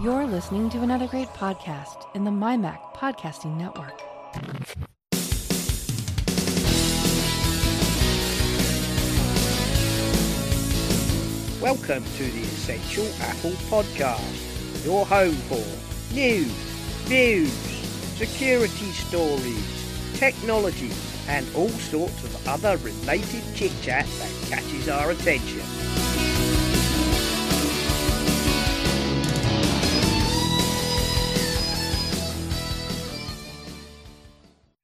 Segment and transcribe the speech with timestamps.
[0.00, 4.00] You're listening to another great podcast in the MyMac Podcasting Network.
[11.60, 16.46] Welcome to the Essential Apple Podcast, your home for news,
[17.08, 17.52] views,
[18.14, 20.92] security stories, technology,
[21.26, 25.97] and all sorts of other related chit chat that catches our attention.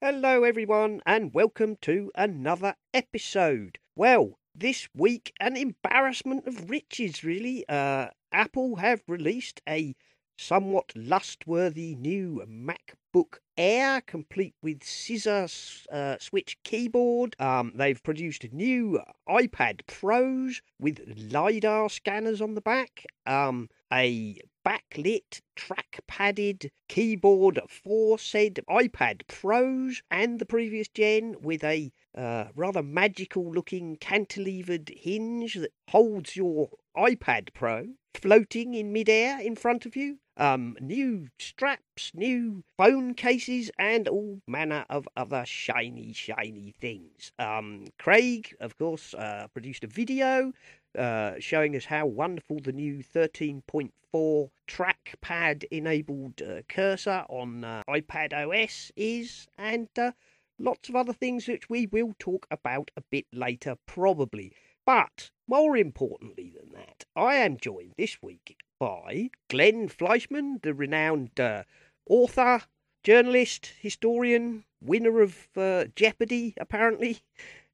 [0.07, 3.79] Hello, everyone, and welcome to another episode.
[3.95, 7.67] Well, this week, an embarrassment of riches, really.
[7.67, 9.95] Uh, Apple have released a
[10.37, 15.47] somewhat lust-worthy new MacBook Air, complete with scissor
[15.91, 17.35] uh, switch keyboard.
[17.39, 23.07] Um, they've produced new iPad Pros with LiDAR scanners on the back.
[23.25, 31.63] Um, a backlit, track padded keyboard for said iPad Pros and the previous gen with
[31.63, 39.39] a uh, rather magical looking cantilevered hinge that holds your iPad Pro floating in midair
[39.39, 40.17] in front of you.
[40.37, 47.31] Um, new straps, new phone cases, and all manner of other shiny, shiny things.
[47.39, 50.51] Um, Craig, of course, uh, produced a video
[50.95, 58.33] uh, showing us how wonderful the new 13.4 trackpad enabled uh, cursor on uh, iPad
[58.33, 60.11] OS is, and uh,
[60.57, 64.53] lots of other things which we will talk about a bit later, probably.
[64.85, 71.39] But more importantly than that, I am joined this week by Glenn Fleishman, the renowned
[71.39, 71.63] uh,
[72.07, 72.61] author,
[73.03, 77.19] journalist, historian, winner of uh, Jeopardy, apparently.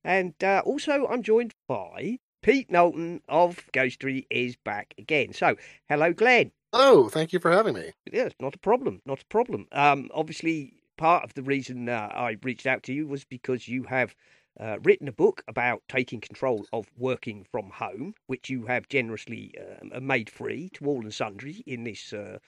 [0.04, 5.32] And uh, also, I'm joined by Pete Knowlton of Ghostery is back again.
[5.32, 5.56] So,
[5.88, 6.52] hello, Glenn.
[6.74, 7.92] Oh, thank you for having me.
[8.12, 9.02] Yes, not a problem.
[9.06, 9.68] Not a problem.
[9.72, 13.84] Um, obviously, part of the reason uh, I reached out to you was because you
[13.84, 14.16] have
[14.60, 19.54] uh, written a book about taking control of working from home, which you have generously
[19.94, 22.40] uh, made free to all and sundry in this uh,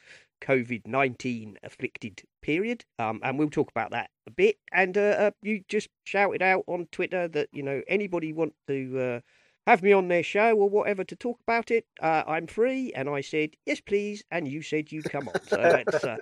[0.41, 2.84] COVID 19 afflicted period.
[2.97, 4.57] Um, and we'll talk about that a bit.
[4.72, 9.00] And uh, uh, you just shouted out on Twitter that, you know, anybody want to
[9.00, 9.19] uh,
[9.68, 12.91] have me on their show or whatever to talk about it, uh, I'm free.
[12.94, 14.24] And I said, yes, please.
[14.31, 15.34] And you said you'd come on.
[15.47, 16.18] So that's, uh,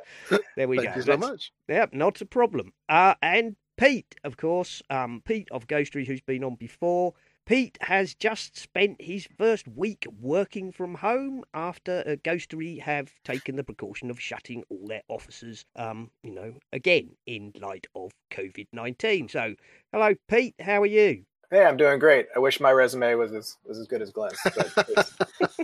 [0.55, 0.93] there we Thank go.
[0.93, 1.51] Thank you so That's- much.
[1.67, 2.73] Yep, not a problem.
[2.89, 7.13] Uh, and Pete, of course, um, Pete of Ghostery, who's been on before.
[7.47, 13.55] Pete has just spent his first week working from home after uh, Ghostery have taken
[13.55, 18.67] the precaution of shutting all their offices, um, you know, again in light of COVID
[18.71, 19.29] 19.
[19.29, 19.55] So,
[19.91, 21.25] hello, Pete, how are you?
[21.51, 22.27] Hey, I'm doing great.
[22.33, 24.39] I wish my resume was as was as good as Glenn's.
[24.55, 25.13] But it's,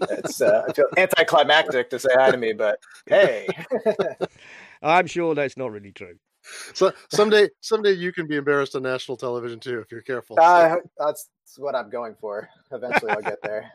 [0.09, 3.47] it's uh, I feel anticlimactic to say hi to me, but hey,
[4.83, 6.17] I'm sure that's not really true.
[6.73, 10.37] So someday, someday you can be embarrassed on national television too if you're careful.
[10.39, 12.49] uh, that's, that's what I'm going for.
[12.69, 13.71] Eventually, I'll get there.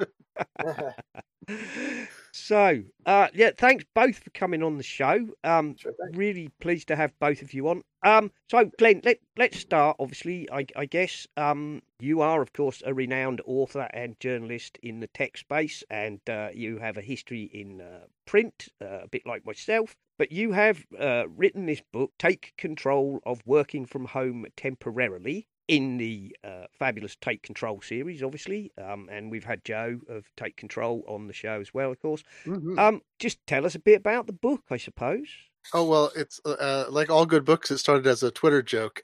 [2.32, 5.28] so, uh, yeah, thanks both for coming on the show.
[5.44, 7.82] Um, Sure really pleased to have both of you on.
[8.02, 9.96] Um, so, Glenn, let let's start.
[10.00, 15.00] Obviously, I, I guess um, you are, of course, a renowned author and journalist in
[15.00, 19.26] the tech space, and uh, you have a history in uh, print, uh, a bit
[19.26, 19.94] like myself.
[20.18, 25.96] But you have uh, written this book, "Take Control of Working from Home Temporarily." In
[25.96, 31.02] the uh, fabulous Take Control series, obviously, um, and we've had Joe of Take Control
[31.08, 32.22] on the show as well, of course.
[32.44, 32.78] Mhm.
[32.78, 35.28] Um, just tell us a bit about the book, I suppose.
[35.72, 37.70] oh well, it's uh, like all good books.
[37.70, 39.00] It started as a Twitter joke.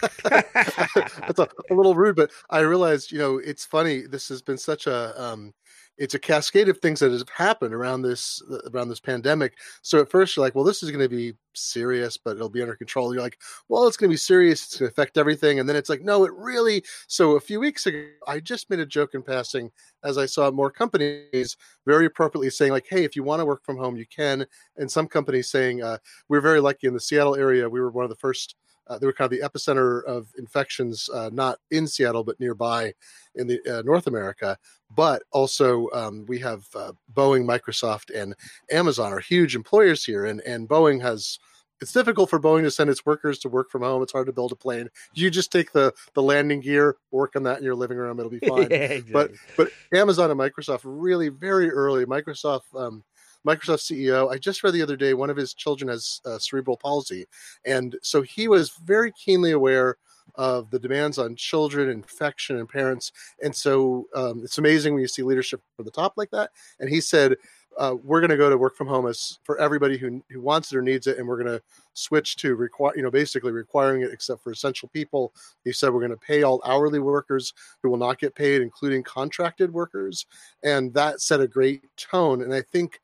[0.24, 4.02] That's a, a little rude, but I realized, you know, it's funny.
[4.06, 5.52] This has been such a um,
[5.98, 8.42] it's a cascade of things that have happened around this
[8.72, 9.54] around this pandemic.
[9.82, 12.60] So at first you're like, well, this is going to be serious, but it'll be
[12.60, 13.14] under control.
[13.14, 14.64] You're like, well, it's going to be serious.
[14.64, 16.84] It's going to affect everything, and then it's like, no, it really.
[17.06, 19.70] So a few weeks ago, I just made a joke in passing
[20.04, 21.56] as I saw more companies
[21.86, 24.46] very appropriately saying like, hey, if you want to work from home, you can.
[24.76, 25.98] And some companies saying, uh,
[26.28, 27.68] we're very lucky in the Seattle area.
[27.68, 28.54] We were one of the first.
[28.88, 32.94] Uh, they were kind of the epicenter of infections, uh, not in Seattle, but nearby
[33.34, 34.56] in the uh, North America.
[34.94, 38.34] But also, um, we have uh, Boeing, Microsoft, and
[38.70, 41.38] Amazon are huge employers here, and and Boeing has.
[41.78, 44.02] It's difficult for Boeing to send its workers to work from home.
[44.02, 44.88] It's hard to build a plane.
[45.12, 48.18] You just take the the landing gear, work on that in your living room.
[48.18, 48.68] It'll be fine.
[48.70, 49.12] yeah, exactly.
[49.12, 52.06] but but Amazon and Microsoft really very early.
[52.06, 53.04] Microsoft um,
[53.46, 54.30] Microsoft CEO.
[54.30, 57.26] I just read the other day one of his children has uh, cerebral palsy,
[57.64, 59.96] and so he was very keenly aware
[60.34, 63.12] of the demands on children, infection, and parents.
[63.42, 66.50] And so um, it's amazing when you see leadership from the top like that.
[66.80, 67.36] And he said,
[67.78, 70.72] uh, we're going to go to work from home as for everybody who who wants
[70.72, 71.62] it or needs it, and we're going to
[71.92, 75.34] switch to require, you know, basically requiring it except for essential people.
[75.62, 77.52] He said we're going to pay all hourly workers
[77.82, 80.24] who will not get paid, including contracted workers,
[80.64, 82.42] and that set a great tone.
[82.42, 83.00] And I think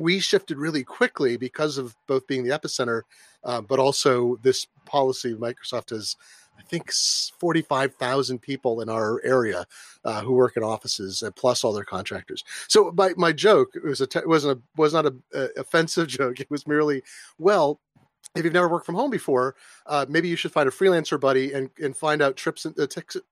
[0.00, 3.02] we shifted really quickly because of both being the epicenter,
[3.44, 6.16] uh, but also this policy Microsoft has
[6.58, 9.66] I think 45,000 people in our area
[10.04, 12.44] uh, who work in offices, uh, plus all their contractors.
[12.68, 16.38] So my, my joke was a te- wasn't a was not a, a offensive joke.
[16.38, 17.02] It was merely,
[17.38, 17.80] well,
[18.36, 19.56] if you've never worked from home before,
[19.86, 22.86] uh, maybe you should find a freelancer buddy and, and find out trips and uh,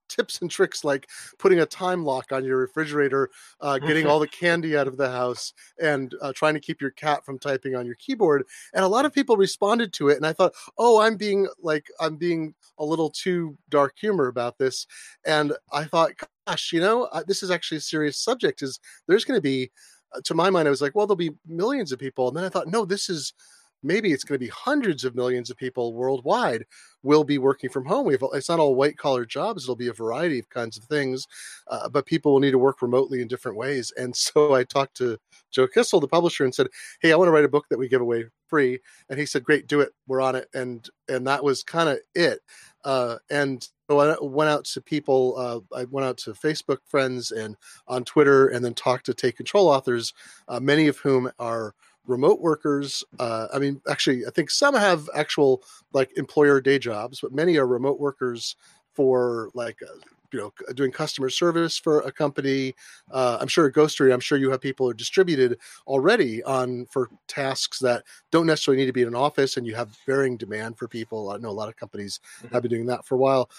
[0.09, 1.09] tips and tricks like
[1.39, 3.31] putting a time lock on your refrigerator,
[3.61, 6.91] uh, getting all the candy out of the house, and uh, trying to keep your
[6.91, 8.43] cat from typing on your keyboard.
[8.75, 11.87] And a lot of people responded to it, and I thought, oh, I'm being like
[12.01, 14.85] I'm being a little too dark humor about this,
[15.25, 16.11] and I thought,
[16.47, 18.63] gosh, you know, this is actually a serious subject.
[18.63, 19.71] Is there's going to be,
[20.13, 22.45] uh, to my mind, I was like, well, there'll be millions of people, and then
[22.45, 23.33] I thought, no, this is
[23.83, 26.65] maybe it's going to be hundreds of millions of people worldwide
[27.03, 28.07] will be working from home.
[28.07, 29.65] We've, it's not all white collar jobs.
[29.65, 31.27] It'll be a variety of kinds of things,
[31.69, 33.93] uh, but people will need to work remotely in different ways.
[33.97, 35.19] And so I talked to
[35.51, 36.69] Joe Kissell, the publisher, and said,
[37.01, 39.45] "Hey, I want to write a book that we give away free." And he said,
[39.45, 39.91] "Great, do it.
[40.07, 42.41] We're on it." And and that was kind of it.
[42.85, 45.35] Uh, and so I went out to people.
[45.39, 49.37] Uh, I went out to Facebook friends and on Twitter, and then talked to Take
[49.37, 50.13] Control authors,
[50.49, 51.75] uh, many of whom are
[52.09, 53.05] remote workers.
[53.19, 55.63] Uh, I mean, actually, I think some have actual
[55.93, 58.57] like employer day jobs, but many are remote workers
[58.95, 59.95] for like uh,
[60.33, 62.75] you know doing customer service for a company.
[63.11, 67.09] Uh, I'm sure Ghostery, I'm sure you have people who are distributed already on for
[67.29, 70.79] tasks that don't necessarily need to be in an office, and you have varying demand
[70.79, 71.31] for people.
[71.31, 72.55] I know a lot of companies mm-hmm.
[72.55, 73.51] have been doing that for a while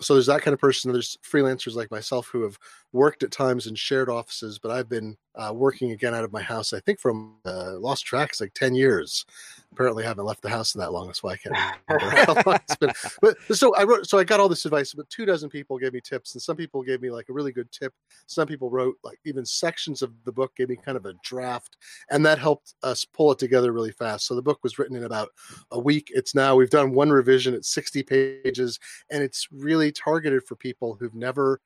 [0.00, 0.92] so there's that kind of person.
[0.92, 2.58] There's freelancers like myself who have
[2.92, 6.42] worked at times in shared offices, but I've been uh, working again out of my
[6.42, 6.72] house.
[6.72, 9.26] I think from uh, lost tracks like ten years.
[9.72, 11.06] Apparently, I haven't left the house in that long.
[11.06, 11.54] That's why I can't
[11.88, 12.90] remember how long it's been.
[13.20, 14.08] But so I wrote.
[14.08, 14.94] So I got all this advice.
[14.94, 17.52] But two dozen people gave me tips, and some people gave me like a really
[17.52, 17.92] good tip.
[18.26, 21.76] Some people wrote like even sections of the book, gave me kind of a draft,
[22.10, 24.26] and that helped us pull it together really fast.
[24.26, 25.28] So the book was written in about
[25.70, 26.10] a week.
[26.14, 27.54] It's now we've done one revision.
[27.54, 28.78] It's sixty pages,
[29.10, 31.60] and it's really targeted for people who've never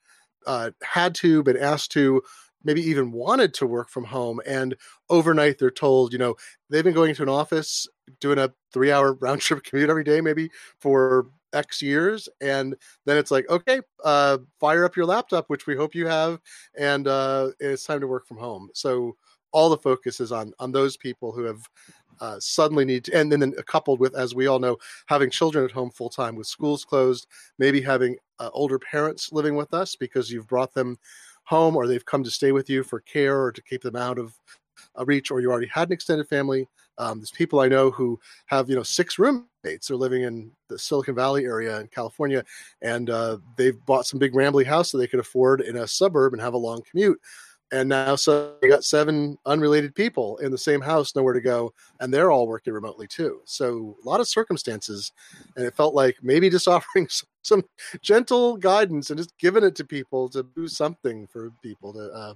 [0.46, 2.22] uh, had to, been asked to,
[2.64, 4.40] maybe even wanted to work from home.
[4.46, 4.74] And
[5.10, 6.36] overnight, they're told, you know,
[6.70, 7.88] they've been going to an office,
[8.20, 10.50] doing a three hour round trip commute every day, maybe
[10.80, 12.28] for X years.
[12.40, 12.74] And
[13.04, 16.40] then it's like, okay, uh, fire up your laptop, which we hope you have.
[16.78, 18.70] And uh, it's time to work from home.
[18.74, 19.16] So
[19.52, 21.60] all the focus is on on those people who have
[22.20, 24.76] uh, suddenly need to, and then then coupled with, as we all know,
[25.06, 27.26] having children at home full time with schools closed,
[27.58, 30.96] maybe having uh, older parents living with us because you've brought them
[31.44, 34.18] home or they've come to stay with you for care or to keep them out
[34.18, 34.34] of
[35.04, 36.68] reach, or you already had an extended family.
[36.98, 39.88] Um, there's people I know who have you know six roommates.
[39.88, 42.44] They're living in the Silicon Valley area in California,
[42.82, 46.32] and uh, they've bought some big rambly house that they could afford in a suburb
[46.32, 47.20] and have a long commute
[47.72, 51.72] and now so you got seven unrelated people in the same house nowhere to go
[52.00, 55.12] and they're all working remotely too so a lot of circumstances
[55.56, 57.64] and it felt like maybe just offering some, some
[58.00, 62.34] gentle guidance and just giving it to people to do something for people to uh,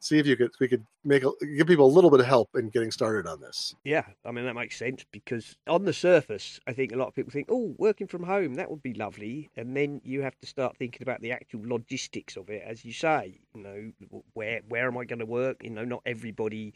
[0.00, 2.50] see if you could we could make a, give people a little bit of help
[2.54, 3.74] in getting started on this.
[3.84, 7.14] Yeah, I mean that makes sense because on the surface, I think a lot of
[7.14, 10.46] people think, "Oh, working from home that would be lovely," and then you have to
[10.46, 13.40] start thinking about the actual logistics of it, as you say.
[13.54, 15.62] You know, where where am I going to work?
[15.62, 16.74] You know, not everybody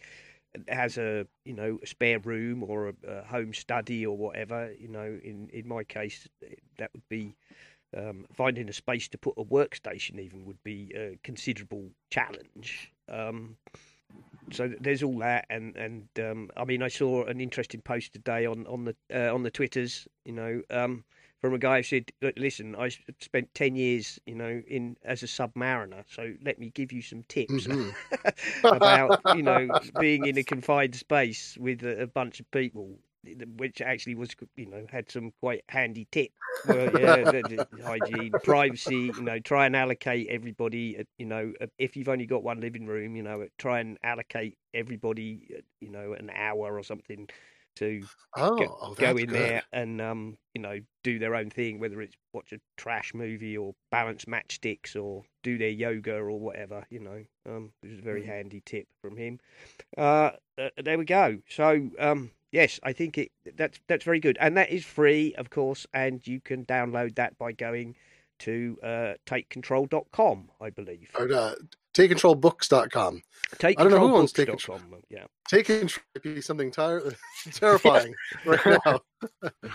[0.68, 4.72] has a you know a spare room or a, a home study or whatever.
[4.78, 6.28] You know, in in my case,
[6.78, 7.34] that would be
[7.96, 12.92] um, finding a space to put a workstation even would be a considerable challenge.
[13.08, 13.56] Um,
[14.50, 18.46] so there's all that, and and um, I mean, I saw an interesting post today
[18.46, 21.04] on on the uh, on the twitters, you know, um,
[21.40, 22.88] from a guy who said, "Listen, I
[23.20, 27.24] spent ten years, you know, in as a submariner, so let me give you some
[27.28, 28.66] tips mm-hmm.
[28.66, 29.68] about, you know,
[30.00, 32.98] being in a confined space with a, a bunch of people."
[33.56, 36.30] Which actually was you know had some quite handy tip
[36.66, 42.26] well, yeah, hygiene privacy you know try and allocate everybody you know if you've only
[42.26, 46.82] got one living room you know try and allocate everybody you know an hour or
[46.82, 47.28] something
[47.78, 48.02] to
[48.36, 49.30] oh, go, oh, go in good.
[49.30, 53.56] there and um you know do their own thing whether it's watch a trash movie
[53.56, 58.02] or balance matchsticks or do their yoga or whatever you know um it was a
[58.02, 58.26] very mm.
[58.26, 59.38] handy tip from him
[59.96, 64.36] uh, uh there we go so um yes, I think it that's that's very good,
[64.40, 67.96] and that is free, of course, and you can download that by going
[68.40, 71.10] to uh, takecontrol.com, I believe.
[71.18, 71.54] Or, uh,
[71.98, 73.22] takecontrolbooks.com.
[73.58, 74.80] Take I don't know who owns Take Control.
[75.10, 75.24] Yeah.
[75.48, 77.12] Take control might be something tir-
[77.52, 78.14] terrifying
[78.44, 79.00] right now.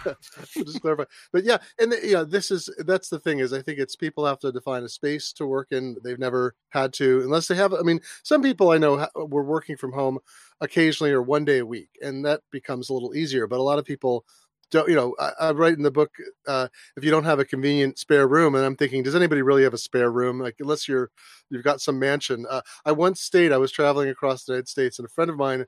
[0.53, 3.79] Just clarify, but yeah, and the, yeah, this is that's the thing is I think
[3.79, 5.97] it's people have to define a space to work in.
[6.03, 7.73] They've never had to unless they have.
[7.73, 10.19] I mean, some people I know ha- were working from home
[10.61, 13.47] occasionally or one day a week, and that becomes a little easier.
[13.47, 14.25] But a lot of people
[14.73, 14.89] don't.
[14.89, 16.11] You know, I, I write in the book
[16.47, 19.63] uh, if you don't have a convenient spare room, and I'm thinking, does anybody really
[19.63, 20.39] have a spare room?
[20.39, 21.09] Like unless you're
[21.49, 22.45] you've got some mansion.
[22.49, 23.51] Uh, I once stayed.
[23.51, 25.65] I was traveling across the United States, and a friend of mine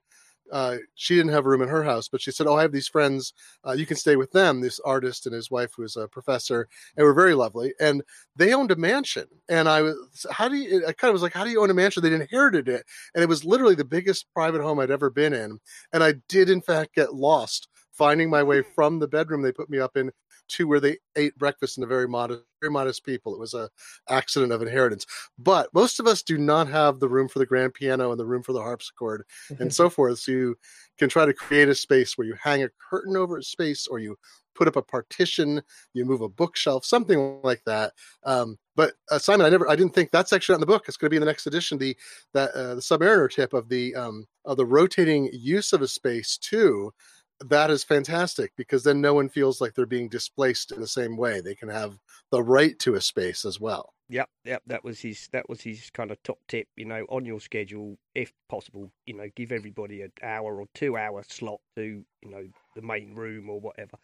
[0.52, 2.72] uh, she didn't have a room in her house, but she said, "Oh, I have
[2.72, 3.34] these friends.
[3.68, 6.68] Uh, you can stay with them." This artist and his wife, who was a professor,
[6.96, 8.04] and were very lovely, and
[8.36, 9.26] they owned a mansion.
[9.50, 11.72] And I was, "How do you?" I kind of was like, "How do you own
[11.72, 12.86] a mansion?" They inherited it,
[13.16, 15.60] and it was literally the biggest private home I'd ever been in.
[15.94, 19.70] And I did, in fact, get lost finding my way from the bedroom they put
[19.70, 20.12] me up in
[20.48, 23.34] to where they ate breakfast in a very modest very modest people.
[23.34, 23.70] It was a
[24.10, 25.06] accident of inheritance.
[25.38, 28.26] But most of us do not have the room for the grand piano and the
[28.26, 29.24] room for the harpsichord
[29.60, 30.20] and so forth.
[30.20, 30.58] So you
[30.98, 34.00] can try to create a space where you hang a curtain over a space or
[34.00, 34.18] you
[34.56, 35.62] put up a partition
[35.94, 37.94] you move a bookshelf something like that.
[38.24, 40.86] Um, but uh, simon i never i didn't think that's actually not in the book.
[40.88, 41.96] It's going to be in the next edition the
[42.34, 46.38] that uh, the submariner tip of the um, of the rotating use of a space
[46.38, 46.94] too
[47.42, 51.18] that is fantastic because then no one feels like they're being displaced in the same
[51.18, 51.42] way.
[51.42, 51.98] They can have
[52.32, 53.94] the right to a space as well.
[54.10, 54.62] Yep, yep.
[54.68, 55.28] That was his.
[55.32, 56.68] That was his kind of top tip.
[56.76, 60.96] You know, on your schedule, if possible, you know, give everybody an hour or two
[60.96, 63.98] hour slot to, you know, the main room or whatever.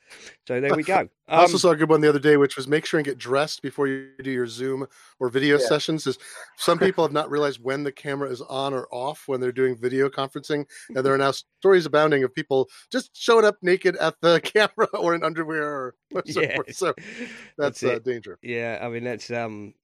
[0.48, 1.10] So there we go.
[1.28, 3.18] I also saw a good one the other day, which was make sure and get
[3.18, 4.88] dressed before you do your Zoom
[5.20, 5.68] or video Yeah.
[5.68, 6.08] sessions.
[6.08, 6.18] Is
[6.58, 9.78] some people have not realized when the camera is on or off when they're doing
[9.78, 14.16] video conferencing, and there are now stories abounding of people just showing up naked at
[14.22, 16.56] the camera or in underwear or, or so Yeah.
[16.56, 16.74] forth.
[16.74, 16.94] So
[17.58, 18.40] that's, That's uh, danger.
[18.42, 19.81] Yeah, I mean that's um, I,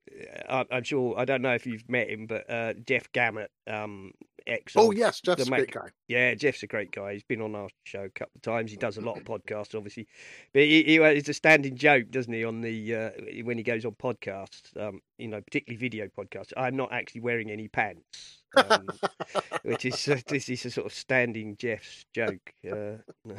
[0.49, 4.11] I'm sure I don't know if you've met him, but uh, Jeff Gamet, um,
[4.45, 4.73] ex.
[4.75, 5.89] Oh yes, Jeff's the a great guy.
[6.07, 7.13] Yeah, Jeff's a great guy.
[7.13, 8.71] He's been on our show a couple of times.
[8.71, 10.07] He does a lot of podcasts, obviously,
[10.53, 12.43] but he, he it's a standing joke, doesn't he?
[12.43, 13.09] On the uh,
[13.43, 16.53] when he goes on podcasts, um, you know, particularly video podcasts.
[16.55, 18.87] I'm not actually wearing any pants, um,
[19.63, 22.53] which is uh, this is a sort of standing Jeff's joke.
[22.69, 22.97] Uh,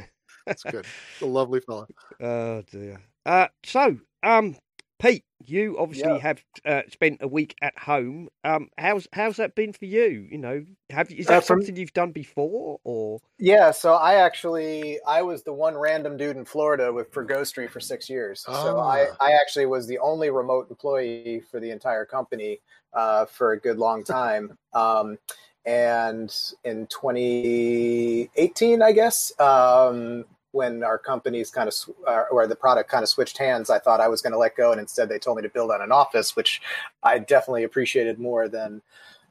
[0.47, 0.87] That's good.
[1.23, 1.87] A lovely fella.
[2.21, 3.01] Oh dear.
[3.27, 4.57] Uh, so, um,
[4.99, 6.19] Pete, you obviously Yeah.
[6.19, 8.29] have uh, spent a week at home.
[8.43, 10.27] Um, how's how's that been for you?
[10.31, 14.15] You know, have is Uh, that from- something you've done before, or Yeah, so I
[14.17, 18.41] actually I was the one random dude in Florida with for Ghostery for six years.
[18.41, 19.17] So I, Ah.
[19.21, 22.61] I actually was the only remote employee for the entire company
[22.93, 24.59] uh, for a good long time.
[24.73, 25.19] Um,
[25.65, 31.75] and in 2018, I guess, um, when our companies kind of
[32.07, 34.57] uh, or the product kind of switched hands, I thought I was going to let
[34.57, 36.61] go, and instead they told me to build on an office, which
[37.03, 38.83] I definitely appreciated more than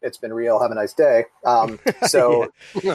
[0.01, 0.59] it's been real.
[0.59, 1.25] Have a nice day.
[1.43, 2.51] Um, so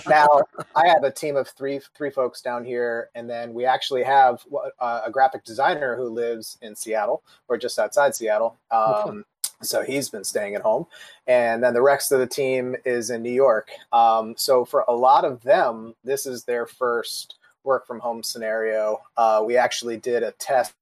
[0.08, 0.28] now
[0.76, 4.44] I have a team of three three folks down here, and then we actually have
[4.80, 8.56] uh, a graphic designer who lives in Seattle or just outside Seattle.
[8.70, 9.24] Um,
[9.62, 10.86] so he's been staying at home,
[11.26, 13.70] and then the rest of the team is in New York.
[13.92, 19.00] Um, so for a lot of them, this is their first work from home scenario.
[19.16, 20.74] Uh, we actually did a test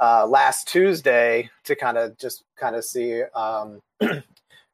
[0.00, 3.22] uh, last Tuesday to kind of just kind of see.
[3.34, 3.82] Um,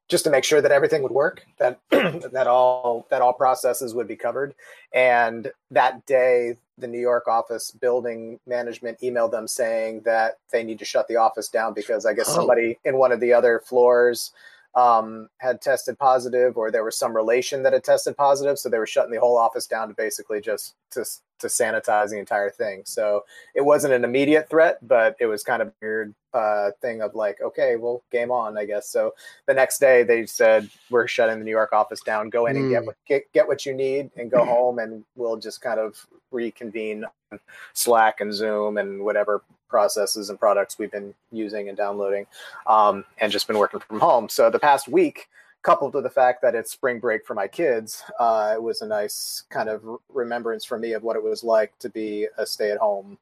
[0.08, 4.06] just to make sure that everything would work, that that all that all processes would
[4.06, 4.54] be covered.
[4.92, 10.78] And that day, the New York office building management emailed them saying that they need
[10.80, 12.34] to shut the office down because I guess Oh.
[12.34, 14.32] somebody in one of the other floors
[14.74, 18.78] um, had tested positive, or there was some relation that had tested positive, so they
[18.78, 21.04] were shutting the whole office down to basically just to
[21.40, 22.82] to sanitize the entire thing.
[22.84, 23.24] So
[23.54, 27.40] it wasn't an immediate threat, but it was kind of weird uh, thing of like,
[27.40, 28.88] okay, well, game on, I guess.
[28.88, 29.14] So
[29.46, 32.30] the next day they said we're shutting the New York office down.
[32.30, 32.86] Go in and get Mm.
[32.86, 37.04] what get, get what you need and go home, and we'll just kind of reconvene
[37.32, 37.38] on
[37.72, 42.26] Slack and Zoom and whatever processes and products we've been using and downloading,
[42.66, 44.28] um, and just been working from home.
[44.28, 45.28] So the past week.
[45.64, 48.86] Coupled with the fact that it's spring break for my kids, uh, it was a
[48.86, 53.18] nice kind of remembrance for me of what it was like to be a stay-at-home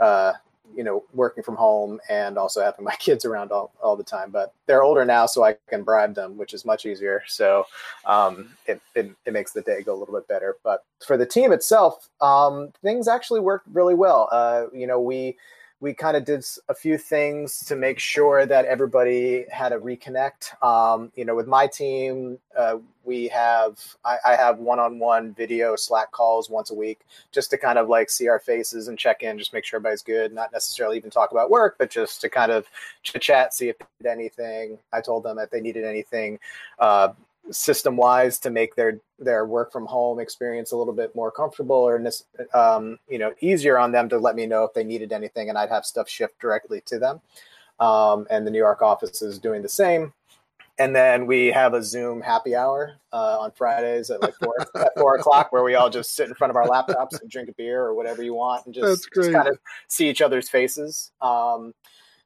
[0.00, 0.32] uh,
[0.74, 4.30] you know, working from home and also having my kids around all, all the time.
[4.30, 7.22] But they're older now, so I can bribe them, which is much easier.
[7.26, 7.66] So
[8.04, 10.56] um, it, it, it makes the day go a little bit better.
[10.62, 14.28] But for the team itself, um, things actually worked really well.
[14.32, 15.36] Uh, you know, we
[15.82, 20.62] we kind of did a few things to make sure that everybody had a reconnect.
[20.64, 26.12] Um, you know, with my team, uh, we have I, I, have one-on-one video Slack
[26.12, 27.00] calls once a week,
[27.32, 30.02] just to kind of like see our faces and check in, just make sure everybody's
[30.02, 30.32] good.
[30.32, 32.64] Not necessarily even talk about work, but just to kind of
[33.02, 34.78] chit chat, see if they did anything.
[34.92, 36.38] I told them if they needed anything.
[36.78, 37.08] Uh,
[37.50, 41.76] system wise to make their their work from home experience a little bit more comfortable
[41.76, 42.02] or
[42.54, 45.58] um, you know easier on them to let me know if they needed anything and
[45.58, 47.20] i'd have stuff shipped directly to them.
[47.80, 50.12] Um, and the new york office is doing the same.
[50.78, 54.92] And then we have a zoom happy hour uh, on fridays at like four at
[54.96, 57.52] four o'clock where we all just sit in front of our laptops and drink a
[57.52, 59.58] beer or whatever you want and just, just kind of
[59.88, 61.10] see each other's faces.
[61.20, 61.74] Um,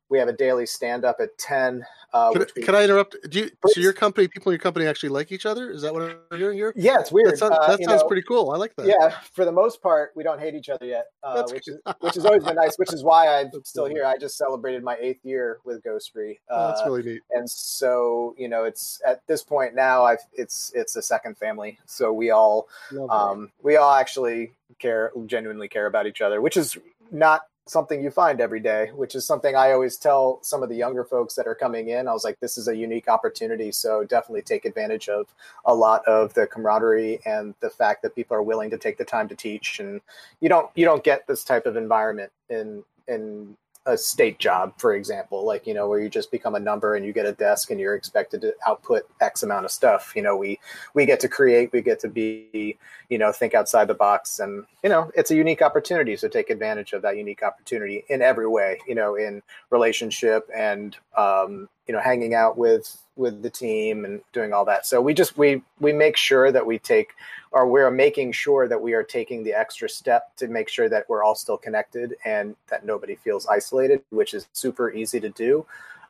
[0.08, 3.16] we have a daily stand up at 10 uh, can, we, can, I interrupt?
[3.28, 5.70] Do you, so your company, people in your company actually like each other?
[5.70, 6.72] Is that what I'm hearing here?
[6.74, 7.32] Yeah, it's weird.
[7.32, 8.50] That sounds, uh, that sounds pretty cool.
[8.52, 8.86] I like that.
[8.86, 12.14] Yeah, for the most part, we don't hate each other yet, uh, which is which
[12.14, 12.78] has always been nice.
[12.78, 14.06] Which is why I'm still here.
[14.06, 16.38] I just celebrated my eighth year with Ghostery.
[16.48, 17.22] Oh, that's uh, really neat.
[17.32, 20.04] And so you know, it's at this point now.
[20.04, 21.78] I've it's it's a second family.
[21.84, 22.68] So we all
[23.10, 26.78] um, we all actually care genuinely care about each other, which is
[27.10, 30.76] not something you find every day, which is something I always tell some of the
[30.76, 32.06] younger folks that are coming in.
[32.06, 33.72] I was like, this is a unique opportunity.
[33.72, 35.26] So definitely take advantage of
[35.64, 39.04] a lot of the camaraderie and the fact that people are willing to take the
[39.04, 39.80] time to teach.
[39.80, 40.00] And
[40.40, 43.56] you don't you don't get this type of environment in in
[43.86, 47.06] a state job, for example, like, you know, where you just become a number and
[47.06, 50.12] you get a desk and you're expected to output X amount of stuff.
[50.14, 50.58] You know, we,
[50.94, 52.76] we get to create, we get to be,
[53.08, 56.16] you know, think outside the box and, you know, it's a unique opportunity.
[56.16, 60.96] So take advantage of that unique opportunity in every way, you know, in relationship and,
[61.16, 64.86] um, you know, hanging out with, with the team and doing all that.
[64.86, 67.10] So we just, we, we make sure that we take
[67.52, 71.08] or we're making sure that we are taking the extra step to make sure that
[71.08, 75.64] we're all still connected and that nobody feels isolated, which is super easy to do.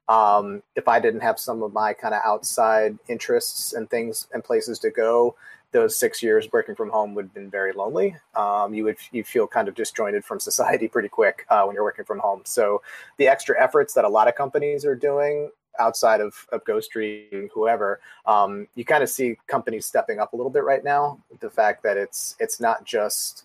[0.09, 4.43] Um, if I didn't have some of my kind of outside interests and things and
[4.43, 5.37] places to go,
[5.73, 8.17] those six years working from home would have been very lonely.
[8.35, 11.85] Um, you would you feel kind of disjointed from society pretty quick uh, when you're
[11.85, 12.43] working from home.
[12.45, 12.83] So
[13.19, 18.01] the extra efforts that a lot of companies are doing outside of, of Ghostery whoever,
[18.27, 21.19] um, you kind of see companies stepping up a little bit right now.
[21.41, 23.45] The fact that it's it's not just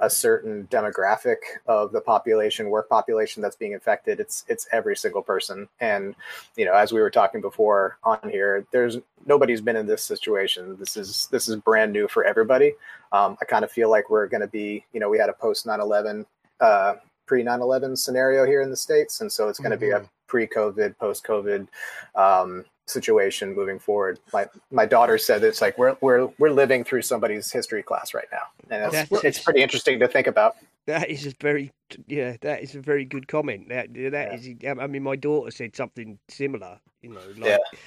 [0.00, 4.20] a certain demographic of the population, work population that's being affected.
[4.20, 5.68] It's it's every single person.
[5.80, 6.14] And
[6.56, 10.76] you know, as we were talking before on here, there's nobody's been in this situation.
[10.78, 12.74] This is this is brand new for everybody.
[13.12, 15.32] Um, I kind of feel like we're going to be, you know, we had a
[15.32, 16.26] post 9/11
[16.60, 16.94] uh,
[17.28, 19.84] pre 9/11 scenario here in the states, and so it's going to mm-hmm.
[19.84, 20.06] be a mm-hmm.
[20.26, 21.68] pre-COVID, post-COVID
[22.16, 24.18] um, situation moving forward.
[24.32, 28.28] My my daughter said it's like we're we're we're living through somebody's history class right
[28.32, 30.56] now, and it's, it's pretty interesting to think about.
[30.86, 31.70] That is a very
[32.06, 33.68] yeah, that is a very good comment.
[33.68, 34.72] That that yeah.
[34.72, 36.80] is, I mean, my daughter said something similar.
[37.02, 37.78] You know, like yeah.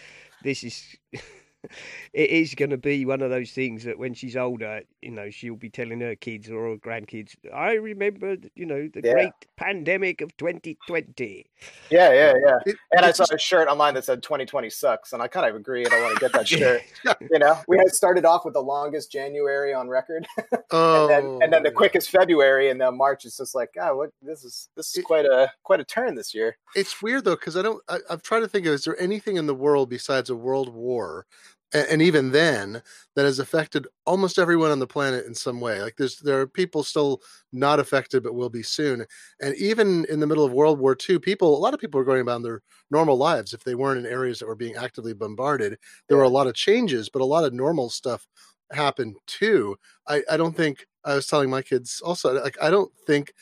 [0.43, 0.95] this is.
[2.13, 5.29] it is going to be one of those things that when she's older, you know,
[5.29, 9.13] she'll be telling her kids or her grandkids, I remember, you know, the yeah.
[9.13, 11.45] great pandemic of 2020.
[11.89, 12.57] Yeah, yeah, yeah.
[12.65, 15.13] It, and I saw a shirt online that said 2020 sucks.
[15.13, 15.83] And I kind of agree.
[15.85, 16.81] And I want to get that shirt.
[17.05, 20.27] you know, we had started off with the longest January on record.
[20.71, 21.09] oh.
[21.11, 21.75] and, then, and then the oh.
[21.75, 22.69] quickest February.
[22.69, 25.51] And then March is just like, God, what this is, this is it, quite a,
[25.63, 26.57] quite a turn this year.
[26.75, 27.37] It's weird though.
[27.37, 29.89] Cause I don't, I, I'm trying to think of, is there anything in the world
[29.89, 31.25] besides a world war
[31.73, 32.81] and even then
[33.15, 35.81] that has affected almost everyone on the planet in some way.
[35.81, 39.05] Like there's there are people still not affected but will be soon.
[39.41, 42.05] And even in the middle of world war ii people a lot of people were
[42.05, 45.77] going about their normal lives if they weren't in areas that were being actively bombarded.
[46.07, 48.27] There were a lot of changes but a lot of normal stuff
[48.71, 49.77] happened too.
[50.07, 53.33] I i don't think i was telling my kids also like i don't think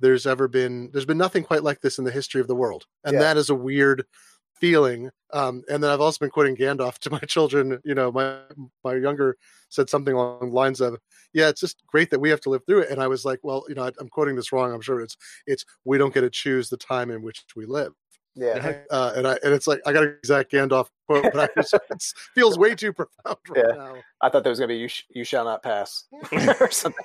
[0.00, 2.86] there's ever been there's been nothing quite like this in the history of the world.
[3.04, 3.20] And yeah.
[3.20, 4.04] that is a weird
[4.60, 5.10] feeling.
[5.32, 7.80] Um, and then I've also been quoting Gandalf to my children.
[7.84, 8.38] You know, my
[8.82, 9.36] my younger
[9.68, 10.98] said something along the lines of,
[11.32, 13.40] "Yeah, it's just great that we have to live through it." And I was like,
[13.42, 14.72] "Well, you know, I, I'm quoting this wrong.
[14.72, 17.92] I'm sure it's it's we don't get to choose the time in which we live."
[18.36, 21.60] Yeah, uh, and I and it's like I got an exact Gandalf quote, but I
[21.60, 22.02] just, it
[22.34, 23.74] feels way too profound right yeah.
[23.74, 23.94] now.
[24.20, 26.04] I thought there was gonna be "You, sh- you shall not pass"
[26.60, 27.04] or something.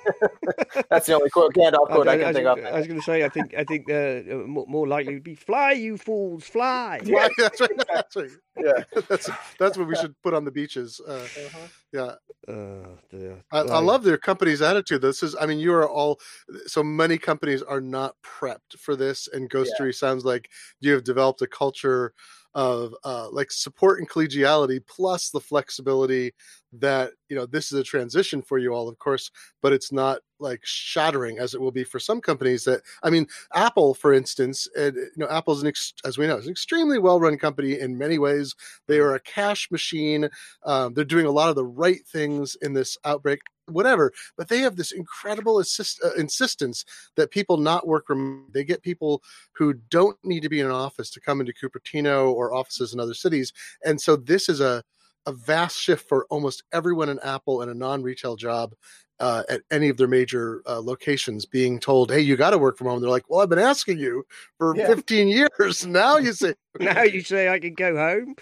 [0.90, 2.58] That's the only quote Gandalf quote I, I, I can I, think of.
[2.64, 5.34] I was gonna say, I think I think uh, uh more, more likely would be
[5.34, 7.82] "Fly, you fools, fly." fly that's right.
[7.92, 8.30] That's right.
[8.58, 11.00] Yeah, that's that's what we should put on the beaches.
[11.06, 11.58] Uh, uh-huh.
[11.92, 12.14] Yeah.
[12.48, 15.02] Uh, I, I, love their company's attitude.
[15.02, 16.20] This is, I mean, you are all
[16.66, 19.90] so many companies are not prepped for this, and Ghostery yeah.
[19.92, 22.12] sounds like you have developed a culture
[22.54, 26.32] of uh, like support and collegiality plus the flexibility
[26.72, 29.30] that you know this is a transition for you all of course
[29.60, 33.26] but it's not like shattering as it will be for some companies that i mean
[33.54, 36.98] apple for instance and, you know apple's an ex, as we know is an extremely
[36.98, 38.54] well run company in many ways.
[38.86, 40.28] They are a cash machine.
[40.64, 44.58] Um, they're doing a lot of the right things in this outbreak whatever but they
[44.58, 49.74] have this incredible assist, uh, insistence that people not work from they get people who
[49.90, 53.14] don't need to be in an office to come into cupertino or offices in other
[53.14, 53.52] cities
[53.84, 54.82] and so this is a
[55.26, 58.74] a vast shift for almost everyone in Apple in a non-retail job
[59.20, 62.78] uh, at any of their major uh, locations, being told, "Hey, you got to work
[62.78, 64.24] from home." They're like, "Well, I've been asking you
[64.56, 64.86] for yeah.
[64.86, 65.86] 15 years.
[65.90, 68.34] Now you say, now you say I can go home."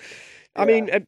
[0.55, 1.01] I mean, uh,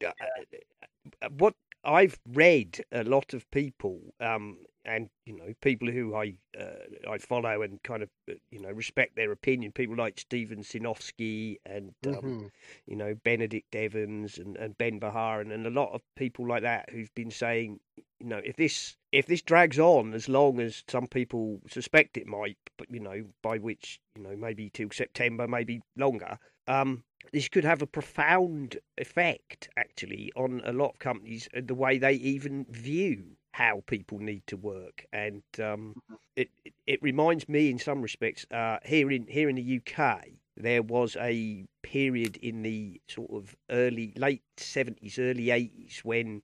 [1.21, 6.33] uh, what I've read a lot of people um, and you know people who I
[6.59, 9.71] uh, I follow and kind of uh, you know respect their opinion.
[9.71, 12.45] People like Stephen Sinofsky and um, mm-hmm.
[12.87, 16.89] you know Benedict Evans and, and Ben Bajarin and a lot of people like that
[16.89, 17.79] who've been saying
[18.19, 22.27] you know if this if this drags on as long as some people suspect it
[22.27, 26.37] might, but you know by which you know maybe till September, maybe longer.
[26.67, 31.75] Um, this could have a profound effect actually on a lot of companies and the
[31.75, 36.13] way they even view how people need to work, and um, mm-hmm.
[36.35, 40.21] it, it, it reminds me in some respects uh, here in here in the UK
[40.57, 46.41] there was a period in the sort of early late seventies, early eighties when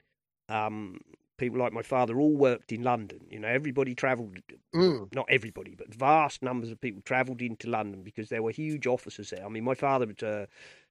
[0.50, 1.00] um,
[1.38, 3.20] people like my father all worked in London.
[3.30, 4.38] You know, everybody travelled,
[4.74, 5.14] mm.
[5.14, 9.30] not everybody, but vast numbers of people travelled into London because there were huge offices
[9.30, 9.46] there.
[9.46, 10.48] I mean, my father was a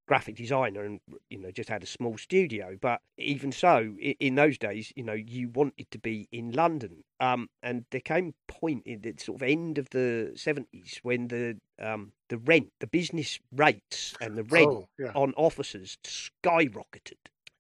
[0.07, 4.57] graphic designer and you know just had a small studio but even so in, those
[4.57, 8.83] days you know you wanted to be in london um, and there came a point
[8.87, 13.41] in the sort of end of the 70s when the um, the rent the business
[13.55, 15.11] rates and the rent oh, yeah.
[15.15, 17.19] on offices skyrocketed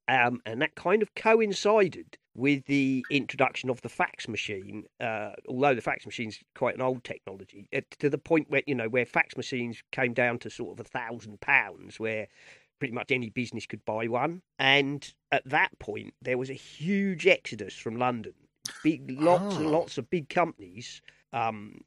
[0.08, 5.74] um, and that kind of coincided with the introduction of the fax machine, uh, although
[5.74, 7.68] the fax machine is quite an old technology,
[7.98, 10.88] to the point where you know where fax machines came down to sort of a
[10.88, 12.28] thousand pounds, where
[12.78, 14.42] pretty much any business could buy one.
[14.58, 18.34] And at that point, there was a huge exodus from London.
[18.82, 19.58] Big lots oh.
[19.58, 21.00] and lots of big companies.
[21.32, 21.80] Um,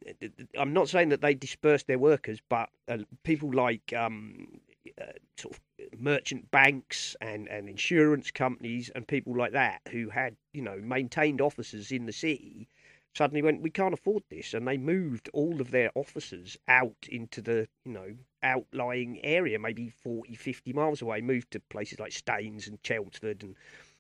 [0.58, 4.60] I'm not saying that they dispersed their workers, but uh, people like um,
[5.00, 10.10] Uh, sort of uh, merchant banks and, and insurance companies and people like that who
[10.10, 12.68] had you know maintained offices in the city
[13.14, 17.42] suddenly went we can't afford this and they moved all of their offices out into
[17.42, 22.68] the you know outlying area maybe 40 50 miles away moved to places like staines
[22.68, 23.56] and chelmsford and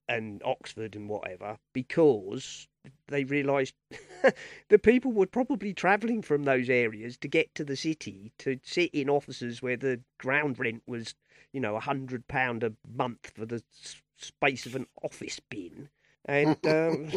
[0.09, 2.67] and oxford and whatever because
[3.07, 3.75] they realised
[4.69, 8.89] the people were probably travelling from those areas to get to the city to sit
[8.93, 11.13] in offices where the ground rent was,
[11.53, 13.63] you know, a hundred pound a month for the
[14.17, 15.89] space of an office bin.
[16.25, 17.09] And um,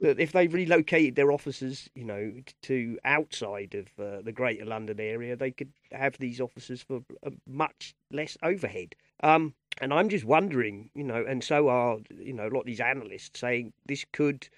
[0.00, 2.32] if they relocated their offices, you know,
[2.62, 7.02] to outside of uh, the Greater London area, they could have these offices for
[7.46, 8.94] much less overhead.
[9.22, 12.66] Um, and I'm just wondering, you know, and so are you know a lot of
[12.66, 14.48] these analysts saying this could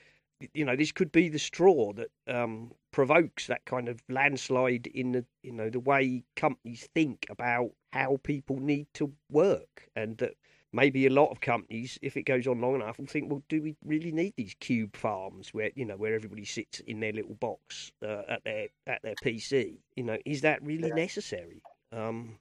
[0.53, 5.13] you know, this could be the straw that um, provokes that kind of landslide in
[5.13, 10.33] the, you know, the way companies think about how people need to work, and that
[10.73, 13.63] maybe a lot of companies, if it goes on long enough, will think, well, do
[13.63, 17.35] we really need these cube farms where you know where everybody sits in their little
[17.35, 19.79] box uh, at their at their PC?
[19.97, 20.95] You know, is that really yeah.
[20.95, 21.63] necessary?
[21.95, 22.39] Um,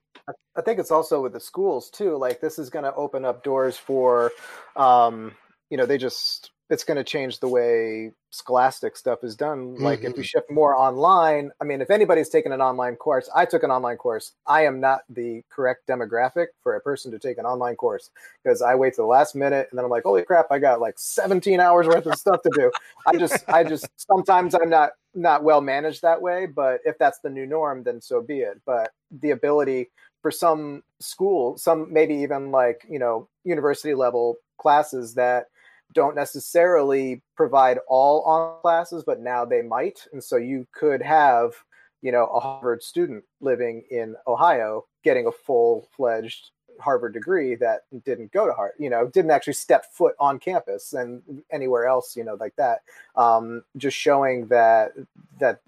[0.56, 2.18] I think it's also with the schools too.
[2.18, 4.32] Like this is going to open up doors for,
[4.76, 5.34] um,
[5.70, 10.00] you know, they just it's going to change the way scholastic stuff is done like
[10.00, 10.12] mm-hmm.
[10.12, 13.64] if we shift more online i mean if anybody's taken an online course i took
[13.64, 14.32] an online course.
[14.48, 18.10] I am not the correct demographic for a person to take an online course
[18.44, 20.82] because i wait to the last minute and then i'm like holy crap i got
[20.82, 22.72] like 17 hours worth of stuff to do.
[23.06, 27.20] I just i just sometimes i'm not not well managed that way but if that's
[27.20, 28.60] the new norm then so be it.
[28.66, 35.14] But the ability for some school some maybe even like you know university level classes
[35.16, 35.48] that
[35.94, 40.08] don't necessarily provide all on classes, but now they might.
[40.12, 41.54] And so you could have,
[42.02, 47.82] you know, a Harvard student living in Ohio getting a full fledged Harvard degree that
[48.04, 52.16] didn't go to Harvard, you know, didn't actually step foot on campus and anywhere else,
[52.16, 52.80] you know, like that.
[53.16, 54.92] Um, just showing that
[55.40, 55.62] that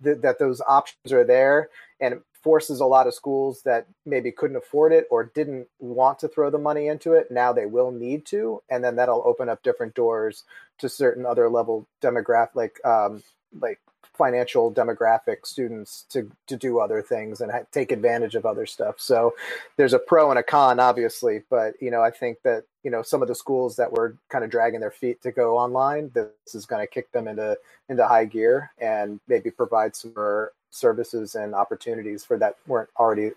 [0.00, 4.92] that those options are there and forces a lot of schools that maybe couldn't afford
[4.92, 8.62] it or didn't want to throw the money into it now they will need to
[8.68, 10.44] and then that'll open up different doors
[10.78, 13.22] to certain other level demographic like um,
[13.60, 13.80] like
[14.16, 19.00] financial demographic students to to do other things and ha- take advantage of other stuff.
[19.00, 19.34] So
[19.76, 23.02] there's a pro and a con, obviously, but you know I think that you know
[23.02, 26.54] some of the schools that were kind of dragging their feet to go online, this
[26.54, 31.34] is going to kick them into into high gear and maybe provide some more services
[31.34, 33.30] and opportunities for that weren't already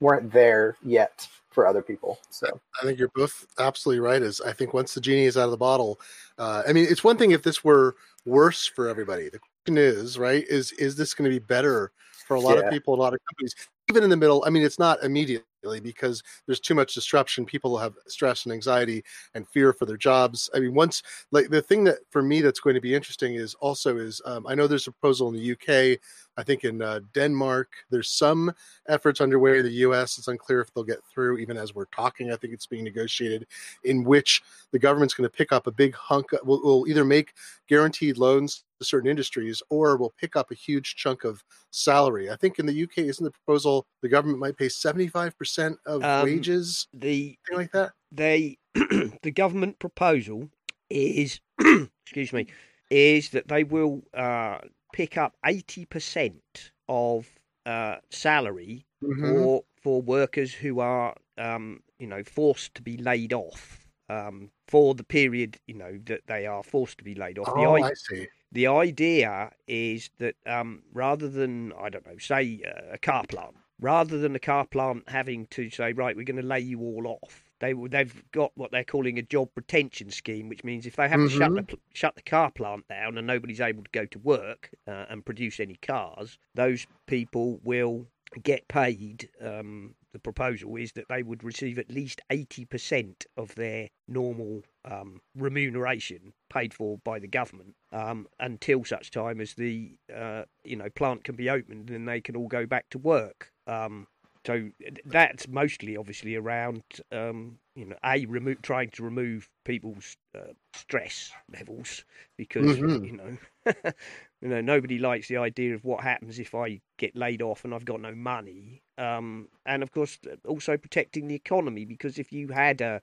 [0.00, 2.18] weren't there yet for other people.
[2.30, 2.46] So
[2.80, 4.22] I think you're both absolutely right.
[4.22, 6.00] Is I think once the genie is out of the bottle,
[6.38, 9.28] uh, I mean, it's one thing if this were worse for everybody.
[9.28, 11.92] The question is, right, is is this going to be better
[12.26, 12.64] for a lot yeah.
[12.64, 13.54] of people, a lot of companies,
[13.90, 14.44] even in the middle?
[14.46, 15.44] I mean, it's not immediately
[15.82, 17.44] because there's too much disruption.
[17.44, 20.48] People have stress and anxiety and fear for their jobs.
[20.54, 23.54] I mean, once like the thing that for me that's going to be interesting is
[23.54, 25.98] also is um, I know there's a proposal in the UK
[26.40, 28.52] I think in uh, Denmark, there's some
[28.88, 30.16] efforts underway in the U.S.
[30.16, 32.32] It's unclear if they'll get through, even as we're talking.
[32.32, 33.46] I think it's being negotiated,
[33.84, 36.28] in which the government's going to pick up a big hunk.
[36.42, 37.34] Will, will either make
[37.68, 42.30] guaranteed loans to certain industries, or will pick up a huge chunk of salary.
[42.30, 46.02] I think in the UK, isn't the proposal the government might pay 75 percent of
[46.02, 46.88] um, wages?
[46.94, 47.92] The thing like that.
[48.10, 50.48] They the government proposal
[50.88, 51.40] is
[52.04, 52.46] excuse me
[52.90, 54.58] is that they will uh,
[54.92, 56.40] pick up 80%
[56.88, 57.28] of
[57.66, 59.30] uh, salary mm-hmm.
[59.30, 64.94] for, for workers who are, um, you know, forced to be laid off um, for
[64.94, 67.48] the period, you know, that they are forced to be laid off.
[67.48, 68.26] Oh, the, I see.
[68.52, 73.54] The idea is that um, rather than, I don't know, say uh, a car plant,
[73.80, 77.18] rather than a car plant having to say, right, we're going to lay you all
[77.22, 81.08] off, they they've got what they're calling a job retention scheme, which means if they
[81.08, 81.38] have mm-hmm.
[81.38, 84.70] to shut the shut the car plant down and nobody's able to go to work
[84.88, 88.06] uh, and produce any cars, those people will
[88.42, 89.28] get paid.
[89.40, 94.62] Um, the proposal is that they would receive at least eighty percent of their normal
[94.84, 100.76] um, remuneration paid for by the government um, until such time as the uh, you
[100.76, 103.52] know plant can be opened and they can all go back to work.
[103.66, 104.06] Um,
[104.46, 104.70] so
[105.04, 111.30] that's mostly obviously around um, you know a remo- trying to remove people's uh, stress
[111.52, 112.04] levels
[112.36, 113.04] because mm-hmm.
[113.04, 113.36] you know
[114.40, 117.74] you know nobody likes the idea of what happens if I get laid off and
[117.74, 122.48] I've got no money um, and of course also protecting the economy because if you
[122.48, 123.02] had a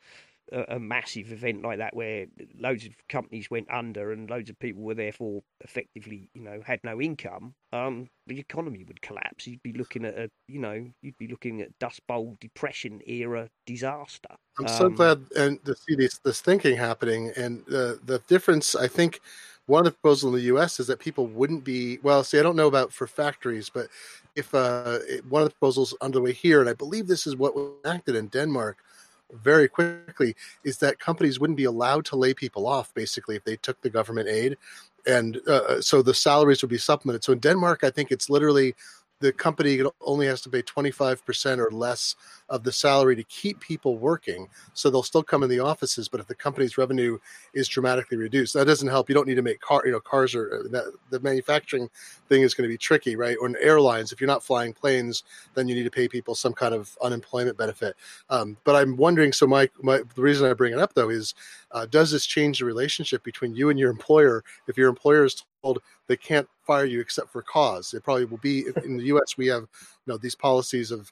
[0.52, 2.26] a, a, massive event like that where
[2.60, 6.80] loads of companies went under and loads of people were therefore effectively, you know, had
[6.84, 9.48] no income, um, the economy would collapse.
[9.48, 13.50] You'd be looking at a, you know, you'd be looking at Dust Bowl depression era
[13.66, 14.36] disaster.
[14.60, 18.76] I'm so um, glad and to see this this thinking happening, and the the difference
[18.76, 19.20] I think.
[19.66, 20.80] One of the proposals in the U.S.
[20.80, 22.24] is that people wouldn't be well.
[22.24, 23.90] See, I don't know about for factories, but
[24.34, 27.74] if uh, one of the proposals underway here, and I believe this is what was
[27.84, 28.78] enacted in Denmark,
[29.34, 33.58] very quickly is that companies wouldn't be allowed to lay people off basically if they
[33.58, 34.58] took the government aid.
[35.06, 37.24] And uh, uh so the salaries would be supplemented.
[37.24, 38.76] So in denmark i think it's literally
[39.20, 42.16] the company only has to pay 25% or less
[42.50, 44.48] of the salary to keep people working.
[44.74, 47.18] So they'll still come in the offices, but if the company's revenue
[47.54, 49.10] is dramatically reduced, that doesn't help.
[49.10, 51.90] You don't need to make car, you know, cars are uh, that, the manufacturing
[52.30, 53.38] thing is going to be tricky, right?
[53.42, 55.24] Or in airlines, if you're not flying planes,
[55.56, 57.96] then you need to pay people some kind of unemployment benefit.
[58.30, 61.34] Um, but I'm wondering, so my, my, the reason I bring it up though is,
[61.72, 64.44] uh, does this change the relationship between you and your employer?
[64.68, 68.38] If your employer is told they can't fire you except for cause, it probably will
[68.38, 69.38] be in the U.S.
[69.38, 71.12] We have you know these policies of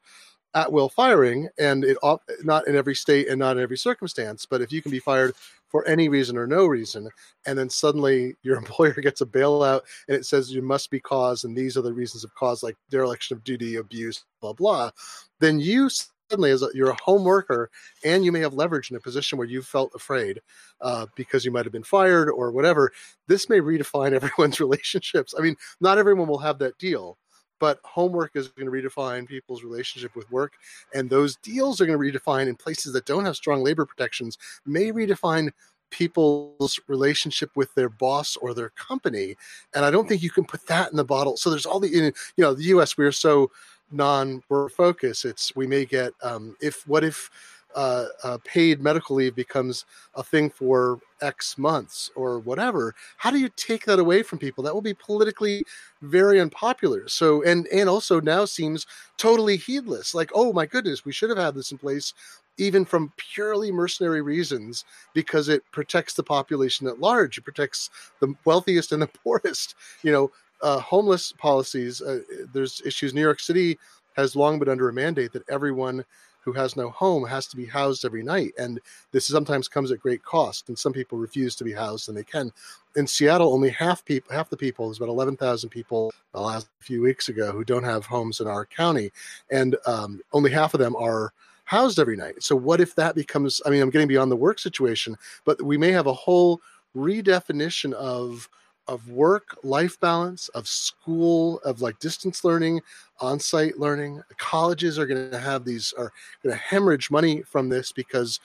[0.56, 1.98] at will firing, and it
[2.44, 4.46] not in every state and not in every circumstance.
[4.46, 5.34] But if you can be fired
[5.68, 7.10] for any reason or no reason,
[7.46, 11.44] and then suddenly your employer gets a bailout and it says you must be cause,
[11.44, 14.92] and these are the reasons of cause, like dereliction of duty, abuse, blah blah,
[15.40, 15.90] then you
[16.30, 17.70] suddenly as a, you're a home worker
[18.04, 20.42] and you may have leverage in a position where you felt afraid
[20.82, 22.92] uh, because you might have been fired or whatever
[23.28, 25.34] this may redefine everyone's relationships.
[25.38, 27.18] I mean not everyone will have that deal
[27.60, 30.54] but homework is going to redefine people's relationship with work
[30.94, 34.38] and those deals are going to redefine in places that don't have strong labor protections
[34.66, 35.52] may redefine
[35.92, 39.36] people's relationship with their boss or their company
[39.74, 41.38] and i don't think you can put that in the bottle.
[41.38, 43.52] So there's all the you know the us we're so
[43.92, 47.30] non for focus it's we may get um, if what if
[47.76, 52.96] uh, uh, paid medical leave becomes a thing for X months or whatever.
[53.18, 54.64] How do you take that away from people?
[54.64, 55.64] That will be politically
[56.02, 57.08] very unpopular.
[57.08, 60.16] So, and and also now seems totally heedless.
[60.16, 62.14] Like, oh my goodness, we should have had this in place,
[62.58, 67.38] even from purely mercenary reasons, because it protects the population at large.
[67.38, 69.76] It protects the wealthiest and the poorest.
[70.02, 72.02] You know, uh, homeless policies.
[72.02, 72.20] Uh,
[72.54, 73.14] there's issues.
[73.14, 73.78] New York City
[74.16, 76.04] has long been under a mandate that everyone
[76.46, 78.54] who has no home has to be housed every night.
[78.60, 78.80] And
[79.12, 80.70] this sometimes comes at great cost.
[80.70, 82.52] And some people refuse to be housed and they can.
[82.96, 87.02] In Seattle, only half people, half the people, there's about 11,000 people the last few
[87.02, 89.12] weeks ago who don't have homes in our county.
[89.50, 91.34] And um, only half of them are
[91.66, 92.44] housed every night.
[92.44, 95.78] So what if that becomes, I mean, I'm getting beyond the work situation, but we
[95.78, 96.62] may have a whole
[96.96, 98.48] redefinition of
[98.88, 102.82] of work life balance of school of like distance learning
[103.20, 104.22] on-site learning.
[104.38, 106.12] Colleges are going to have these are
[106.44, 108.40] going to hemorrhage money from this because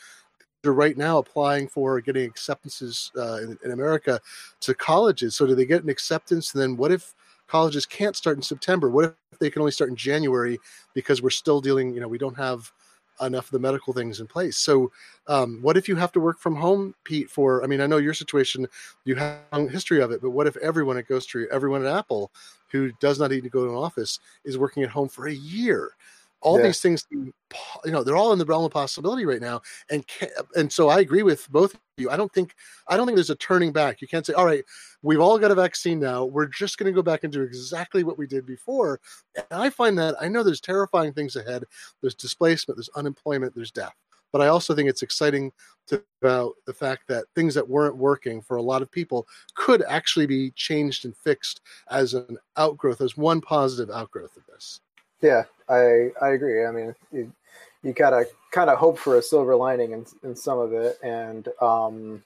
[0.63, 4.21] they're right now applying for getting acceptances uh, in, in, america
[4.61, 5.35] to colleges.
[5.35, 6.53] So do they get an acceptance?
[6.53, 7.15] And then what if
[7.47, 8.91] colleges can't start in september?
[8.91, 10.59] What if they can only start in january
[10.95, 12.71] because we're still dealing you know we don't have
[13.21, 14.57] enough of the medical things in place.
[14.57, 14.91] So,
[15.27, 17.31] um, what if you have to work from home, Pete?
[17.31, 18.67] For I mean, I know your situation,
[19.05, 22.31] you have a history of it, but what if everyone at Ghostery, everyone at Apple,
[22.69, 25.33] who does not need to go to an office, is working at home for a
[25.33, 25.93] year?
[26.43, 26.67] All yeah.
[26.67, 27.33] these things you
[27.87, 30.05] know they're all in the realm of possibility right now and
[30.57, 32.11] and so i agree with both of you.
[32.11, 32.55] I don't think
[32.89, 34.01] i don't think there's a turning back.
[34.01, 34.65] You can't say all right
[35.03, 36.25] we've all got a vaccine now.
[36.25, 39.01] We're just going to go back and do exactly what we did before.
[39.37, 41.65] And i find that i know there's terrifying things ahead.
[42.01, 43.95] There's displacement there's unemployment there's death.
[44.33, 45.53] But i also think it's exciting
[45.89, 49.83] to about the fact that things that weren't working for a lot of people could
[49.89, 54.81] actually be changed and fixed as an outgrowth as one positive outgrowth of this
[55.23, 56.65] yeah, I I agree.
[56.65, 57.33] I mean, you,
[57.83, 61.49] you gotta kind of hope for a silver lining in, in some of it, and
[61.61, 62.23] um,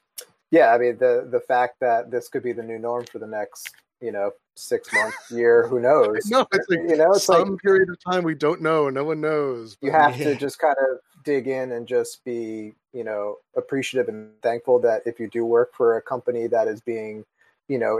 [0.50, 3.26] yeah, I mean the the fact that this could be the new norm for the
[3.26, 6.26] next you know six months, year, who knows?
[6.30, 9.04] no, it's like you know, it's some like, period of time we don't know, no
[9.04, 9.76] one knows.
[9.80, 10.26] You have yeah.
[10.26, 15.02] to just kind of dig in and just be you know appreciative and thankful that
[15.06, 17.24] if you do work for a company that is being
[17.68, 17.98] you know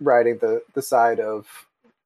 [0.00, 1.46] riding the the side of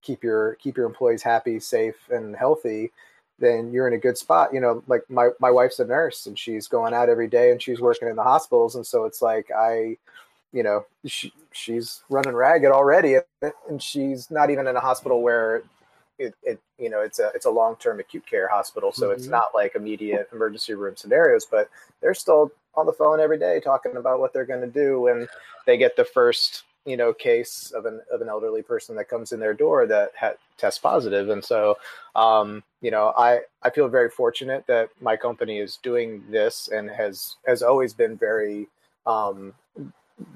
[0.02, 2.90] keep your keep your employees happy, safe, and healthy,
[3.38, 4.52] then you're in a good spot.
[4.52, 7.62] You know, like my my wife's a nurse and she's going out every day and
[7.62, 9.96] she's working in the hospitals, and so it's like I,
[10.52, 13.16] you know, she she's running ragged already,
[13.68, 15.62] and she's not even in a hospital where
[16.18, 19.16] it, it you know it's a it's a long term acute care hospital, so mm-hmm.
[19.16, 23.60] it's not like immediate emergency room scenarios, but they're still on the phone every day
[23.60, 25.26] talking about what they're going to do when
[25.66, 29.32] they get the first you know case of an of an elderly person that comes
[29.32, 31.28] in their door that ha- tests positive.
[31.28, 31.76] And so
[32.16, 36.90] um, you know i i feel very fortunate that my company is doing this and
[36.90, 38.68] has has always been very
[39.06, 39.54] um,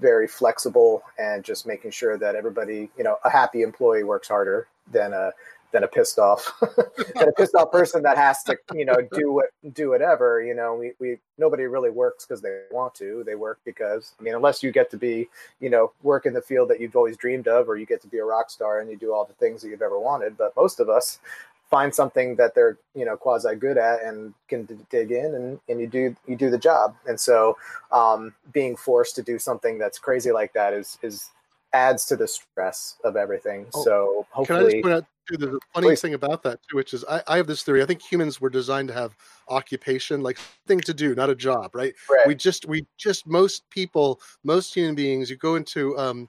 [0.00, 4.66] very flexible and just making sure that everybody you know a happy employee works harder
[4.90, 5.32] than a
[5.72, 6.52] than a pissed off
[7.14, 10.54] than a pissed off person that has to you know do what do whatever you
[10.54, 14.34] know we, we nobody really works because they want to they work because i mean
[14.34, 15.28] unless you get to be
[15.60, 18.08] you know work in the field that you've always dreamed of or you get to
[18.08, 20.54] be a rock star and you do all the things that you've ever wanted but
[20.56, 21.18] most of us
[21.72, 25.58] find something that they're you know quasi good at and can d- dig in and,
[25.70, 26.94] and you do you do the job.
[27.06, 27.56] And so
[27.90, 31.30] um, being forced to do something that's crazy like that is is
[31.72, 33.66] adds to the stress of everything.
[33.74, 36.00] Oh, so hopefully, can I just point out too, the funny please.
[36.00, 37.82] thing about that too, which is I, I, have this theory.
[37.82, 39.16] I think humans were designed to have
[39.48, 41.94] occupation, like thing to do, not a job, right?
[42.10, 42.26] right?
[42.26, 46.28] We just we just most people, most human beings, you go into um,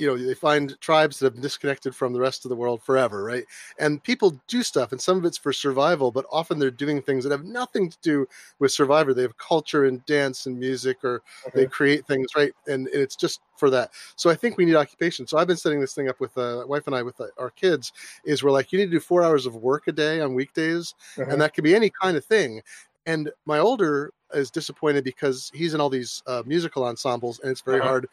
[0.00, 2.82] you know they find tribes that have been disconnected from the rest of the world
[2.82, 3.44] forever right?
[3.78, 7.24] And people do stuff and some of it's for survival but often they're doing things
[7.24, 8.26] that have nothing to do
[8.58, 11.60] with survivor they have culture and dance and music or okay.
[11.60, 12.52] they create things right?
[12.66, 13.90] And, and, it's just for that.
[14.16, 15.26] So i think we need occupation.
[15.26, 17.50] So i've been setting this thing up with uh, wife and i with uh, our
[17.50, 17.92] kids
[18.24, 20.94] is we're like you need to do four hours of work a day on weekdays
[21.16, 21.36] and uh-huh.
[21.36, 22.62] that could be any kind of thing.
[23.06, 27.60] And my older is disappointed because he's in all these uh, musical ensembles and it's
[27.60, 27.88] very uh-huh.
[27.88, 28.08] hard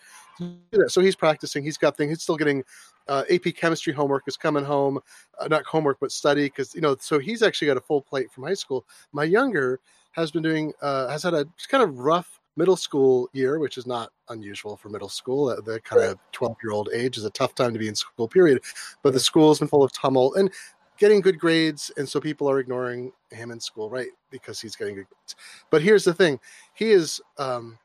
[0.87, 1.63] so he's practicing.
[1.63, 2.11] He's got things.
[2.11, 2.63] He's still getting
[3.07, 4.99] uh, AP chemistry homework is coming home,
[5.39, 6.95] uh, not homework but study because you know.
[6.99, 8.85] So he's actually got a full plate from high school.
[9.11, 9.79] My younger
[10.11, 13.85] has been doing uh, has had a kind of rough middle school year, which is
[13.85, 15.47] not unusual for middle school.
[15.47, 17.95] The, the kind of twelve year old age is a tough time to be in
[17.95, 18.27] school.
[18.27, 18.61] Period.
[19.03, 20.51] But the school has been full of tumult and
[20.97, 24.09] getting good grades, and so people are ignoring him in school, right?
[24.31, 25.35] Because he's getting good grades.
[25.69, 26.39] But here's the thing:
[26.73, 27.77] he is um,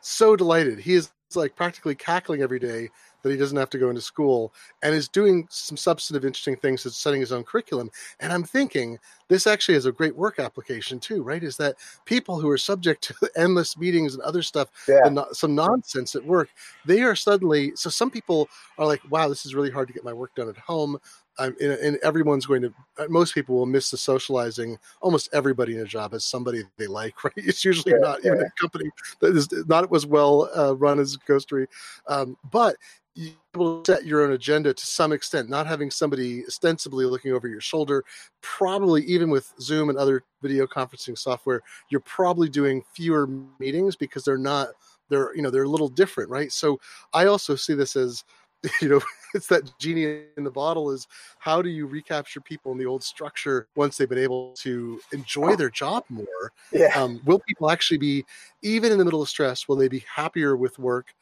[0.00, 0.78] so delighted.
[0.78, 2.88] He is like practically cackling every day
[3.22, 6.84] that he doesn't have to go into school and is doing some substantive interesting things
[6.84, 7.90] that's setting his own curriculum
[8.20, 12.40] and i'm thinking this actually is a great work application too right is that people
[12.40, 15.00] who are subject to endless meetings and other stuff yeah.
[15.04, 16.48] and some nonsense at work
[16.86, 20.04] they are suddenly so some people are like wow this is really hard to get
[20.04, 20.98] my work done at home
[21.38, 25.80] I'm, and everyone's going to uh, most people will miss the socializing almost everybody in
[25.80, 28.32] a job has somebody they like right it's usually yeah, not yeah.
[28.32, 31.66] even a company that is not as well uh, run as Ghostery
[32.06, 32.76] um, but
[33.18, 37.48] you will set your own agenda to some extent, not having somebody ostensibly looking over
[37.48, 38.04] your shoulder.
[38.42, 44.24] Probably even with Zoom and other video conferencing software, you're probably doing fewer meetings because
[44.24, 44.68] they're not
[45.08, 46.52] they're you know they're a little different, right?
[46.52, 46.78] So
[47.12, 48.22] I also see this as
[48.82, 49.00] you know
[49.34, 51.06] it's that genie in the bottle is
[51.38, 55.54] how do you recapture people in the old structure once they've been able to enjoy
[55.54, 56.88] their job more Yeah.
[56.96, 58.24] um, will people actually be
[58.62, 61.14] even in the middle of stress will they be happier with work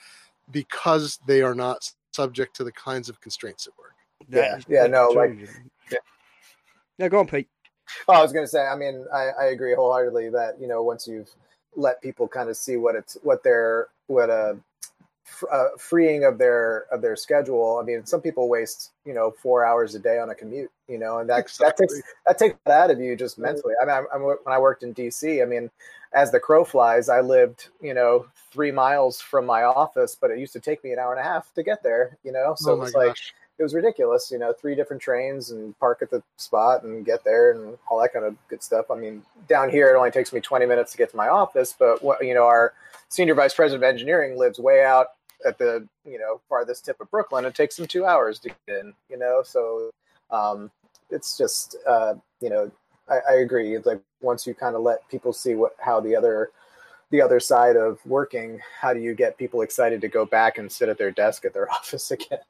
[0.50, 3.94] because they are not subject to the kinds of constraints at work
[4.30, 5.36] That Yeah, yeah, no, like-
[5.90, 5.98] yeah.
[6.98, 7.48] No, go on, Pete.
[8.08, 8.66] Oh, I was going to say.
[8.66, 11.30] I mean, I, I agree wholeheartedly that you know once you've
[11.76, 14.75] let people kind of see what it's what their what a f-
[15.50, 17.78] uh, freeing of their of their schedule.
[17.80, 20.70] I mean, some people waste you know four hours a day on a commute.
[20.88, 23.74] You know, and that that takes that takes that out of you just mentally.
[23.82, 25.70] I mean, I'm, I'm, when I worked in DC, I mean,
[26.12, 30.38] as the crow flies, I lived you know three miles from my office, but it
[30.38, 32.16] used to take me an hour and a half to get there.
[32.22, 33.16] You know, so oh it was like
[33.58, 34.30] it was ridiculous.
[34.30, 38.00] You know, three different trains and park at the spot and get there and all
[38.00, 38.90] that kind of good stuff.
[38.90, 41.74] I mean, down here it only takes me 20 minutes to get to my office,
[41.76, 42.74] but what you know, our
[43.08, 45.08] senior vice president of engineering lives way out
[45.44, 47.44] at the you know farthest tip of Brooklyn.
[47.44, 48.94] It takes him two hours to get in.
[49.10, 49.90] You know, so
[50.30, 50.70] um,
[51.10, 52.70] it's just uh, you know
[53.08, 53.74] I, I agree.
[53.74, 56.50] It's like once you kind of let people see what how the other
[57.10, 60.70] the other side of working, how do you get people excited to go back and
[60.70, 62.40] sit at their desk at their office again?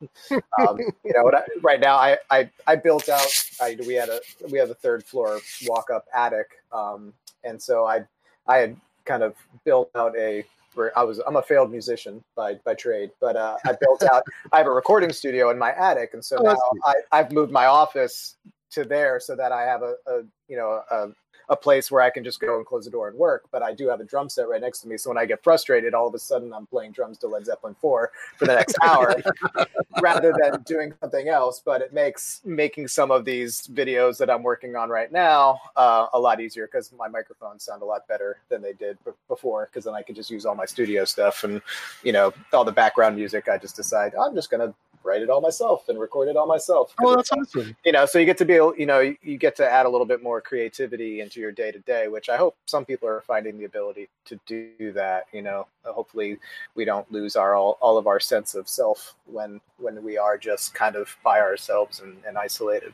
[0.59, 3.27] um, you know, I, right now I, I I built out.
[3.61, 7.13] I, we had a we have a third floor walk up attic, um,
[7.45, 8.05] and so I
[8.47, 8.77] I had
[9.07, 9.35] kind of
[9.65, 10.45] built out a.
[10.75, 14.23] where I was I'm a failed musician by by trade, but uh, I built out.
[14.53, 17.53] I have a recording studio in my attic, and so Oh, now I, I've moved
[17.53, 18.37] my office
[18.73, 21.09] to there so that I have a, a you know a,
[21.49, 23.45] a place where I can just go and close the door and work.
[23.51, 25.43] But I do have a drum set right next to me, so when I get
[25.43, 28.77] frustrated, all of a sudden I'm playing drums to Led Zeppelin four for the next
[28.83, 29.15] hour,
[30.01, 31.63] rather than doing something else.
[31.65, 36.07] But it makes making some of these videos that I'm working on right now uh,
[36.13, 39.67] a lot easier because my microphones sound a lot better than they did b- before.
[39.67, 41.61] Because then I can just use all my studio stuff and
[42.03, 43.49] you know all the background music.
[43.49, 44.75] I just decide I'm just gonna
[45.07, 46.93] write it all myself and record it all myself.
[47.03, 49.37] oh that's awesome you know so you get to be able you know you- you
[49.39, 52.37] get to add a little bit more creativity into your day to day which i
[52.37, 56.39] hope some people are finding the ability to do that you know Uh, hopefully
[56.75, 60.37] we don't lose our all, all of our sense of self when when we are
[60.37, 62.93] just kind of by ourselves and, and isolated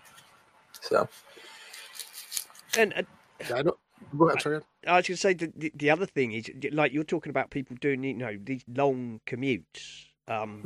[0.80, 1.08] so
[2.78, 3.02] And uh,
[3.54, 3.78] i don't
[4.18, 6.92] go ahead sorry I was going to say the, the the other thing is like
[6.92, 10.06] you're talking about people doing you know these long commutes.
[10.26, 10.62] Um,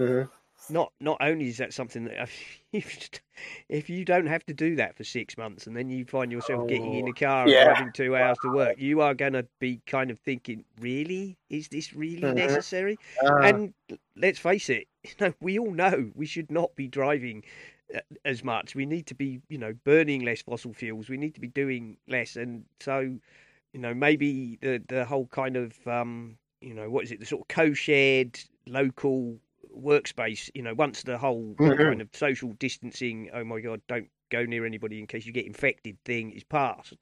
[0.69, 2.29] not not only is that something that
[2.73, 3.09] if,
[3.69, 6.67] if you don't have to do that for six months and then you find yourself
[6.67, 7.63] getting in Oh, a car and yeah.
[7.63, 11.69] driving two hours to work, you are going to be kind of thinking, really, is
[11.69, 12.33] this really Mhm.
[12.33, 12.99] necessary?
[13.27, 13.75] Uh, and
[14.17, 17.45] let's face it, you know, we all know we should not be driving
[17.95, 18.75] uh, as much.
[18.75, 21.09] We need to be, you know, burning less fossil fuels.
[21.09, 23.01] We need to be doing less, and so,
[23.73, 27.27] you know, maybe the the whole kind of, um, you know, what is it, the
[27.27, 29.41] sort of co-shared local
[29.77, 30.51] workspace.
[30.55, 31.77] You know, once the whole Mhm.
[31.79, 35.47] kind of social distancing, oh my god, don't go near anybody in case you get
[35.47, 36.95] infected thing is past.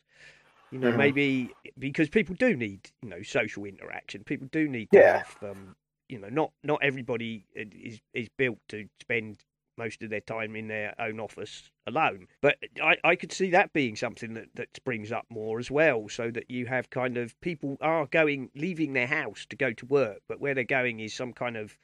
[0.70, 0.92] You know, Mhm.
[0.92, 4.24] maybe because people do need, you know, social interaction.
[4.24, 5.02] People do need to Yeah.
[5.02, 5.76] have, um,
[6.08, 9.44] you know, not not everybody is is built to spend
[9.76, 12.28] most of their time in their own office alone.
[12.40, 16.08] But I, I could see that being something that, that springs up more as well,
[16.08, 19.86] so that you have kind of people are going leaving their house to go to
[19.86, 21.76] work, but where they're going is some kind of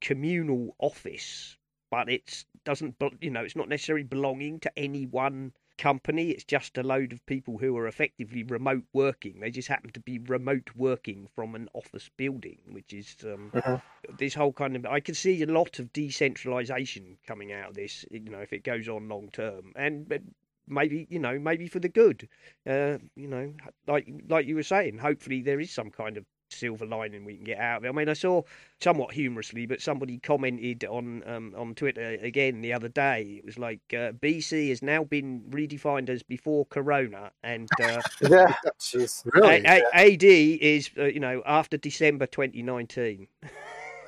[0.00, 1.56] communal office,
[1.90, 6.30] but it's doesn't you know it's not necessarily belonging to any one company.
[6.30, 9.40] It's just a load of people who are effectively remote working.
[9.40, 13.80] They just happen to be remote working from an office building, which is um, Mhm.
[14.18, 14.84] this whole kind of.
[14.86, 18.04] I can see a lot of decentralization coming out of this.
[18.10, 20.22] You know, if it goes on long term, and but
[20.66, 22.28] maybe you know maybe for the good.
[22.66, 23.54] Uh, you know,
[23.86, 26.26] like like you were saying, hopefully there is some kind of
[26.58, 27.88] silver lining we can get out of it.
[27.88, 28.42] I mean, I saw
[28.80, 33.36] somewhat humorously, but somebody commented on um, on Twitter again the other day.
[33.38, 38.52] It was like uh, BC has now been redefined as before Corona, and uh, yeah
[38.80, 43.26] jeez really A- A- AD is uh, you know after December 2019.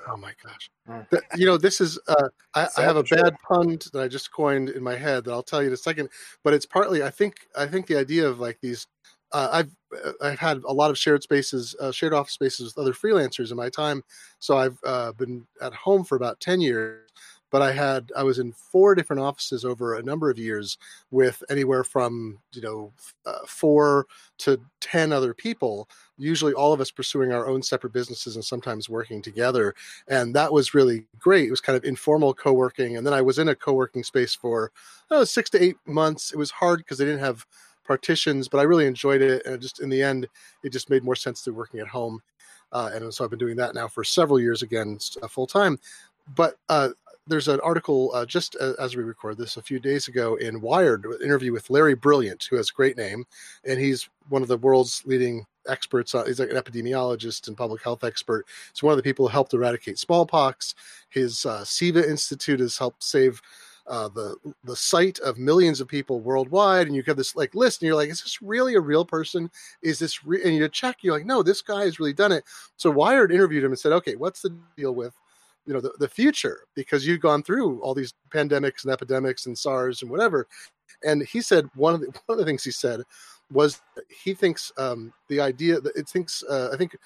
[0.08, 1.06] oh my gosh Mm.
[1.36, 4.70] You know this is uh, I, I have a bad pun that i just coined
[4.70, 6.08] in my head that i'll tell you in a second
[6.42, 8.86] but it's partly i think i think the idea of like these
[9.32, 9.70] uh, I've
[10.04, 13.50] uh, I've had a lot of shared spaces, uh, shared office spaces with other freelancers
[13.50, 14.02] in my time.
[14.38, 17.10] So I've uh, been at home for about ten years.
[17.50, 20.78] but I had I was in four different offices over a number of years
[21.10, 22.92] with anywhere from you know
[23.26, 24.06] uh, four
[24.38, 25.88] to ten other people.
[26.16, 29.74] Usually, all of us pursuing our own separate businesses and sometimes working together,
[30.08, 31.46] and that was really great.
[31.48, 34.70] It was kind of informal co-working, and then I was in a co-working space for
[35.24, 36.32] six to eight months.
[36.32, 37.46] It was hard because they didn't have
[37.84, 39.44] partitions, but I really enjoyed it.
[39.46, 40.28] And just in the end,
[40.62, 42.20] it just made more sense to working at home.
[42.72, 45.78] Uh, and so I've been doing that now for several years again, uh, full time.
[46.36, 46.90] But uh,
[47.26, 51.04] there's an article uh, just as we record this a few days ago in Wired,
[51.04, 53.24] an interview with Larry Brilliant, who has a great name,
[53.64, 56.14] and he's one of the world's leading experts.
[56.14, 58.46] Uh, he's like an epidemiologist and public health expert.
[58.72, 60.74] He's one of the people who helped eradicate smallpox.
[61.08, 63.40] His uh, Seva Institute has helped save
[63.90, 67.82] uh, the the sight of millions of people worldwide, and you have this like list,
[67.82, 69.50] and you're like, is this really a real person?
[69.82, 70.42] Is this re-?
[70.42, 72.44] and you check, you're like, no, this guy has really done it.
[72.76, 75.14] So Wired interviewed him and said, okay, what's the deal with
[75.66, 79.58] you know the, the future because you've gone through all these pandemics and epidemics and
[79.58, 80.46] SARS and whatever,
[81.04, 83.02] and he said one of the one of the things he said
[83.52, 86.96] was he thinks um, the idea that it thinks uh, I think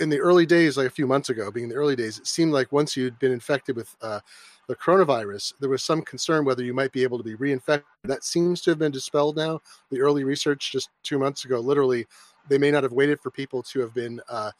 [0.00, 2.26] in the early days, like a few months ago, being in the early days, it
[2.26, 4.20] seemed like once you'd been infected with uh,
[4.68, 7.84] the coronavirus, there was some concern whether you might be able to be reinfected.
[8.04, 9.60] That seems to have been dispelled now.
[9.90, 12.06] The early research just two months ago, literally,
[12.48, 14.50] they may not have waited for people to have been uh,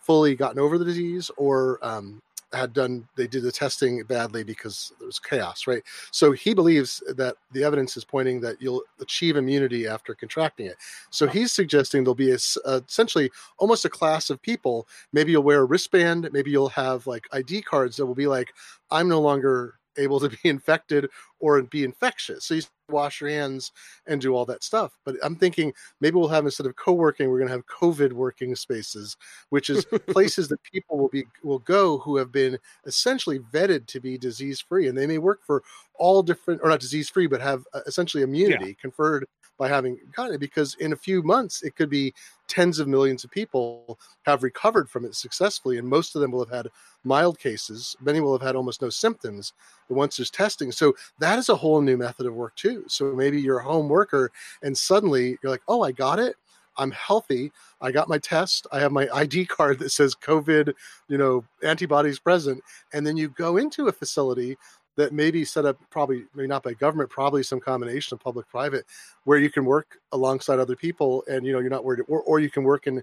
[0.00, 2.22] fully gotten over the disease or um,
[2.52, 5.82] had done they did the testing badly because there was chaos right?
[6.10, 10.76] So he believes that the evidence is pointing that you'll achieve immunity after contracting it.
[11.10, 14.88] So he's suggesting there'll be a, uh, essentially almost a class of people.
[15.12, 16.28] Maybe you'll wear a wristband.
[16.32, 18.52] Maybe you'll have like id cards that will be like
[18.90, 22.44] i'm no longer able to be infected or be infectious.
[22.44, 23.72] So you wash your hands
[24.06, 24.92] and do all that stuff.
[25.04, 28.54] But I'm thinking maybe we'll have instead of co-working, we're going to have COVID working
[28.54, 29.16] spaces,
[29.50, 34.00] which is places that people will be will go who have been essentially vetted to
[34.00, 35.62] be disease free, and they may work for
[35.94, 38.74] all different or not disease free, but have uh, essentially immunity yeah.
[38.80, 39.26] conferred
[39.60, 40.40] by having gotten it.
[40.40, 42.14] Because in a few months, it could be
[42.48, 46.44] tens of millions of people have recovered from it successfully, and most of them will
[46.44, 46.68] have had
[47.04, 47.94] mild cases.
[48.00, 49.52] Many will have had almost no symptoms
[49.88, 50.72] but once there's testing.
[50.72, 52.84] So that is a whole new method of work too.
[52.88, 54.32] So maybe you're a home worker
[54.62, 56.36] and suddenly you're like, oh, I got it.
[56.78, 57.52] I'm healthy.
[57.80, 58.66] I got my test.
[58.72, 60.72] I have my ID card that says COVID,
[61.08, 62.62] you know, antibodies present.
[62.92, 64.56] And then you go into a facility
[65.00, 68.48] that may be set up probably maybe not by government probably some combination of public
[68.48, 68.84] private
[69.24, 72.38] where you can work alongside other people and you know you're not worried or, or
[72.38, 73.02] you can work in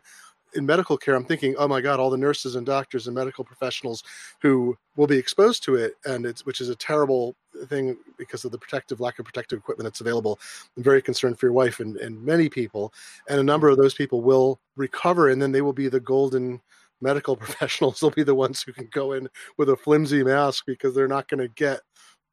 [0.53, 3.43] in medical care, I'm thinking, oh my God, all the nurses and doctors and medical
[3.43, 4.03] professionals
[4.41, 7.35] who will be exposed to it, and it's which is a terrible
[7.67, 10.39] thing because of the protective lack of protective equipment that's available.
[10.75, 12.93] I'm very concerned for your wife and, and many people,
[13.29, 16.61] and a number of those people will recover, and then they will be the golden
[17.01, 17.99] medical professionals.
[17.99, 19.27] They'll be the ones who can go in
[19.57, 21.81] with a flimsy mask because they're not going to get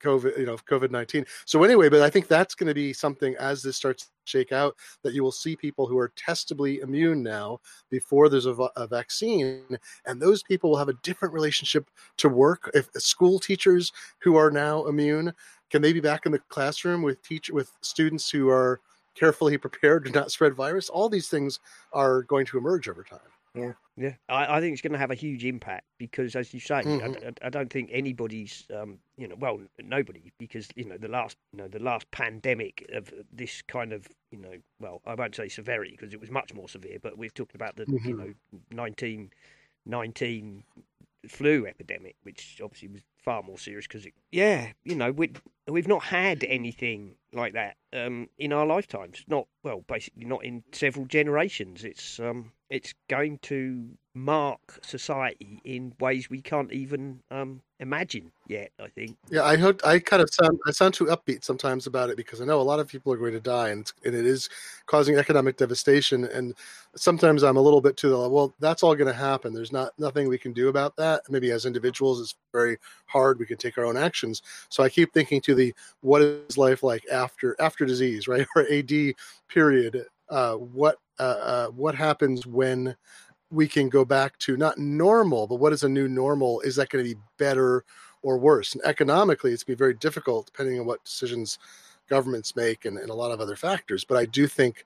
[0.04, 1.24] COVID, you know, COVID 19.
[1.46, 4.52] So, anyway, but I think that's going to be something as this starts to shake
[4.52, 7.58] out that you will see people who are testably immune now
[7.90, 9.78] before there's a, a vaccine.
[10.06, 12.70] And those people will have a different relationship to work.
[12.74, 15.32] If school teachers who are now immune,
[15.70, 18.80] can they be back in the classroom with teach with students who are
[19.14, 20.88] carefully prepared to not spread virus?
[20.88, 21.60] All these things
[21.92, 23.18] are going to emerge over time.
[23.54, 24.14] Yeah, yeah.
[24.28, 27.28] I, I think it's going to have a huge impact because, as you say, mm-hmm.
[27.42, 31.36] I, I, don't think anybody's, um, you know, well, nobody, because you know the last,
[31.52, 35.48] you know, the last pandemic of this kind of, you know, well, I won't say
[35.48, 38.08] severity because it was much more severe, but we're talking about the, mm-hmm.
[38.08, 38.34] you know,
[38.70, 39.30] nineteen
[39.86, 40.64] nineteen
[41.28, 45.30] flu epidemic, which obviously was far more serious because, it yeah, you know, we
[45.68, 49.24] we've not had anything like that um, in our lifetimes.
[49.28, 51.84] Not well, basically not in several generations.
[51.84, 58.70] It's um, it's going to mark society in ways we can't even um, imagine yet.
[58.78, 59.16] I think.
[59.30, 62.40] Yeah, I hope I kind of sound I sound too upbeat sometimes about it because
[62.40, 64.48] I know a lot of people are going to die, and, and it is
[64.86, 66.24] causing economic devastation.
[66.24, 66.54] And
[66.96, 69.52] sometimes I'm a little bit too well, that's all going to happen.
[69.52, 71.22] There's not nothing we can do about that.
[71.28, 73.38] Maybe as individuals, it's very hard.
[73.38, 74.42] We can take our own actions.
[74.68, 78.46] So I keep thinking to the what is life like after after after disease, right,
[78.56, 79.14] or AD
[79.48, 80.06] period.
[80.28, 82.96] Uh, what uh, uh, what happens when
[83.50, 86.60] we can go back to not normal, but what is a new normal?
[86.60, 87.84] Is that going to be better
[88.22, 88.74] or worse?
[88.74, 91.58] And economically, it's going to be very difficult depending on what decisions
[92.08, 94.04] governments make and, and a lot of other factors.
[94.04, 94.84] But I do think.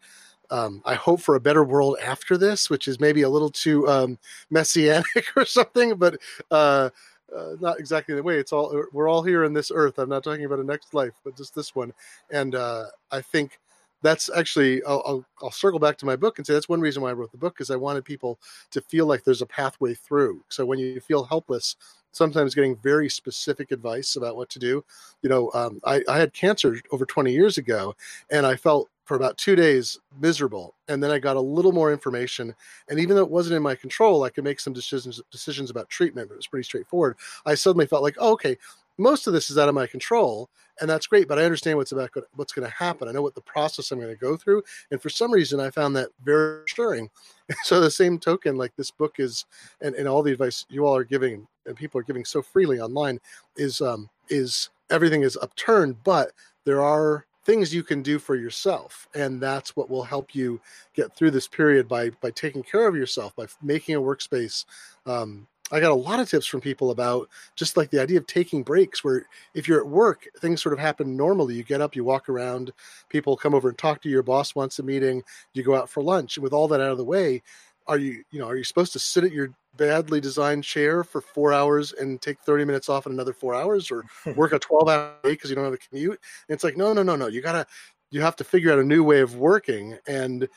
[0.51, 3.86] Um, I hope for a better world after this, which is maybe a little too
[3.86, 4.18] um,
[4.49, 6.16] messianic or something, but
[6.51, 6.89] uh,
[7.37, 8.39] uh, not exactly the way.
[8.39, 9.99] It's all we're all here in this earth.
[9.99, 11.93] I'm not talking about a next life, but just this one.
[12.31, 13.59] And uh, I think
[14.03, 17.03] that's actually I'll, I'll, I'll circle back to my book and say that's one reason
[17.03, 18.39] why I wrote the book because I wanted people
[18.70, 20.43] to feel like there's a pathway through.
[20.49, 21.76] So when you feel helpless,
[22.12, 24.85] sometimes getting very specific advice about what to do.
[25.22, 27.95] You know, um, I, I had cancer over 20 years ago,
[28.31, 30.74] and I felt for about two days miserable.
[30.86, 32.54] And then i got a little more information.
[32.88, 35.88] And even though it wasn't in my control i could make some decisions decisions about
[35.88, 37.16] treatment it was pretty straightforward.
[37.46, 38.56] I suddenly felt like oh, okay
[39.00, 40.50] most of this is out of my control
[40.80, 43.09] and that's great but i understand what's about what's going to happen.
[43.09, 44.62] I know what the process i'm going to go through.
[44.90, 47.09] And for some reason i found that very reassuring.
[47.64, 49.46] So the same token like this book is
[49.80, 52.78] and, and all the advice you all are giving and people are giving so freely
[52.78, 53.18] online
[53.56, 56.32] is um is everything is upturned but
[56.66, 60.61] there are things you can do for yourself and that's what will help you
[60.92, 64.66] get through this period by by taking care of yourself by making a workspace
[65.07, 67.26] um, i got a lot of tips from people about
[67.57, 69.24] just like the idea of taking breaks where
[69.55, 71.55] if you're at work things sort of happen normally.
[71.55, 72.70] You get up you walk around
[73.09, 75.22] people come over and talk to you your boss wants a meeting
[75.55, 77.42] you go out for lunch and with all that out of the way
[77.86, 81.20] are you you know are you supposed to sit at your badly designed chair for
[81.20, 84.04] four hours and take 30 minutes off in another four hours or
[84.36, 86.20] work a 12 hour day because you don't have a commute?
[86.48, 87.26] And it's like no no no no.
[87.26, 87.66] You gotta
[88.10, 89.96] you have to figure out a new way of working.
[90.06, 90.48] And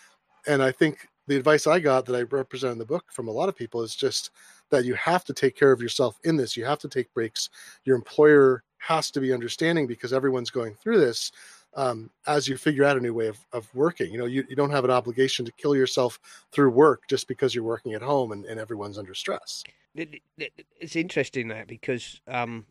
[0.47, 3.31] and i think the advice i got that i represent in the book from a
[3.31, 4.31] lot of people is just
[4.71, 6.57] that you have to take care of yourself in this.
[6.57, 7.49] You have to take breaks.
[7.83, 11.31] Your employer has to be understanding because everyone's going through this
[11.75, 14.11] um, as you figure out a new way of, of working.
[14.11, 16.19] You know, you, you don't have an obligation to kill yourself
[16.51, 19.63] through work just because you're working at home and, and everyone's under stress.
[19.95, 22.65] It's interesting that because um,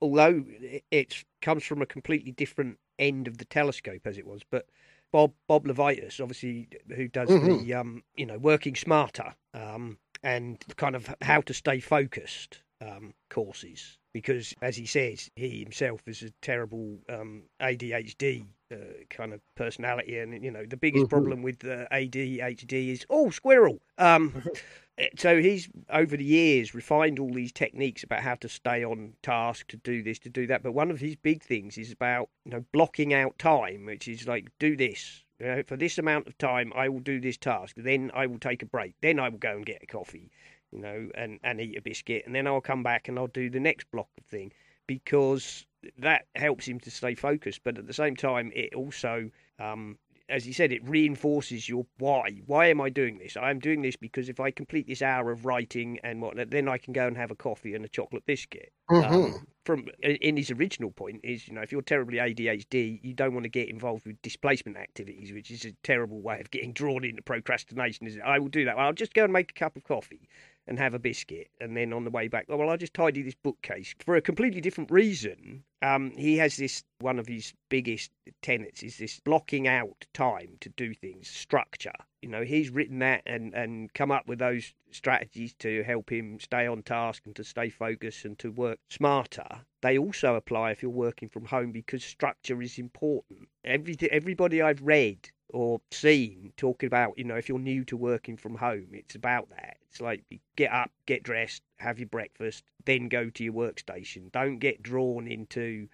[0.00, 0.44] although
[0.90, 4.66] it comes from a completely different end of the telescope as it was, but
[5.12, 7.64] Bob Bob Levitas, obviously, who does mm-hmm.
[7.64, 13.14] the um, you know working smarter um, and kind of how to stay focused um,
[13.28, 18.76] courses because, as he says, he himself is a terrible um, ADHD uh,
[19.08, 21.14] kind of personality, and you know the biggest mm-hmm.
[21.14, 23.80] problem with uh, ADHD is oh squirrel.
[23.98, 24.42] Um,
[24.98, 29.14] eh, so he's over the years refined all these techniques about how to stay on
[29.22, 30.62] task, to do this, to do that.
[30.62, 34.26] But one of his big things is about you know blocking out time, which is
[34.26, 35.24] like do this.
[35.38, 37.74] You know, for this amount of time, I will do this task.
[37.78, 38.94] Then I will take a break.
[39.00, 40.30] Then I will go and get a coffee
[40.72, 43.50] you know, and, and eat a biscuit, and then I'll come back and I'll do
[43.50, 44.52] the next block of thing
[44.86, 45.66] because
[45.98, 47.60] that helps him to stay focused.
[47.64, 49.98] But at the same time, it also, um,
[50.28, 52.40] as he said, it reinforces your why.
[52.46, 53.36] Why am I doing this?
[53.36, 56.68] I am doing this because if I complete this hour of writing and whatnot, then
[56.68, 58.72] I can go and have a coffee and a chocolate biscuit.
[58.90, 59.14] Mm-hmm.
[59.14, 63.34] Um, from in his original point is, you know, if you're terribly ADHD, you don't
[63.34, 67.04] want to get involved with displacement activities, which is a terrible way of getting drawn
[67.04, 68.06] into procrastination.
[68.06, 68.22] Is it?
[68.22, 68.76] I will do that.
[68.78, 70.28] I'll just go and make a cup of coffee
[70.70, 73.22] and have a biscuit, and then on the way back, oh, well, I'll just tidy
[73.22, 75.64] this bookcase for a completely different reason.
[75.82, 80.68] Um, he has this one of his biggest tenets is this blocking out time to
[80.68, 81.92] do things, structure.
[82.22, 86.38] You know, he's written that and and come up with those strategies to help him
[86.38, 89.48] stay on task and to stay focused and to work smarter.
[89.82, 93.48] They also apply if you're working from home because structure is important.
[93.64, 98.36] Every everybody I've read or seen talking about, you know, if you're new to working
[98.36, 99.76] from home, it's about that.
[99.88, 100.24] It's like
[100.56, 104.30] get up, get dressed, have your breakfast, then go to your workstation.
[104.32, 105.88] Don't get drawn into,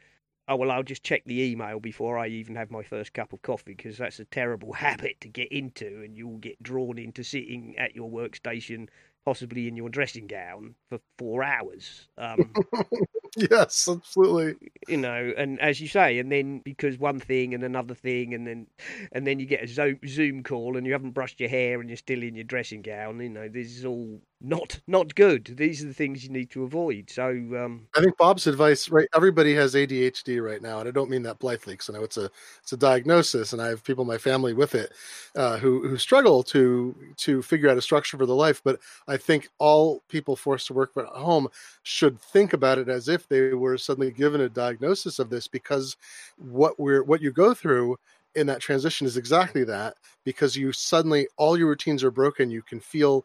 [0.49, 3.43] oh, well, I'll just check the email before I even have my first cup of
[3.43, 7.77] coffee because that's a terrible habit to get into and you'll get drawn into sitting
[7.79, 8.89] at your workstation
[9.25, 12.09] possibly in your dressing gown for four hours.
[12.17, 12.55] Um,
[13.51, 14.70] yes, absolutely.
[14.89, 18.47] You know, and as you say, and then because one thing and another thing, and
[18.47, 18.66] then
[19.12, 21.97] and then you get a Zoom call and you haven't brushed your hair and you're
[21.99, 23.20] still in your dressing gown.
[23.20, 25.55] You know, this is all not not good.
[25.57, 27.09] These are the things you need to avoid.
[27.09, 29.09] So um, I think Bob's advice, right?
[29.14, 32.18] Everybody has ADHD right now, and I don't mean that blithely, because I know it's
[32.18, 32.30] a
[32.62, 34.93] it's a diagnosis, and I have people in my family with it
[35.37, 38.61] uh, who who struggle to to figure out a structure for their life.
[38.62, 38.78] But
[39.09, 41.49] I think all people forced to work from home
[41.82, 45.97] should think about it as if they were suddenly given a diagnosis of this, because
[46.37, 47.97] what we're what you go through
[48.34, 52.51] in that transition is exactly that, because you suddenly all your routines are broken.
[52.51, 53.24] You can feel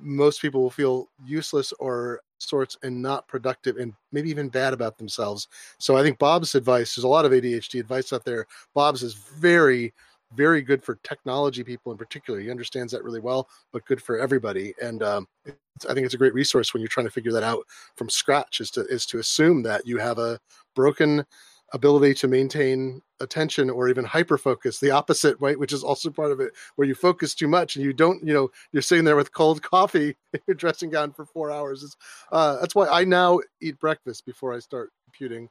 [0.00, 4.96] most people will feel useless or sorts and not productive and maybe even bad about
[4.98, 5.48] themselves.
[5.78, 8.46] So I think Bob's advice, there's a lot of ADHD advice out there.
[8.74, 9.92] Bob's is very,
[10.34, 12.38] very good for technology people in particular.
[12.38, 14.74] He understands that really well, but good for everybody.
[14.82, 17.64] And um, I think it's a great resource when you're trying to figure that out
[17.96, 18.60] from scratch.
[18.60, 20.38] Is to is to assume that you have a
[20.74, 21.24] broken
[21.72, 26.30] ability to maintain attention or even hyper focus the opposite right which is also part
[26.30, 29.16] of it where you focus too much and you don't you know you're sitting there
[29.16, 31.96] with cold coffee in your dressing gown for four hours.
[32.32, 35.48] Uh, that's why i now eat breakfast before i start computing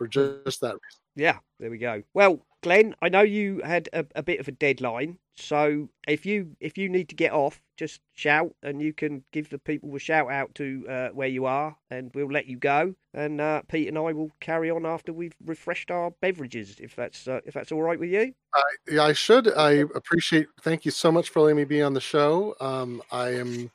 [0.00, 1.00] for just that reason.
[1.14, 2.02] Yeah, there we go.
[2.14, 6.56] Well, Glenn, I know you had a, a, bit of a deadline, so if you
[6.58, 9.98] if you need to get off, just shout, and you can give the people a
[9.98, 12.94] shout out to uh, where you are, and we'll let you go.
[13.12, 17.28] And uh, Pete and I will carry on after we've refreshed our beverages, if that's
[17.28, 18.32] uh, if that's all right with you.
[18.54, 19.52] I, I should.
[19.52, 20.46] I appreciate.
[20.62, 22.54] Thank you so much for letting me be on the show.
[22.58, 23.70] Um, I am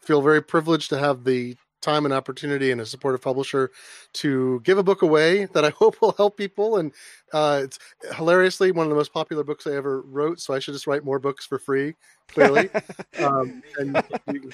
[0.00, 3.70] feel very privileged to have the time and opportunity and a supportive publisher
[4.14, 6.78] to give a book away that I hope will help people.
[6.78, 6.92] And
[7.32, 7.78] uh, it's
[8.16, 10.40] hilariously one of the most popular books I ever wrote.
[10.40, 11.94] So I should just write more books for free.
[12.28, 12.70] Clearly,
[13.18, 13.92] um, and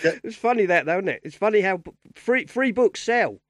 [0.03, 0.20] get...
[0.24, 1.20] it's funny that though, isn't it?
[1.22, 1.81] It's funny how
[2.14, 3.41] free free books sell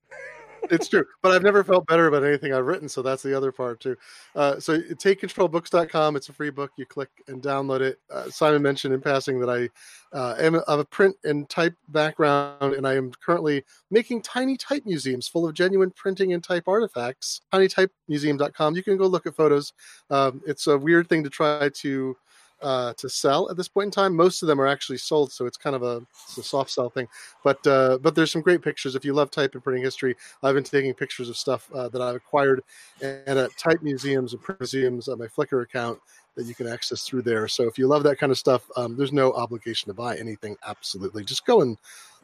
[0.70, 1.04] it's true.
[1.22, 3.96] But I've never felt better about anything I've written, so that's the other part too.
[4.34, 6.16] Uh, so takecontrolbooks.com.
[6.16, 6.72] It's a free book.
[6.76, 7.98] You click and download it.
[8.10, 9.68] Uh, Simon mentioned in passing that I
[10.16, 14.84] uh, am of a print and type background, and I am currently making tiny type
[14.84, 17.40] museums full of genuine printing and type artifacts.
[17.52, 18.76] TinyTypeMuseum.com.
[18.76, 19.72] You can go look at photos.
[20.10, 22.16] Um, it's a weird thing to try to
[22.62, 24.14] uh, to sell at this point in time.
[24.14, 26.02] Most of them are actually sold, so it's kind of a,
[26.38, 27.08] a soft sell thing.
[27.42, 28.94] But uh, but there's some great pictures.
[28.94, 32.00] If you love type and printing history, I've been taking pictures of stuff uh, that
[32.00, 32.62] I've acquired
[33.02, 35.98] and at type museums and print museums on my Flickr account
[36.36, 37.48] that you can access through there.
[37.48, 40.56] So if you love that kind of stuff, um, there's no obligation to buy anything.
[40.66, 41.76] Absolutely, just go and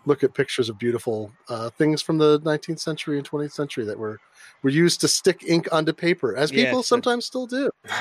[0.06, 3.98] look at pictures of beautiful uh, things from the 19th century and 20th century that
[3.98, 4.20] were
[4.62, 7.70] were used to stick ink onto paper, as people yes, sometimes still do.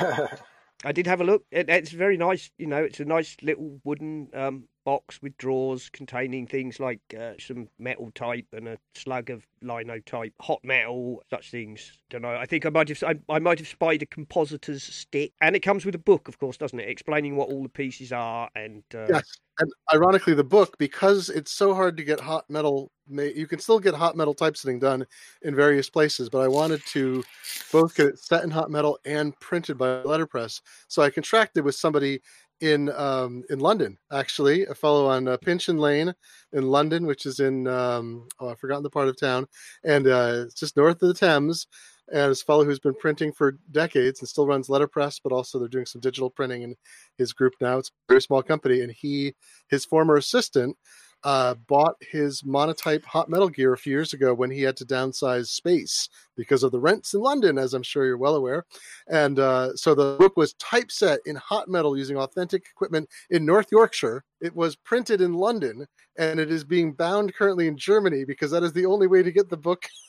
[0.84, 1.44] I did have a look.
[1.50, 2.50] It, it's very nice.
[2.58, 7.32] You know, it's a nice little wooden um, box with drawers containing things like uh,
[7.40, 11.98] some metal type and a slug of linotype, hot metal, such things.
[12.08, 12.36] Don't know.
[12.36, 15.60] I think I might have I, I, might have spied a compositor's stick, and it
[15.60, 18.84] comes with a book, of course, doesn't it, explaining what all the pieces are and.
[18.94, 19.06] Uh...
[19.08, 19.24] Yes,
[19.58, 22.92] and ironically, the book because it's so hard to get hot metal.
[23.08, 25.06] You can still get hot metal typesetting done
[25.42, 27.24] in various places, but I wanted to
[27.72, 30.60] both get it set in hot metal and printed by letterpress.
[30.88, 32.20] So I contracted with somebody
[32.60, 36.14] in um, in London, actually, a fellow on uh, Pinchin Lane
[36.52, 39.46] in London, which is in um, oh I've forgotten the part of town,
[39.84, 41.66] and uh, it's just north of the Thames.
[42.12, 45.66] And this fellow who's been printing for decades and still runs letterpress, but also they're
[45.66, 46.76] doing some digital printing in
[47.18, 47.78] his group now.
[47.78, 49.34] It's a very small company, and he,
[49.68, 50.76] his former assistant,
[51.26, 54.84] uh, bought his monotype hot metal gear a few years ago when he had to
[54.84, 58.64] downsize space because of the rents in London, as I'm sure you're well aware.
[59.08, 63.66] And uh, so the book was typeset in hot metal using authentic equipment in North
[63.72, 64.22] Yorkshire.
[64.40, 68.62] It was printed in London and it is being bound currently in Germany because that
[68.62, 69.82] is the only way to get the book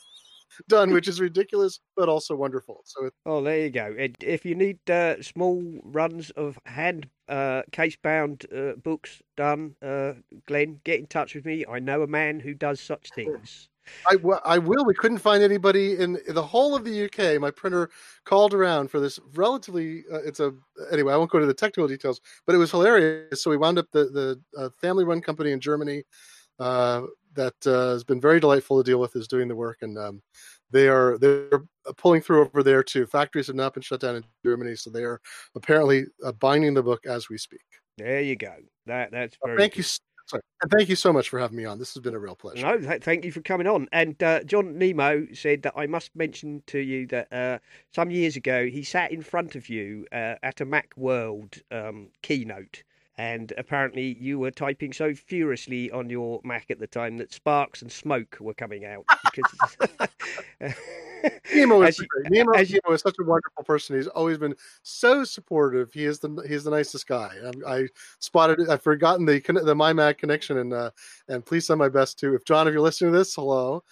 [0.68, 2.82] done, which is ridiculous but also wonderful.
[2.84, 3.94] So, oh, there you go.
[4.20, 10.14] If you need uh, small runs of hand uh, case bound uh, books done, uh,
[10.46, 11.64] Glenn, get in touch with me.
[11.70, 13.68] I know a man who does such things.
[14.06, 14.84] I, I will.
[14.84, 17.40] We couldn't find anybody in the whole of the UK.
[17.40, 17.88] My printer
[18.26, 20.04] called around for this relatively.
[20.12, 20.52] Uh, it's a
[20.92, 21.14] anyway.
[21.14, 23.42] I won't go to the technical details, but it was hilarious.
[23.42, 26.04] So we wound up the the uh, family run company in Germany
[26.58, 27.02] uh,
[27.38, 29.16] that uh, has been very delightful to deal with.
[29.16, 30.20] Is doing the work, and um,
[30.70, 31.62] they are they're
[31.96, 33.06] pulling through over there too.
[33.06, 35.20] Factories have not been shut down in Germany, so they are
[35.54, 37.64] apparently uh, binding the book as we speak.
[37.96, 38.54] There you go.
[38.86, 39.56] That that's very.
[39.56, 39.78] Well, thank good.
[39.78, 39.84] you.
[40.26, 40.42] Sorry.
[40.60, 41.78] And thank you so much for having me on.
[41.78, 42.66] This has been a real pleasure.
[42.66, 43.88] No, th- thank you for coming on.
[43.92, 47.58] And uh, John Nemo said that I must mention to you that uh,
[47.94, 52.10] some years ago he sat in front of you uh, at a Mac World um,
[52.20, 52.82] keynote
[53.18, 57.82] and apparently you were typing so furiously on your Mac at the time that sparks
[57.82, 59.04] and smoke were coming out.
[59.24, 60.08] Because...
[61.52, 62.00] Nemo is
[62.30, 63.96] Nemo, as you, Nemo is such a wonderful person.
[63.96, 65.92] He's always been so supportive.
[65.92, 67.30] He is the he's the nicest guy.
[67.66, 67.88] I, I
[68.20, 68.68] spotted.
[68.68, 70.90] I've forgotten the the my Mac connection, and uh,
[71.28, 73.82] and please send my best to if John, if you're listening to this, hello.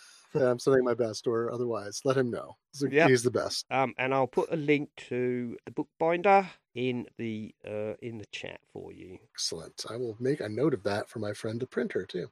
[0.42, 2.56] I'm sending my best, or otherwise, let him know.
[2.72, 3.08] He's, yep.
[3.08, 3.66] he's the best.
[3.70, 8.60] Um, and I'll put a link to the bookbinder in the uh, in the chat
[8.72, 9.18] for you.
[9.32, 9.84] Excellent.
[9.88, 12.28] I will make a note of that for my friend the printer too.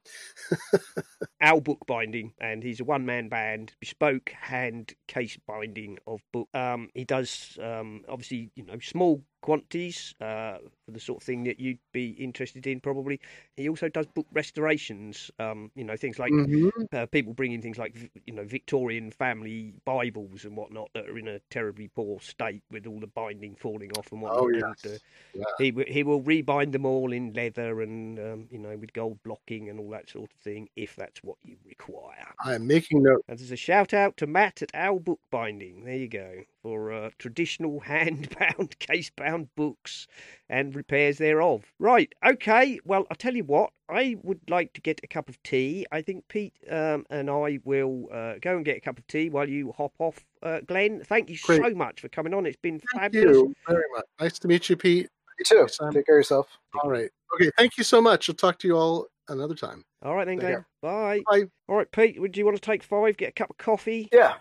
[1.41, 6.49] Our bookbinding, and he's a one man band, bespoke hand case binding of book.
[6.53, 11.45] Um, he does um, obviously you know small quantities uh, for the sort of thing
[11.45, 13.21] that you'd be interested in, probably.
[13.59, 16.71] He also does book restorations, um, you know, things like mm-hmm.
[16.95, 21.29] uh, people bringing things like, you know, Victorian family Bibles and whatnot that are in
[21.29, 24.45] a terribly poor state with all the binding falling off and whatnot.
[24.45, 24.83] Oh, yes.
[24.85, 24.99] And, uh,
[25.35, 25.45] yeah.
[25.59, 29.69] he, he will rebind them all in leather and, um, you know, with gold blocking
[29.69, 32.33] and all that sort of thing, if that's what you require.
[32.43, 33.23] I am making note.
[33.29, 35.85] And there's a shout out to Matt at Our Bookbinding.
[35.85, 40.09] There you go for uh, traditional hand-bound, case-bound books
[40.49, 41.62] and repairs thereof.
[41.79, 42.81] Right, okay.
[42.85, 43.71] Well, I'll tell you what.
[43.87, 45.85] I would like to get a cup of tea.
[45.93, 49.29] I think Pete um, and I will uh, go and get a cup of tea
[49.29, 50.25] while you hop off.
[50.43, 51.62] Uh, Glenn, thank you Great.
[51.62, 52.47] so much for coming on.
[52.47, 53.37] It's been Thank fabulous.
[53.37, 54.07] you very much.
[54.19, 55.11] Nice to meet you, Pete.
[55.39, 55.69] You too.
[55.69, 55.93] Simon.
[55.93, 56.49] Take care of yourself.
[56.83, 57.11] All right.
[57.35, 57.51] Okay.
[57.59, 58.31] Thank you so much.
[58.31, 59.85] I'll talk to you all another time.
[60.03, 60.65] All right then, Take Glenn.
[60.81, 61.21] Bye.
[61.31, 61.45] Bye.
[61.69, 62.19] All right, Pete.
[62.19, 63.19] Would you want to take five?
[63.19, 64.09] Get a cup of coffee.
[64.12, 64.37] Yeah,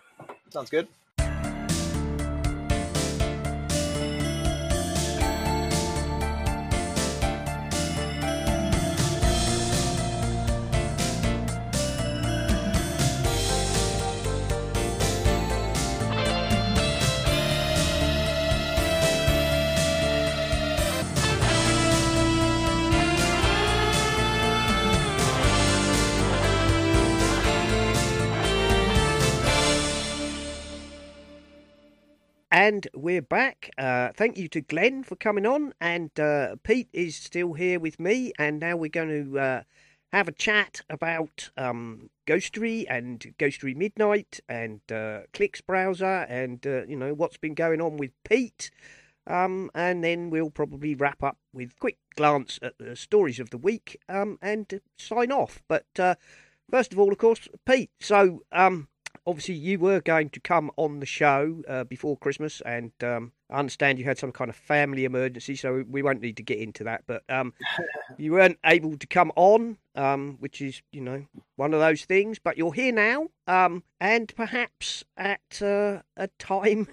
[0.52, 0.88] sounds good.
[32.66, 33.72] And we're back.
[33.78, 38.00] Uh, thank you to Glenn for coming on, and uh, Pete is still here with
[38.00, 38.32] me.
[38.40, 39.62] And now we're going to uh,
[40.14, 46.86] have a chat about um, Ghostery and Ghostery Midnight and uh, Cliqz browser, and uh,
[46.86, 48.72] you know what's been going on with Pete.
[49.28, 53.58] Um, and then we'll probably wrap up with quick glance at the stories of the
[53.58, 55.62] week um, and sign off.
[55.68, 56.16] But uh,
[56.72, 57.92] first of all, of course, Pete.
[58.00, 58.88] So um,
[59.26, 63.60] obviously you were going to come on the show uh, before Christmas, and um, I
[63.60, 66.84] understand you had some kind of family emergency, so we won't need to get into
[66.86, 67.04] that.
[67.08, 67.54] But um,
[68.18, 72.40] you weren't able to come on, um, which is you know one of those things.
[72.40, 76.88] But you're here now, um, and perhaps at uh, a time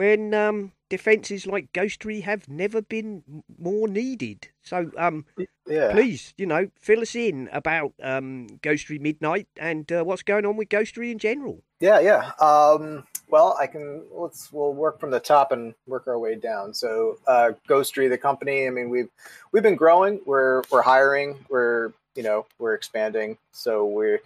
[0.00, 3.22] when um, defences like Ghostery have never been
[3.58, 4.48] more needed.
[4.62, 5.26] So um,
[5.66, 5.92] Yeah.
[5.92, 10.56] please, you know, fill us in about um, Ghostery Midnight and uh, what's going on
[10.56, 11.62] with Ghostery in general.
[11.80, 12.32] Yeah, yeah.
[12.40, 14.04] Um, well, I can.
[14.10, 14.50] Let's.
[14.50, 16.72] We'll work from the top and work our way down.
[16.72, 18.66] So, uh, Ghostery, the company.
[18.66, 19.10] I mean, we've
[19.52, 20.22] we've been growing.
[20.24, 21.44] We're we're hiring.
[21.50, 23.36] We're you know we're expanding.
[23.52, 24.20] So we're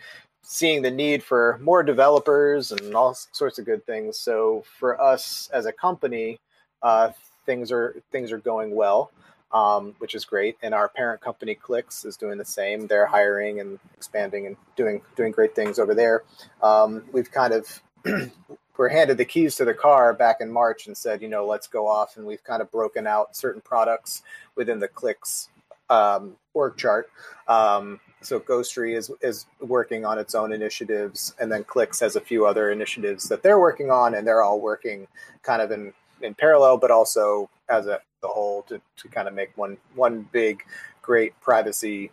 [0.44, 4.18] seeing the need for more developers and all sorts of good things.
[4.18, 6.38] So for us as a company,
[6.82, 7.10] uh,
[7.46, 9.10] things are things are going well.
[9.52, 12.88] Um, which is great, and our parent company Cliqz is doing the same.
[12.88, 16.24] They're hiring and expanding and doing doing great things over there.
[16.60, 17.80] Um, we've kind of
[18.76, 21.66] were handed the keys to the car back in March and said, you know, let's
[21.66, 22.16] go off.
[22.16, 24.22] And we've kind of broken out certain products
[24.56, 25.48] within the Cliqz
[25.90, 27.08] um, org chart.
[27.46, 32.20] Um, so Ghostery is is working on its own initiatives, and then Cliqz has a
[32.20, 35.06] few other initiatives that they're working on, and they're all working
[35.42, 39.34] kind of in in parallel, but also as a the whole to, to kind of
[39.34, 40.62] make one one big,
[41.02, 42.10] great privacy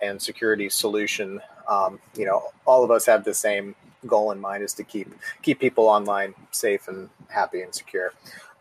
[0.00, 1.40] and security solution.
[1.68, 3.74] Um, you know, all of us have the same
[4.06, 8.12] goal in mind: is to keep keep people online safe and happy and secure.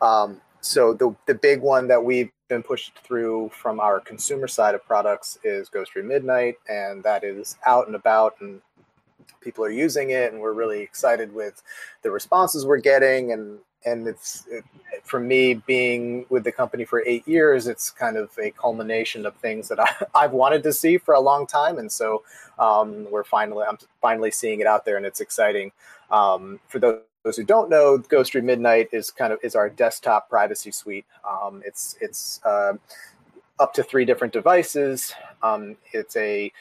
[0.01, 4.75] Um, so the the big one that we've been pushed through from our consumer side
[4.75, 8.61] of products is Ghostery Midnight, and that is out and about and
[9.41, 11.61] people are using it and we're really excited with
[12.01, 14.63] the responses we're getting and and it's it,
[15.03, 19.35] for me being with the company for eight years it's kind of a culmination of
[19.35, 22.23] things that I, i've wanted to see for a long time and so
[22.59, 25.71] um, we're finally i'm finally seeing it out there and it's exciting.
[26.09, 30.29] Um, for those those who don't know, Ghostery Midnight is kind of is our desktop
[30.29, 31.05] privacy suite.
[31.29, 32.73] Um, it's it's uh,
[33.59, 35.13] up to three different devices.
[35.43, 36.51] Um, it's a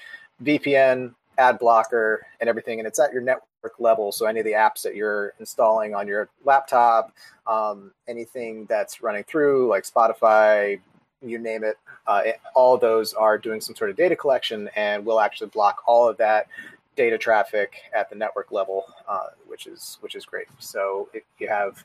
[0.42, 4.10] VPN, ad blocker, and everything, and it's at your network level.
[4.10, 7.12] So any of the apps that you're installing on your laptop,
[7.46, 10.80] um, anything that's running through like Spotify,
[11.22, 15.06] you name it, uh, it, all those are doing some sort of data collection, and
[15.06, 16.48] we'll actually block all of that
[16.96, 20.46] data traffic at the network level, uh, which is which is great.
[20.58, 21.84] So if you have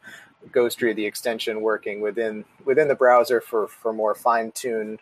[0.51, 4.99] Ghostery, the extension working within within the browser for for more fine tuned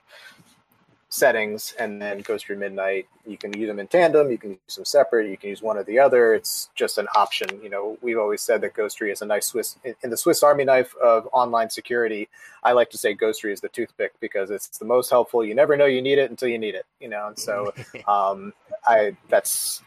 [1.11, 4.29] settings, and then Ghostery Midnight, you can use them in tandem.
[4.29, 5.29] You can use them separate.
[5.29, 6.35] You can use one or the other.
[6.35, 7.49] It's just an option.
[7.63, 10.65] You know, we've always said that Ghostery is a nice Swiss in the Swiss Army
[10.65, 12.29] knife of online security.
[12.63, 15.43] I like to say Ghostery is the toothpick because it's the most helpful.
[15.43, 16.85] You never know you need it until you need it.
[16.99, 17.73] You know, and so
[18.07, 18.53] um,
[18.85, 19.81] I that's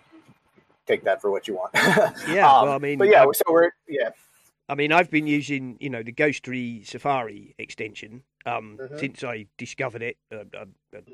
[0.86, 1.72] take that for what you want.
[2.28, 4.10] Yeah, Um, well, I mean, but yeah, I- so we're yeah,
[4.68, 8.98] I mean, I've been using, you know, the Ghostery Safari extension um, Mhm.
[8.98, 10.16] since I discovered it.
[10.30, 10.64] Uh, uh,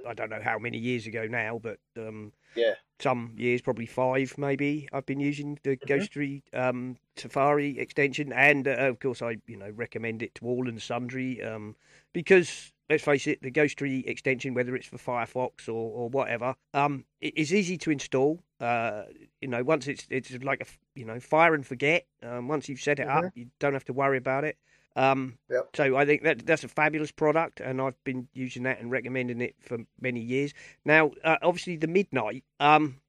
[0.06, 2.74] I don't know how many years ago now, but um, Yeah.
[3.00, 4.88] some years, probably five, maybe.
[4.92, 9.70] I've been using the Ghostery um, Safari extension, and uh, of course, I, you know,
[9.70, 11.74] recommend it to all and sundry um,
[12.12, 12.72] because.
[12.90, 17.36] Let's face it, the Ghostery extension, whether it's for Firefox or, or whatever, um, it
[17.36, 18.40] is easy to install.
[18.60, 19.02] Uh,
[19.40, 20.66] you know, once it's it's like a
[20.98, 22.06] you know fire and forget.
[22.22, 24.56] Um, once you've set it up, you don't have to worry about it.
[24.96, 25.68] Um, Yep.
[25.76, 29.40] So I think that that's a fabulous product, and I've been using that and recommending
[29.40, 30.52] it for many years.
[30.84, 32.44] Now, uh, obviously, the Midnight.
[32.58, 33.00] Um,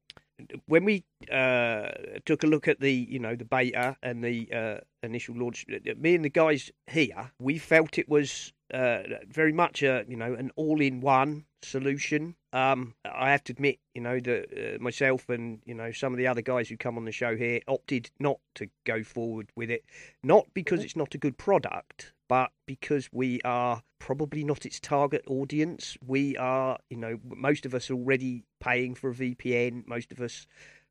[0.66, 1.90] when we uh,
[2.24, 5.66] took a look at the you know the beta and the uh, initial launch,
[5.98, 10.34] me and the guys here, we felt it was uh, very much a you know
[10.34, 12.34] an all-in-one solution.
[12.52, 16.18] Um, I have to admit, you know, that uh, myself and you know some of
[16.18, 19.70] the other guys who come on the show here opted not to go forward with
[19.70, 19.84] it,
[20.22, 25.22] not because it's not a good product, but because we are probably not its target
[25.26, 25.96] audience.
[26.06, 29.86] We are, you know, most of us already paying for a VPN.
[29.86, 30.46] Most of us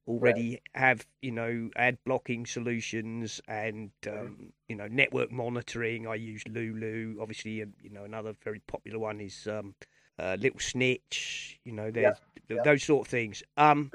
[0.09, 6.07] already have, you know, ad blocking solutions and, um, you know, network monitoring.
[6.07, 7.17] I use Lulu.
[7.21, 9.75] Obviously, um, you know, another very popular one is um,
[10.17, 11.59] uh, Little Snitch.
[11.63, 12.17] You know, there's
[12.49, 12.61] yeah.
[12.63, 13.43] those sort of things.
[13.55, 13.91] Um,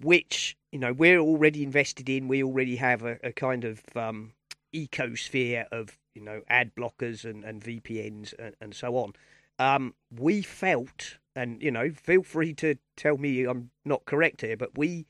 [0.00, 2.28] which you know we're already invested in.
[2.28, 4.32] We already have a, a kind of um,
[4.74, 9.12] ecosphere of you know ad blockers and, and VPNs and, and so on.
[9.58, 14.56] Um, we felt, and you know, feel free to tell me I'm not correct here,
[14.56, 15.06] but we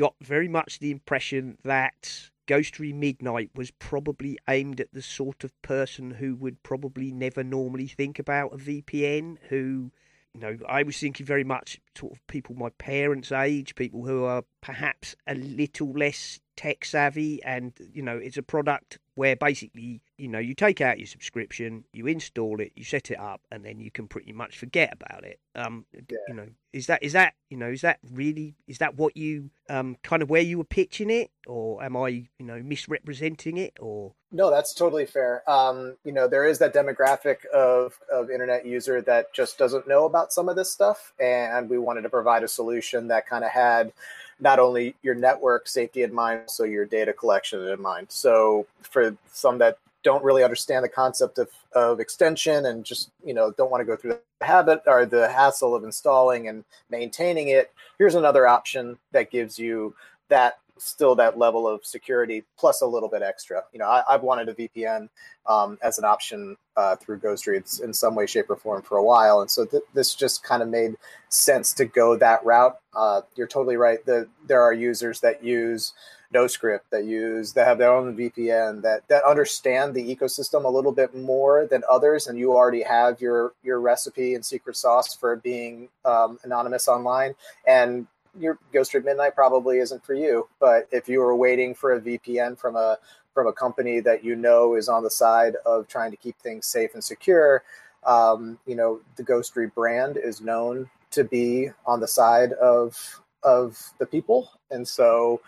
[0.00, 5.52] got very much the impression that Ghostery Midnight was probably aimed at the sort of
[5.60, 9.92] person who would probably never normally think about a VPN, who
[10.32, 14.24] you know, I was thinking very much sort of people my parents' age, people who
[14.24, 20.02] are perhaps a little less tech savvy, and you know, it's a product where basically,
[20.18, 23.64] you know, you take out your subscription, you install it, you set it up, and
[23.64, 25.40] then you can pretty much forget about it.
[25.54, 26.18] Um, Yeah.
[26.28, 29.50] you know, is that is that you know, is that really is that what you
[29.70, 33.78] um kind of where you were pitching it, or am I you know misrepresenting it,
[33.80, 35.42] or No, that's totally fair.
[35.50, 40.04] Um, you know, there is that demographic of, of internet user that just doesn't know
[40.04, 41.14] about some of this stuff.
[41.18, 43.92] And we wanted to provide a solution that kind of had
[44.40, 48.06] not only your network safety in mind, so your data collection in mind.
[48.10, 53.34] So for some that don't really understand the concept of, of extension and just, you
[53.34, 57.48] know, don't want to go through the habit or the hassle of installing and maintaining
[57.48, 59.94] it, here's another option that gives you
[60.28, 63.62] that still that level of security plus a little bit extra.
[63.72, 65.08] You know, I, I've wanted a VPN
[65.46, 69.04] um, as an option uh, through Ghostery in some way, shape, or form for a
[69.04, 70.96] while, and so th- this just kind of made
[71.28, 72.78] sense to go that route.
[72.94, 74.04] Uh, you're totally right.
[74.06, 75.92] The, there are users that use
[76.32, 80.92] NoScript that use that have their own VPN that that understand the ecosystem a little
[80.92, 85.36] bit more than others, and you already have your your recipe and secret sauce for
[85.36, 87.34] being um, anonymous online
[87.66, 88.06] and
[88.38, 90.48] your Ghostery Midnight probably isn't for you.
[90.58, 92.98] But if you were waiting for a VPN from a
[93.34, 96.66] from a company that you know is on the side of trying to keep things
[96.66, 97.62] safe and secure,
[98.04, 103.92] um, you know the Ghostery brand is known to be on the side of of
[103.98, 105.40] the people, and so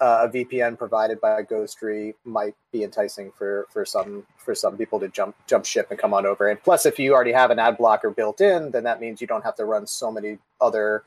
[0.00, 5.00] uh, a VPN provided by Ghostery might be enticing for for some for some people
[5.00, 6.48] to jump jump ship and come on over.
[6.48, 9.26] And plus, if you already have an ad blocker built in, then that means you
[9.26, 11.04] don't have to run so many other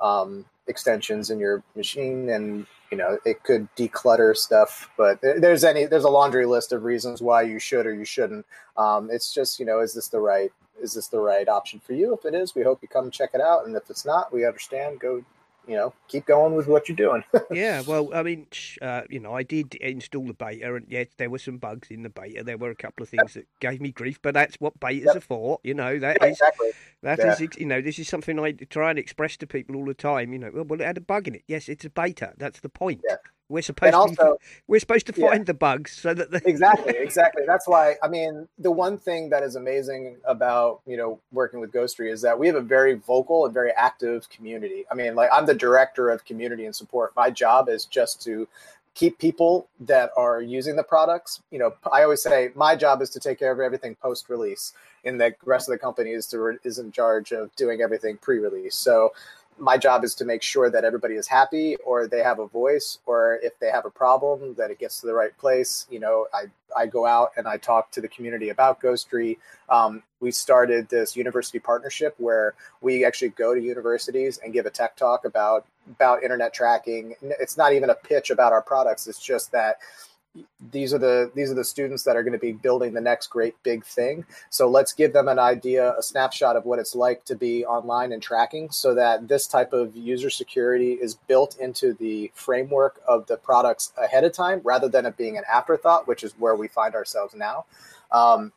[0.00, 4.90] um, extensions in your machine, and you know it could declutter stuff.
[4.96, 8.46] But there's any there's a laundry list of reasons why you should or you shouldn't.
[8.76, 11.92] Um, it's just you know is this the right is this the right option for
[11.92, 12.14] you?
[12.14, 14.46] If it is, we hope you come check it out, and if it's not, we
[14.46, 15.00] understand.
[15.00, 15.24] Go
[15.66, 17.24] you know keep going with what you're doing.
[17.52, 18.46] Yeah, well, I mean,
[18.80, 22.02] uh, you know, I did install the beta, and yes, there were some bugs in
[22.02, 22.42] the beta.
[22.42, 25.16] There were a couple of things that gave me grief, but that's what betas Yep.
[25.16, 25.60] are for.
[25.62, 26.72] You know, that Yeah, is exactly.
[27.02, 27.32] that Yeah.
[27.32, 30.32] is you know, this is something I try and express to people all the time.
[30.32, 31.42] You know, well, well, it had a bug in it.
[31.46, 32.32] Yes, it's a beta.
[32.38, 33.02] That's the point.
[33.06, 33.16] Yeah.
[33.48, 35.30] We're supposed to also, be, we're supposed to Yeah.
[35.30, 37.42] find the bugs so that the exactly exactly.
[37.46, 41.72] That's why i mean the one thing that is amazing about you know working with
[41.72, 44.84] ghostery is that we have a very vocal and very active community.
[44.90, 47.12] I mean like i'm the director of community and support.
[47.16, 48.48] My job is just to
[48.94, 53.08] keep people that are using the products you know i always say my job is
[53.08, 54.74] to take care of everything post release
[55.04, 58.38] and the rest of the company is to is in charge of doing everything pre
[58.38, 59.10] release so
[59.62, 62.98] my job is to make sure that everybody is happy or they have a voice
[63.06, 65.86] or if they have a problem that it gets to the right place.
[65.88, 66.46] You know i,
[66.76, 69.38] I go out and i talk to the community about ghostery.
[69.68, 74.70] Um, we started this university partnership where we actually go to universities and give a
[74.70, 77.14] tech talk about about internet tracking.
[77.22, 79.06] It's not even a pitch about our products.
[79.06, 79.78] It's just that
[80.70, 83.26] these are the these are the students that are going to be building the next
[83.28, 84.24] great big thing.
[84.48, 88.12] So let's give them an idea a snapshot of what it's like to be online
[88.12, 93.26] and tracking so that this type of user security is built into the framework of
[93.26, 96.68] the products ahead of time rather than it being an afterthought which is where we
[96.68, 97.66] find ourselves now.
[98.10, 98.52] Um,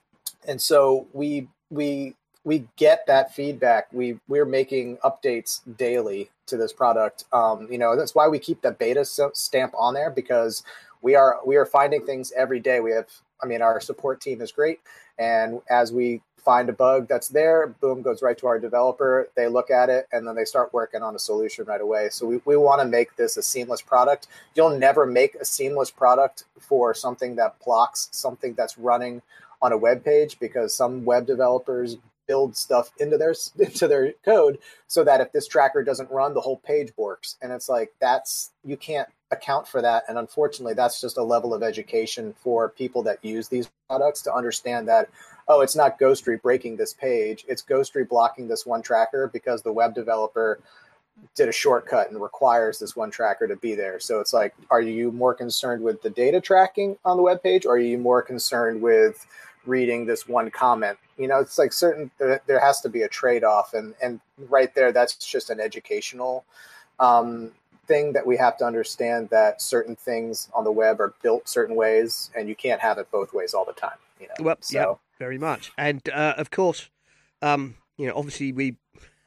[0.47, 2.15] and so we we
[2.45, 3.87] we get that feedback.
[3.91, 7.25] We we're making updates daily to this product.
[7.33, 10.63] Um, you know that's why we keep the beta stamp on there because
[11.05, 13.07] we are we are finding things every day we have
[13.43, 14.79] I mean, our support team is great,
[15.19, 19.29] and as we find a bug that's there, boom, goes right to our developer.
[19.35, 22.09] They look at it and then they start working on a solution right away.
[22.11, 24.27] So we, we want to make this a seamless product.
[24.53, 29.23] You'll never make a seamless product for something that blocks something that's running
[29.59, 31.97] on a web page because some web developers
[32.27, 36.41] build stuff into their into their code so that if this tracker doesn't run the
[36.41, 37.37] whole page works.
[37.41, 40.03] And it's like that's you can't account for that.
[40.07, 44.33] And unfortunately that's just a level of education for people that use these products to
[44.33, 45.09] understand that
[45.47, 47.45] oh it's not Ghostery breaking this page.
[47.47, 50.59] It's Ghostery blocking this one tracker because the web developer
[51.33, 53.99] did a shortcut and requires this one tracker to be there.
[53.99, 57.65] So it's like are you more concerned with the data tracking on the web page
[57.65, 59.25] or are you more concerned with
[59.65, 60.97] reading this one comment.
[61.17, 64.19] You know, it's like certain there, there has to be a trade off, and and
[64.49, 66.45] right there, that's just an educational
[66.99, 67.51] um,
[67.87, 71.75] thing that we have to understand that certain things on the web are built certain
[71.75, 73.97] ways, and you can't have it both ways all the time.
[74.19, 74.77] You know, well, so.
[74.77, 76.89] yeah, very much, and uh, of course,
[77.41, 78.77] um, you know, obviously we.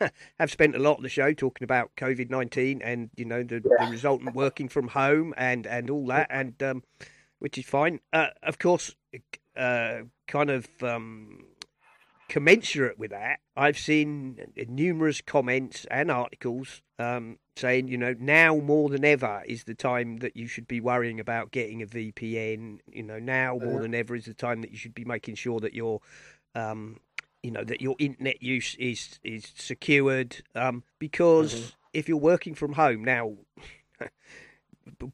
[0.38, 3.56] have spent a lot of the show talking about COVID nineteen and you know the,
[3.56, 3.84] yeah.
[3.84, 6.84] the resultant working from home and and all that and um,
[7.38, 8.00] which is fine.
[8.12, 8.94] Uh, of course,
[9.56, 11.44] uh, kind of um,
[12.28, 18.88] commensurate with that, I've seen numerous comments and articles um, saying, you know, now more
[18.88, 22.78] than ever is the time that you should be worrying about getting a VPN.
[22.92, 23.82] You know, now more uh-huh.
[23.82, 26.00] than ever is the time that you should be making sure that your,
[26.54, 26.98] um,
[27.42, 30.42] you know, that your internet use is is secured.
[30.54, 31.70] Um, because mm-hmm.
[31.94, 33.34] if you're working from home now.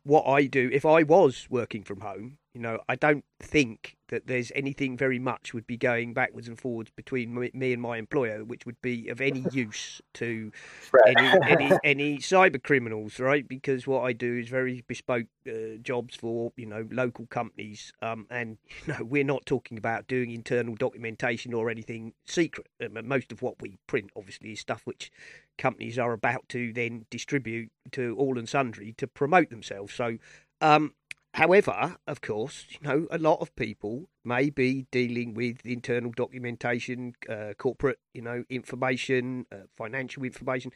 [0.05, 4.29] what I do, if I was working from home, you know, I don't think that
[4.29, 8.45] there's anything very much would be going backwards and forwards between me and my employer,
[8.45, 10.53] which would be of any use to
[10.93, 11.17] right.
[11.17, 13.47] any, any any cyber criminals, right?
[13.49, 18.27] Because what I do is very bespoke uh, jobs for you know local companies, um,
[18.31, 22.69] and you know we're not talking about doing internal documentation or anything secret.
[22.85, 25.11] Um, most of what we print, obviously, is stuff which
[25.59, 29.93] companies are about to then distribute to all and sundry to promote themselves.
[29.93, 30.19] So.
[30.61, 30.95] Um,
[31.35, 37.15] However, of course, you know, a lot of people may be dealing with internal documentation,
[37.29, 40.71] uh, corporate, you know, information, uh, financial information.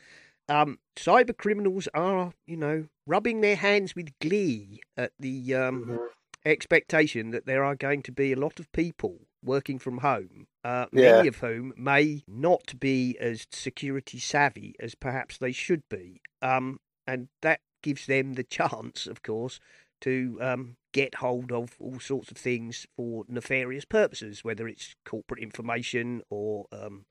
[0.49, 5.97] Um, cyber criminals are, you know, rubbing their hands with glee at the um, mm-hmm.
[6.45, 10.87] expectation that there are going to be a lot of people working from home, uh,
[10.93, 11.13] yeah.
[11.13, 16.21] many of whom may not be as security savvy as perhaps they should be.
[16.43, 19.61] Um, and that gives them the chance, of course,
[20.03, 25.43] to um, get hold of all sorts of things for nefarious purposes, whether it's corporate
[25.43, 27.05] information or um,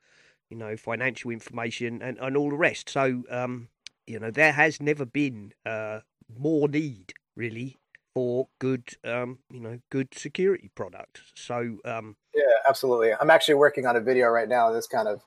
[0.49, 2.89] you know financial information and, and all the rest.
[2.89, 3.69] So um,
[4.05, 5.99] you know there has never been uh,
[6.37, 7.77] more need really
[8.13, 11.21] for good um, you know good security products.
[11.35, 13.13] So um, yeah, absolutely.
[13.13, 14.71] I'm actually working on a video right now.
[14.71, 15.21] This kind of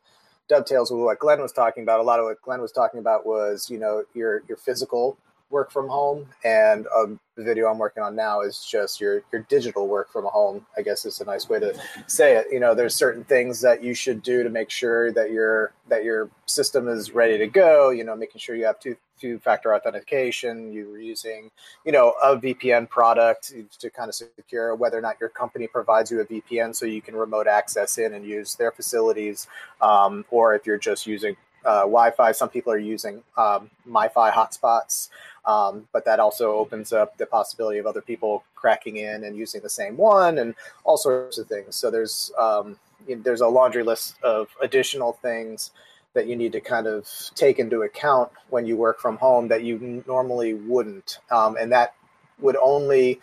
[0.48, 2.00] dovetails with what Glenn was talking about.
[2.00, 5.16] A lot of what Glenn was talking about was you know your your physical
[5.50, 9.42] work from home, and um, the video I'm working on now is just your your
[9.42, 10.64] digital work from home.
[10.76, 12.46] I guess is a nice way to say it.
[12.50, 16.04] You know, there's certain things that you should do to make sure that your that
[16.04, 17.90] your system is ready to go.
[17.90, 20.72] You know, making sure you have two two factor authentication.
[20.72, 21.50] You're using
[21.84, 26.10] you know a VPN product to kind of secure whether or not your company provides
[26.10, 29.46] you a VPN so you can remote access in and use their facilities,
[29.80, 32.32] um, or if you're just using uh, Wi-Fi.
[32.32, 35.08] Some people are using um, MiFi hotspots,
[35.44, 39.60] um, but that also opens up the possibility of other people cracking in and using
[39.60, 40.54] the same one, and
[40.84, 41.76] all sorts of things.
[41.76, 45.70] So there's um, you know, there's a laundry list of additional things
[46.12, 49.62] that you need to kind of take into account when you work from home that
[49.62, 51.94] you normally wouldn't, um, and that
[52.40, 53.20] would only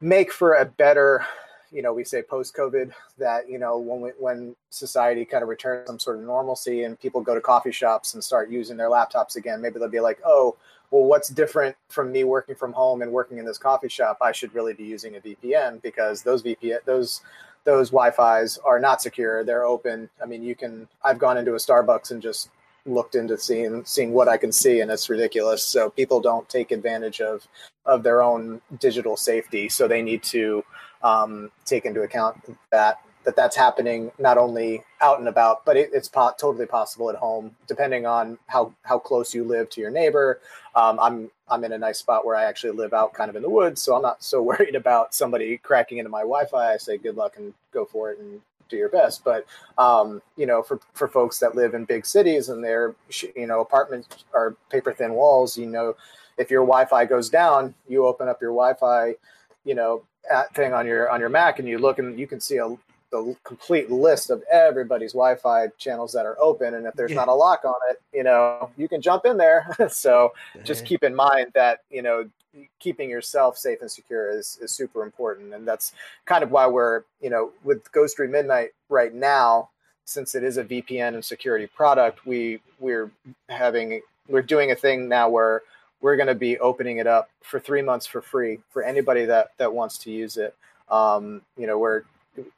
[0.00, 1.24] make for a better
[1.74, 5.48] you know we say post covid that you know when we, when society kind of
[5.48, 8.88] returns some sort of normalcy and people go to coffee shops and start using their
[8.88, 10.56] laptops again maybe they'll be like oh
[10.90, 14.30] well what's different from me working from home and working in this coffee shop i
[14.30, 17.22] should really be using a vpn because those vpn those
[17.64, 21.58] those wi-fi's are not secure they're open i mean you can i've gone into a
[21.58, 22.50] starbucks and just
[22.86, 25.62] looked into seeing seeing what I can see, and it's ridiculous.
[25.62, 27.46] So people don't take advantage of
[27.86, 29.68] of their own digital safety.
[29.68, 30.64] So they need to
[31.04, 32.36] um, take into account
[32.72, 37.08] that that that's happening not only out and about, but it, it's po- totally possible
[37.08, 40.40] at home, depending on how how close you live to your neighbor.
[40.74, 43.42] Um, I'm I'm in a nice spot where I actually live out kind of in
[43.42, 46.74] the woods, so I'm not so worried about somebody cracking into my Wi-Fi.
[46.74, 49.24] I say good luck and go for it and do your best.
[49.24, 49.46] But
[49.78, 52.94] um, you know, for for folks that live in big cities and their
[53.36, 55.96] you know apartments are paper thin walls, you know,
[56.38, 59.14] if your Wi-Fi goes down, you open up your Wi-Fi,
[59.64, 60.02] you know,
[60.54, 62.76] thing on your on your Mac and you look and you can see a
[63.14, 67.18] the complete list of everybody's Wi-Fi channels that are open, and if there's yeah.
[67.18, 69.68] not a lock on it, you know, you can jump in there.
[69.88, 70.32] so
[70.64, 72.28] just keep in mind that you know
[72.80, 75.92] keeping yourself safe and secure is is super important, and that's
[76.24, 79.68] kind of why we're you know with Ghostery Midnight right now,
[80.04, 83.10] since it is a VPN and security product, we we're
[83.48, 85.62] having we're doing a thing now where
[86.04, 89.52] we're going to be opening it up for three months for free for anybody that
[89.56, 90.54] that wants to use it.
[90.90, 92.02] Um, you know, we're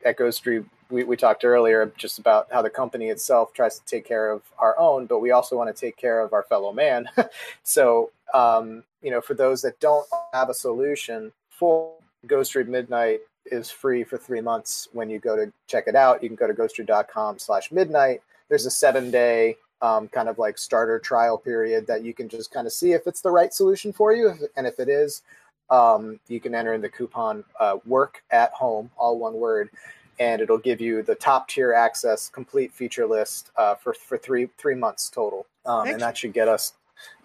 [0.05, 4.05] at Ghostery, we, we talked earlier just about how the company itself tries to take
[4.05, 7.09] care of our own, but we also want to take care of our fellow man.
[7.63, 13.71] so, um, you know, for those that don't have a solution, full Ghostery Midnight is
[13.71, 16.21] free for three months when you go to check it out.
[16.21, 18.23] You can go to ghostery.com slash midnight.
[18.49, 22.51] There's a seven day um, kind of like starter trial period that you can just
[22.51, 24.33] kind of see if it's the right solution for you.
[24.57, 25.23] And if it is,
[25.71, 29.71] um, you can enter in the coupon uh, work at home, all one word,
[30.19, 34.49] and it'll give you the top tier access, complete feature list uh, for for three
[34.59, 36.73] three months total, um, and that should get us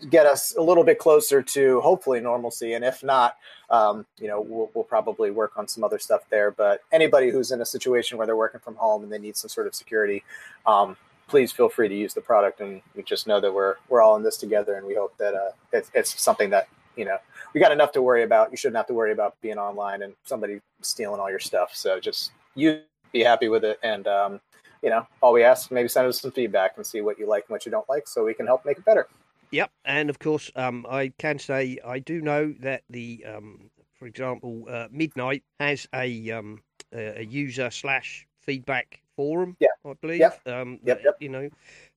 [0.09, 2.73] get us a little bit closer to hopefully normalcy.
[2.73, 3.37] And if not,
[3.69, 6.51] um, you know, we'll, we'll, probably work on some other stuff there.
[6.51, 9.47] But anybody who's in a situation where they're working from home and they need some
[9.47, 10.23] sort of security,
[10.65, 10.97] um,
[11.31, 12.59] please feel free to use the product.
[12.59, 15.33] And we just know that we're we're all in this together, and we hope that
[15.33, 17.17] uh, it's, it's something that you know
[17.53, 18.51] we got enough to worry about.
[18.51, 21.71] You shouldn't have to worry about being online and somebody stealing all your stuff.
[21.73, 22.81] So just you
[23.11, 24.41] be happy with it, and um,
[24.83, 27.45] you know, all we ask maybe send us some feedback and see what you like
[27.45, 29.07] and what you don't like, so we can help make it better.
[29.51, 34.05] Yep, and of course, um, I can say I do know that the, um, for
[34.05, 36.61] example, uh, Midnight has a um,
[36.93, 39.55] a user slash feedback forum.
[39.59, 40.19] Yeah, I believe.
[40.19, 40.47] Yep.
[40.47, 41.15] Um, yep, yep.
[41.19, 41.49] You know,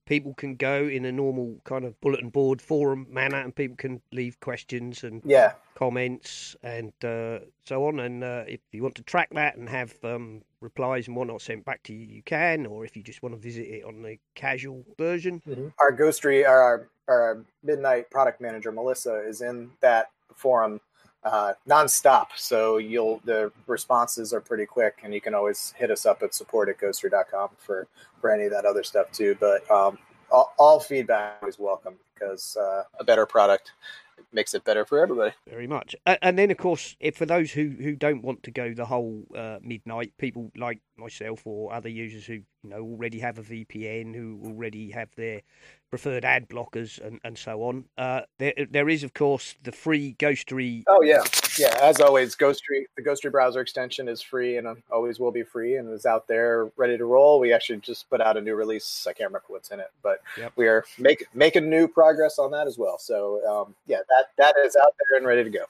[0.05, 4.01] people can go in a normal kind of bulletin board forum manner, and people can
[4.11, 7.99] leave questions and yeah comments and uh, so on.
[7.99, 11.65] And uh, if you want to track that and have um, replies and whatnot sent
[11.65, 12.65] back to you, you can.
[12.65, 15.67] Or if you just want to visit it on the casual version, mm-hmm.
[15.79, 20.79] our Ghostery, our, our midnight product manager Melissa is in that forum
[21.25, 22.27] uh, nonstop.
[22.35, 26.33] So you'll the responses are pretty quick, and you can always hit us up at
[26.33, 27.87] support at ghostery.com for
[28.21, 29.35] for any of that other stuff too.
[29.39, 29.97] But um,
[30.31, 33.73] all, all, feedback is welcome because uh, a better product
[34.31, 35.33] makes it better for everybody.
[35.47, 35.95] Very much.
[36.05, 39.23] And then, of course, if for those who, who don't want to go the whole
[39.35, 44.15] uh, midnight, people like myself or other users who you know already have a VPN,
[44.15, 45.41] who already have their
[45.89, 47.85] preferred ad blockers and, and so on.
[47.97, 50.83] Uh, there there is of course the free Ghostery.
[50.87, 51.23] Oh yeah,
[51.59, 51.77] yeah.
[51.81, 55.75] As always, Ghostery the Ghostery browser extension is free and uh, always will be free
[55.75, 57.39] and is out there ready to roll.
[57.39, 59.05] We actually just put out a new release.
[59.07, 60.51] I can't remember what's in it, but yep.
[60.55, 62.97] we are make, making new progress on that as well.
[62.97, 65.65] So um, yeah, that that is out there and ready to go.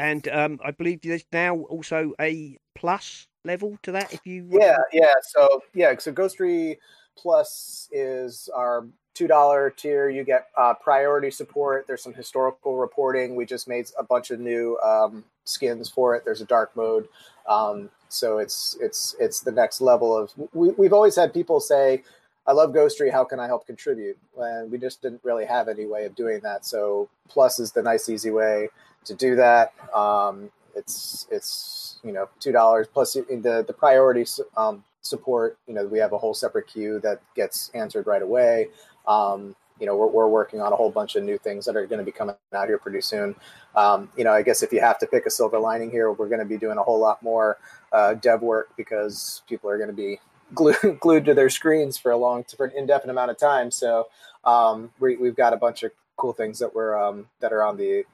[0.00, 4.14] And um, I believe there's now also a plus level to that.
[4.14, 6.78] If you yeah yeah so yeah so Ghostery
[7.18, 10.08] Plus is our two dollar tier.
[10.08, 11.86] You get uh, priority support.
[11.86, 13.36] There's some historical reporting.
[13.36, 16.24] We just made a bunch of new um, skins for it.
[16.24, 17.06] There's a dark mode.
[17.46, 20.32] Um, so it's it's it's the next level of.
[20.54, 22.04] We, we've always had people say,
[22.46, 23.12] "I love Ghostery.
[23.12, 26.40] How can I help contribute?" And we just didn't really have any way of doing
[26.40, 26.64] that.
[26.64, 28.70] So Plus is the nice, easy way
[29.04, 29.72] to do that.
[29.94, 34.24] Um, it's it's you know two dollars plus the the priority
[34.56, 35.58] um, support.
[35.66, 38.68] You know we have a whole separate queue that gets answered right away.
[39.06, 41.86] Um, you know, we're, we're working on a whole bunch of new things that are
[41.86, 43.34] going to be coming out here pretty soon.
[43.74, 46.28] Um, you know, I guess if you have to pick a silver lining here, we're
[46.28, 47.58] going to be doing a whole lot more
[47.92, 50.20] uh, dev work because people are going to be
[50.54, 53.70] glued, glued to their screens for a long, for an indefinite amount of time.
[53.70, 54.08] So
[54.44, 57.78] um, we, have got a bunch of cool things that we're um, that are on
[57.78, 58.04] the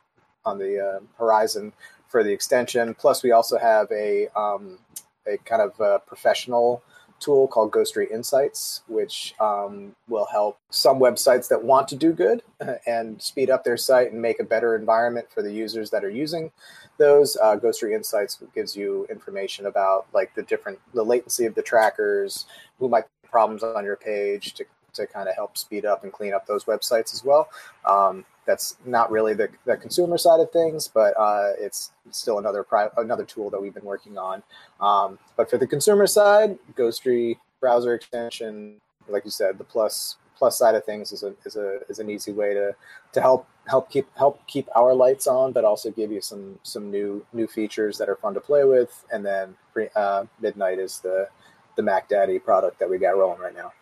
[0.47, 1.73] on the uh, horizon
[2.09, 2.95] for the extension.
[2.95, 4.79] Plus, we also have a um,
[5.27, 6.83] a kind of uh, professional
[7.19, 12.43] tool called Ghostery Insights, which um, will help some websites that want to do good
[12.87, 16.11] and speed up their site and make a better environment for the users that are
[16.11, 16.53] using
[16.99, 17.37] those.
[17.37, 22.47] Uh, Ghostery Insights gives you information about like the different the latency of the trackers,
[22.79, 24.65] who might be problems on your page to
[24.97, 27.49] to kind of help speed up and clean up those websites as well.
[27.85, 32.63] Um, that's not really the, the consumer side of things, but uh, it's still another
[32.63, 34.43] pri- another tool that we've been working on.
[34.81, 38.77] Um, but for the consumer side, Ghostery browser extension,
[39.09, 42.11] like you said, the plus plus side of things is a is a is an
[42.11, 42.75] easy way to
[43.13, 46.91] to help help keep help keep our lights on, but also give you some some
[46.91, 49.05] new new features that are fun to play with.
[49.13, 49.57] And then
[49.97, 51.29] uh, Midnight is the
[51.77, 53.73] the Mac Daddy product that we got rolling right now.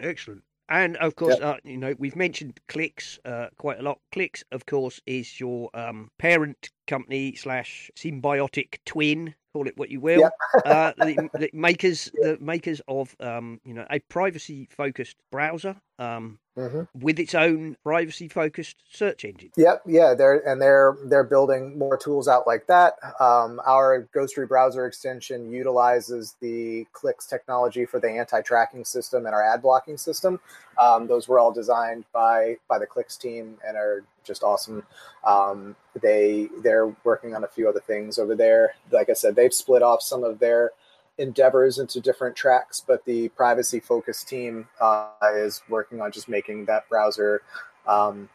[0.00, 0.42] Excellent.
[0.68, 3.98] And of course, uh, you know, we've mentioned Cliqz uh, quite a lot.
[4.14, 9.34] Cliqz, of course, is your um, parent company slash symbiotic twin.
[9.52, 10.30] Call it what you will.
[10.64, 16.82] uh, the, the, makers, the makers of, um, you know, a privacy-focused browser um, mm-hmm.
[16.98, 19.50] with its own privacy-focused search engine.
[19.56, 22.94] Yep, yeah, they're and they're they're building more tools out like that.
[23.20, 29.42] Um, our Ghostery browser extension utilizes the Cliqz technology for the anti-tracking system and our
[29.42, 30.40] ad blocking system.
[30.78, 34.84] Um, those were all designed by by the Cliqz team and are just awesome.
[35.26, 38.74] Um, they they're working on a few other things over there.
[38.90, 40.70] Like I said, they've split off some of their
[41.18, 46.64] endeavors into different tracks, but the privacy focused team uh, is working on just making
[46.66, 47.42] that browser
[47.86, 48.28] um,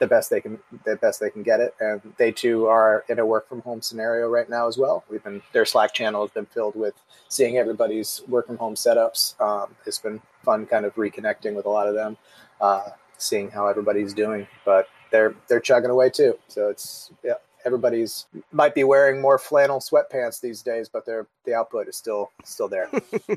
[0.00, 1.74] the best they can the best they can get it.
[1.80, 5.04] And they too are in a work from home scenario right now as well.
[5.08, 6.94] We've been their Slack channel has been filled with
[7.28, 9.40] seeing everybody's work from home setups.
[9.40, 12.16] Um, it's been fun, kind of reconnecting with a lot of them,
[12.60, 14.46] uh, seeing how everybody's doing.
[14.64, 16.38] But they're they're chugging away too.
[16.48, 17.34] So it's yeah,
[17.64, 22.30] everybody's might be wearing more flannel sweatpants these days, but their the output is still
[22.44, 22.88] still there.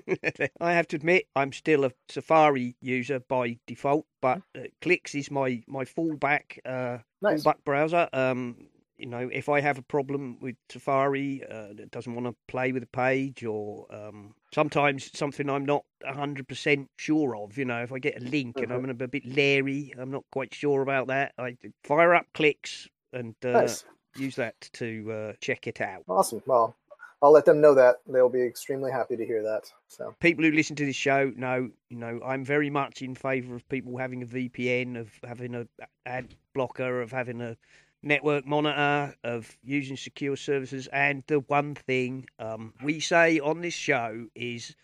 [0.61, 5.31] I have to admit, I'm still a Safari user by default, but uh, Cliqz is
[5.31, 7.43] my my fallback uh, nice.
[7.43, 8.09] fallback browser.
[8.13, 8.67] Um,
[8.97, 12.71] you know, if I have a problem with Safari uh, that doesn't want to play
[12.71, 17.93] with a page, or um, sometimes something I'm not 100% sure of, you know, if
[17.93, 18.63] I get a link mm-hmm.
[18.63, 19.03] and I'm mm-hmm.
[19.03, 23.51] a bit leery, I'm not quite sure about that, I fire up Cliqz and uh,
[23.51, 23.85] nice.
[24.17, 26.03] Use that to uh, check it out.
[26.07, 26.41] Awesome.
[26.45, 26.75] Well,
[27.21, 29.71] I'll let them know that they'll be extremely happy to hear that.
[29.87, 33.55] So people who listen to this show know, you know, I'm very much in favour
[33.55, 35.67] of people having a VPN, of having a
[36.05, 37.57] ad blocker, of having a
[38.03, 40.87] network monitor, of using secure services.
[40.87, 44.75] And the one thing um, we say on this show is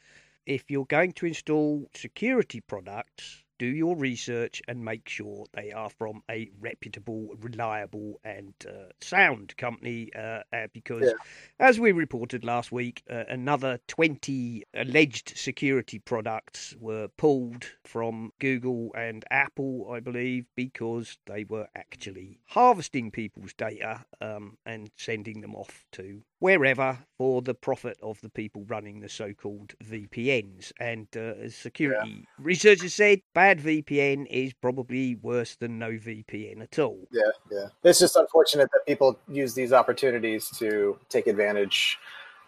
[0.48, 5.90] if you're going to install security products, do your research and make sure they are
[5.90, 10.10] from a reputable, reliable, and uh, sound company.
[10.16, 11.14] Uh, uh, because, yeah.
[11.60, 18.92] as we reported last week, uh, another 20 alleged security products were pulled from Google
[18.96, 25.56] and Apple, I believe, because they were actually harvesting people's data um, and sending them
[25.56, 30.74] off to wherever for the profit of the people running the so-called VPNs.
[30.78, 32.26] And uh, as security yeah.
[32.38, 37.07] researchers said, bad VPN is probably worse than no VPN at all.
[37.14, 37.68] Yeah, yeah.
[37.86, 41.98] It's just unfortunate that people use these opportunities to take advantage.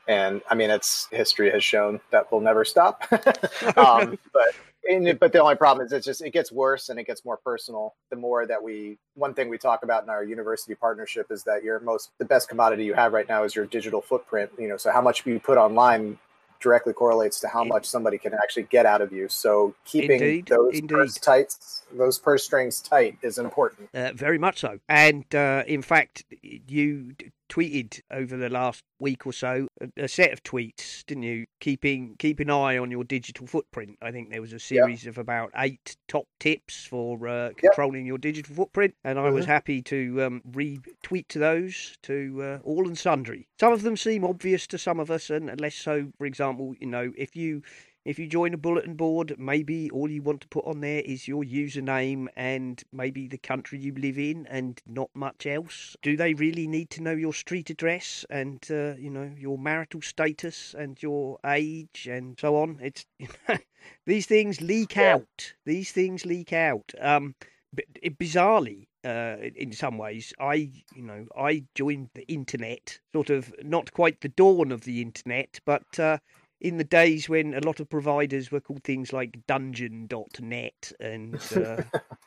[0.09, 3.07] And I mean, it's history has shown that will never stop.
[3.77, 4.55] um, but
[4.89, 7.37] and, but the only problem is it's just it gets worse and it gets more
[7.37, 11.43] personal the more that we one thing we talk about in our university partnership is
[11.43, 14.67] that your most the best commodity you have right now is your digital footprint you
[14.67, 16.17] know so how much you put online
[16.59, 19.27] directly correlates to how much somebody can actually get out of you.
[19.29, 20.95] So keeping indeed, those indeed.
[20.95, 23.89] purse tights, those purse strings tight is important.
[23.93, 24.79] Uh, very much so.
[24.89, 27.15] And uh, in fact, you
[27.49, 31.45] tweeted over the last week or so a, a, set of tweets, didn't you?
[31.59, 33.97] Keeping keep an eye on your digital footprint.
[34.01, 38.07] I think there was a series of about eight top tips for uh, controlling yep.
[38.07, 39.35] your digital footprint, and I mm-hmm.
[39.35, 43.47] was happy to um, retweet to those to uh, all and sundry.
[43.59, 46.11] Some of them seem obvious to some of us, and less so.
[46.17, 47.61] For example, you know, if you
[48.05, 51.27] if you join a bulletin board, maybe all you want to put on there is
[51.27, 55.97] your username and maybe the country you live in and not much else.
[56.03, 60.03] Do they really need to know your street address and uh, you know your marital
[60.03, 62.79] status and your age and so on?
[62.79, 63.05] It's
[64.05, 65.15] these things leak yeah.
[65.15, 65.53] out.
[65.65, 66.93] These things leak out.
[67.01, 67.33] Um,
[67.75, 70.33] bizarrely, uh, in some ways.
[70.39, 75.01] I, you know, I joined the internet, sort of not quite the dawn of the
[75.01, 76.17] internet, but uh,
[76.61, 81.81] in the days when a lot of providers were called things like dungeon.net and uh,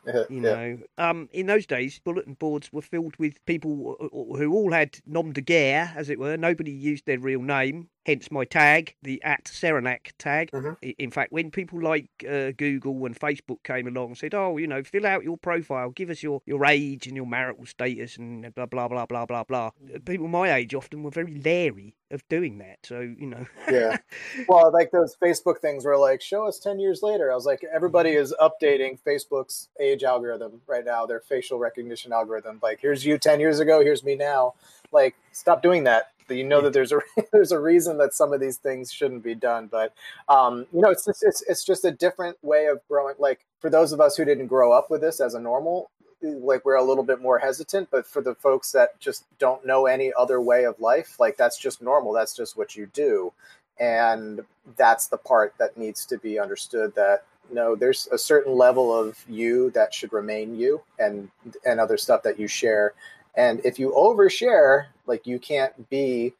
[0.07, 1.11] yeah, you know yeah.
[1.11, 5.41] um, in those days bulletin boards were filled with people who all had nom de
[5.41, 10.13] guerre as it were nobody used their real name hence my tag, the at Serenak
[10.19, 10.51] tag.
[10.51, 10.91] Mm-hmm.
[10.99, 14.67] In fact, when people like uh, Google and Facebook came along and said, "Oh, you
[14.67, 18.53] know, fill out your profile, give us your, your age and your marital status and
[18.55, 19.71] blah blah blah blah blah blah,"
[20.07, 22.79] people my age often were very leery of doing that.
[22.83, 23.99] So you know, yeah.
[24.49, 27.63] Well, like those Facebook things were like, "Show us ten years later." I was like,
[27.71, 32.59] everybody is updating Facebook's age algorithm right now, their facial recognition algorithm.
[32.63, 34.55] Like, here's you ten years ago, here's me now.
[34.91, 37.01] Like, stop doing that you know that there's a
[37.33, 39.67] there's a reason that some of these things shouldn't be done.
[39.67, 39.95] But
[40.29, 43.15] um, you know, it's just, it's it's just a different way of growing.
[43.19, 45.91] Like for those of us who didn't grow up with this as a normal,
[46.23, 47.89] like we're a little bit more hesitant.
[47.91, 51.59] But for the folks that just don't know any other way of life, like that's
[51.59, 52.13] just normal.
[52.13, 53.33] That's just what you do,
[53.79, 54.41] and
[54.77, 56.95] that's the part that needs to be understood.
[56.95, 61.31] That no, there's a certain level of you that should remain you, and
[61.65, 62.95] and other stuff that you share.
[63.37, 66.35] And if you overshare, like you can't be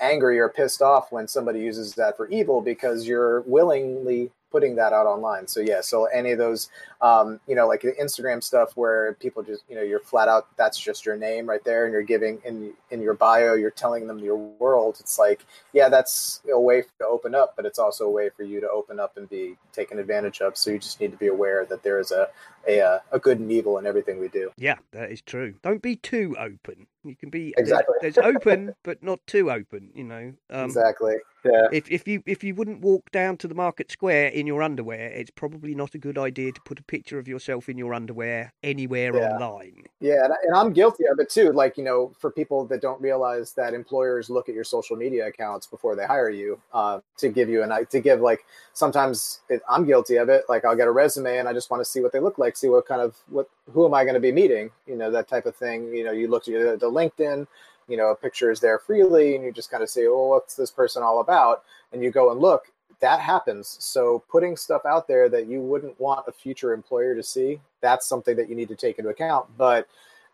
[0.00, 4.92] angry or pissed off when somebody uses that for evil because you're willingly putting that
[4.92, 5.48] out online.
[5.48, 6.70] So yeah, so any of those,
[7.00, 10.46] um, you know, like the Instagram stuff where people just, you know, you're flat out,
[10.56, 14.06] that's just your name right there, and you're giving in in your bio, you're telling
[14.06, 14.98] them your world.
[15.00, 18.44] It's like, yeah, that's a way to open up, but it's also a way for
[18.44, 20.56] you to open up and be taken advantage of.
[20.56, 22.28] So you just need to be aware that there is a
[22.68, 24.50] a, a good and evil in everything we do.
[24.56, 25.54] Yeah, that is true.
[25.62, 26.86] Don't be too open.
[27.04, 27.94] You can be exactly.
[28.00, 29.90] There's, there's open, but not too open.
[29.94, 30.32] You know.
[30.50, 31.16] Um, exactly.
[31.44, 31.66] Yeah.
[31.70, 35.08] If if you if you wouldn't walk down to the market square in your underwear,
[35.08, 38.52] it's probably not a good idea to put a picture of yourself in your underwear
[38.62, 39.32] anywhere yeah.
[39.32, 39.84] online.
[40.00, 41.52] Yeah, and, I, and I'm guilty of it too.
[41.52, 45.26] Like you know, for people that don't realize that employers look at your social media
[45.26, 49.60] accounts before they hire you uh, to give you an to give like sometimes it,
[49.68, 50.44] I'm guilty of it.
[50.48, 52.53] Like I'll get a resume and I just want to see what they look like,
[52.56, 55.28] see what kind of what who am I going to be meeting, you know, that
[55.28, 55.94] type of thing.
[55.94, 57.46] You know, you look at the LinkedIn
[57.86, 60.56] you know a picture is there freely and you just kind of say well what's
[60.56, 61.64] this person all about?
[61.92, 63.76] And you go and look that happens.
[63.80, 68.06] So putting stuff out there that you wouldn't want a future employer to see that's
[68.06, 69.46] something that you need to take into account.
[69.58, 69.86] But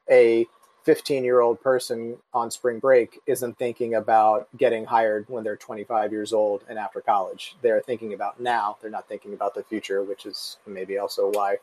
[0.08, 0.46] a
[0.84, 6.12] 15 year old person on spring break isn't thinking about getting hired when they're 25
[6.12, 7.56] years old and after college.
[7.62, 8.76] They're thinking about now.
[8.80, 11.56] They're not thinking about the future which is maybe also why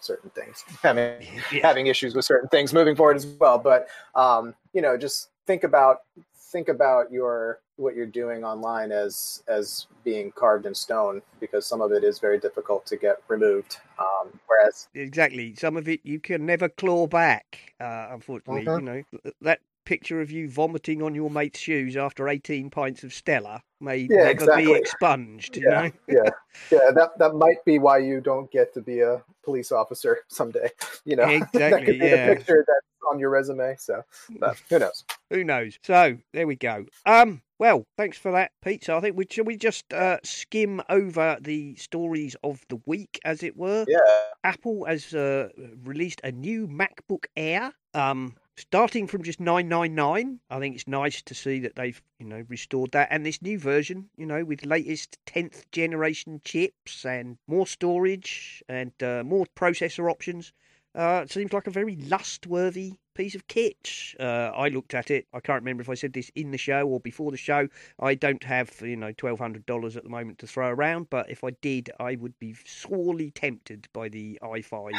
[0.00, 0.64] certain things.
[0.82, 1.22] Having
[1.52, 1.60] yeah.
[1.62, 3.58] having issues with certain things moving forward as well.
[3.58, 5.98] But um, you know just think about
[6.34, 11.80] think about your what you're doing online as as being carved in stone because some
[11.80, 16.18] of it is very difficult to get removed um, whereas exactly some of it you
[16.18, 18.86] can never claw back uh, unfortunately mm-hmm.
[18.86, 23.12] you know that picture of you vomiting on your mate's shoes after 18 pints of
[23.12, 24.66] Stella may yeah, never exactly.
[24.66, 25.56] be expunged.
[25.56, 25.92] Yeah, you know?
[26.08, 26.30] yeah,
[26.70, 26.90] yeah.
[26.94, 30.70] That that might be why you don't get to be a police officer someday.
[31.04, 31.60] You know, exactly.
[31.60, 32.28] that could be yeah.
[32.28, 33.76] the picture that's on your resume.
[33.78, 34.02] So,
[34.38, 35.04] but who knows?
[35.30, 35.78] who knows?
[35.82, 36.86] So there we go.
[37.06, 37.42] Um.
[37.58, 38.82] Well, thanks for that, Pete.
[38.82, 43.20] So I think we should we just uh, skim over the stories of the week,
[43.24, 43.84] as it were.
[43.86, 43.98] Yeah.
[44.42, 45.48] Apple has uh,
[45.84, 47.72] released a new MacBook Air.
[47.94, 52.44] Um, starting from just 999 i think it's nice to see that they've you know
[52.48, 57.66] restored that and this new version you know with latest 10th generation chips and more
[57.66, 60.52] storage and uh, more processor options
[60.94, 63.90] uh, seems like a very lust-worthy piece of kit.
[64.20, 65.26] Uh, I looked at it.
[65.32, 67.68] I can't remember if I said this in the show or before the show.
[67.98, 71.30] I don't have you know twelve hundred dollars at the moment to throw around, but
[71.30, 74.92] if I did, I would be sorely tempted by the i5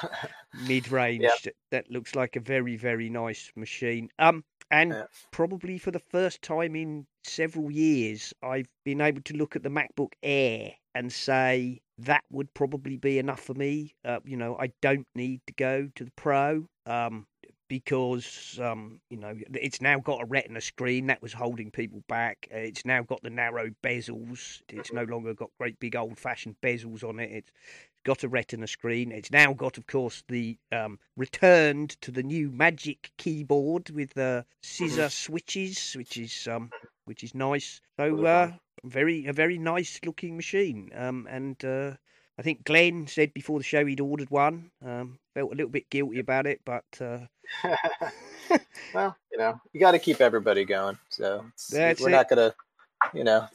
[0.66, 1.22] mid-range.
[1.22, 1.54] Yep.
[1.70, 4.08] That looks like a very very nice machine.
[4.18, 5.04] Um, and yeah.
[5.30, 9.68] probably for the first time in several years, I've been able to look at the
[9.68, 13.94] MacBook Air and say that would probably be enough for me.
[14.04, 16.66] Uh, you know, I don't need to go to the Pro.
[16.86, 17.26] Um,
[17.72, 22.46] because um, you know it's now got a retina screen that was holding people back.
[22.50, 24.60] It's now got the narrow bezels.
[24.68, 27.30] It's no longer got great big old fashioned bezels on it.
[27.32, 27.50] It's
[28.04, 29.12] got a retina screen.
[29.12, 34.44] It's now got, of course, the um, returned to the new Magic keyboard with the
[34.62, 36.70] scissor switches, which is um,
[37.04, 37.80] which is nice.
[37.98, 38.52] So uh,
[38.84, 40.90] very a very nice looking machine.
[40.94, 41.92] Um, and uh,
[42.38, 44.70] I think Glenn said before the show he'd ordered one.
[44.84, 47.18] Um, felt a little bit guilty about it, but uh...
[48.94, 50.98] well, you know, you got to keep everybody going.
[51.08, 52.00] So we're it.
[52.00, 52.54] not gonna,
[53.12, 53.46] you know,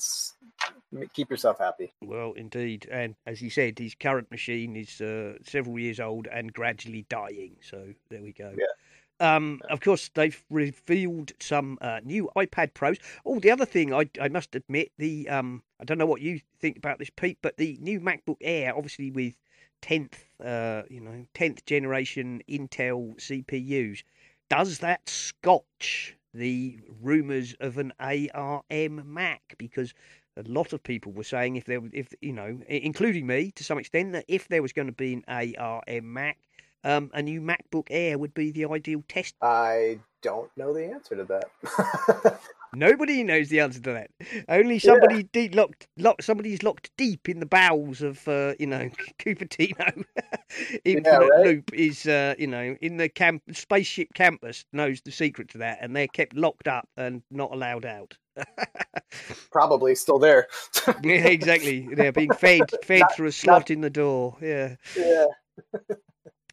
[1.14, 1.94] keep yourself happy.
[2.02, 6.54] Well, indeed, and as he said, his current machine is uh, several years old and
[6.54, 7.58] gradually dying.
[7.62, 8.54] So there we go.
[8.58, 8.66] Yeah.
[9.20, 12.98] Um, of course, they've revealed some uh, new iPad Pros.
[13.26, 16.42] Oh, the other thing I, I must admit, the um, I don't know what you
[16.60, 19.36] think about this, Pete, but the new MacBook Air, obviously with
[19.82, 24.04] tenth, uh, you know, tenth generation Intel CPUs,
[24.50, 29.56] does that scotch the rumours of an ARM Mac?
[29.58, 29.94] Because
[30.38, 33.78] a lot of people were saying if there, if you know, including me to some
[33.78, 36.38] extent, that if there was going to be an ARM Mac,
[36.84, 39.36] um, a new MacBook Air would be the ideal test.
[39.42, 42.40] I don't know the answer to that.
[42.74, 44.12] Nobody knows the answer to that.
[44.50, 45.30] Only somebody yeah.
[45.32, 48.90] deep locked, locked, somebody's locked deep in the bowels of, uh, you know,
[49.20, 50.04] Cupertino.
[50.86, 51.46] Infinite yeah, right?
[51.46, 55.80] Loop is, uh, you know, in the camp spaceship campus knows the secret to that,
[55.82, 58.18] and they're kept locked up and not allowed out.
[59.52, 60.48] Probably still there.
[61.04, 61.88] yeah, exactly.
[61.94, 63.72] They're being fed, fed not, through a slot not...
[63.72, 64.38] in the door.
[64.42, 64.76] Yeah.
[64.96, 65.26] Yeah.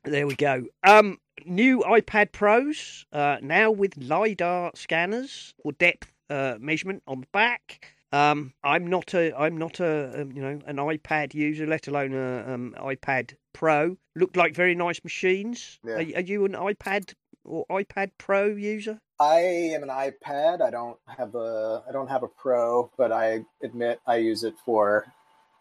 [0.04, 0.64] There we go.
[0.82, 7.26] Um, new iPad Pros uh, now with lidar scanners for depth uh, measurement on the
[7.32, 7.94] back.
[8.12, 12.14] Um, I'm not a I'm not a um, you know an iPad user, let alone
[12.14, 13.96] a um, iPad Pro.
[14.14, 15.80] Look like very nice machines.
[15.84, 15.94] Yeah.
[15.94, 17.12] Are, are you an iPad
[17.44, 19.00] or iPad Pro user?
[19.20, 20.60] I am an iPad.
[20.60, 24.54] I don't have a I don't have a Pro, but I admit I use it
[24.64, 25.06] for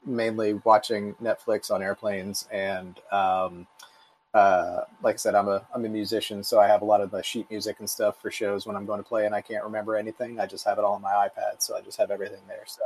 [0.05, 3.67] mainly watching Netflix on airplanes and um,
[4.33, 7.11] uh, like I said, I'm a I'm a musician, so I have a lot of
[7.11, 9.63] the sheet music and stuff for shows when I'm going to play, and I can't
[9.63, 10.39] remember anything.
[10.39, 12.63] I just have it all on my iPad, so I just have everything there.
[12.65, 12.81] So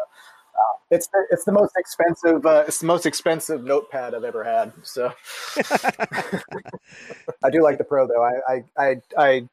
[0.90, 4.72] it's the, it's the most expensive uh, it's the most expensive notepad I've ever had.
[4.84, 5.12] So
[7.44, 8.24] I do like the Pro though.
[8.24, 9.50] I I I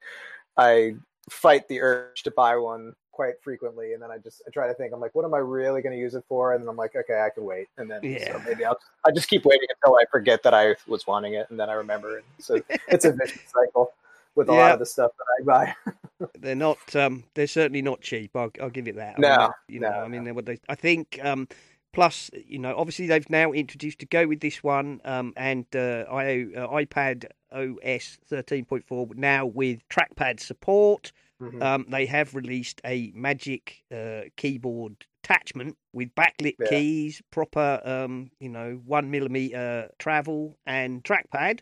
[0.56, 0.94] I,
[1.30, 4.74] fight the urge to buy one quite frequently, and then I just I try to
[4.74, 6.52] think I'm like, what am I really going to use it for?
[6.52, 8.32] And then I'm like, okay, I can wait, and then Yeah.
[8.32, 11.48] so maybe I'll I just keep waiting until I forget that I was wanting it,
[11.50, 12.24] and then I remember it.
[12.38, 13.92] So it's a vicious cycle
[14.34, 16.26] with a lot of the stuff that I buy.
[16.38, 16.94] They're not.
[16.96, 18.30] Um, they're certainly not cheap.
[18.34, 19.14] I'll, I'll give it that.
[19.18, 20.58] I No, mean, they're- you know, no, I mean, they're what they.
[20.68, 21.18] I think.
[21.22, 21.48] Um,
[21.92, 26.04] plus, you know, obviously they've now introduced to go with this one, um, and uh,
[26.10, 31.12] I, uh, iPad OS thirteen point four now with trackpad support.
[31.42, 31.62] Mhm.
[31.62, 36.68] Um, they have released a Magic uh, keyboard attachment with backlit Yeah.
[36.68, 41.60] keys, proper, um, you know, one millimeter travel and trackpad.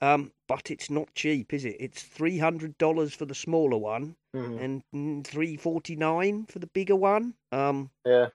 [0.00, 1.76] Um, but it's not cheap, is it?
[1.78, 4.82] It's three hundred dollars for the smaller one Mhm.
[4.92, 7.34] and three forty nine for the bigger one.
[7.52, 8.28] Um, Yeah,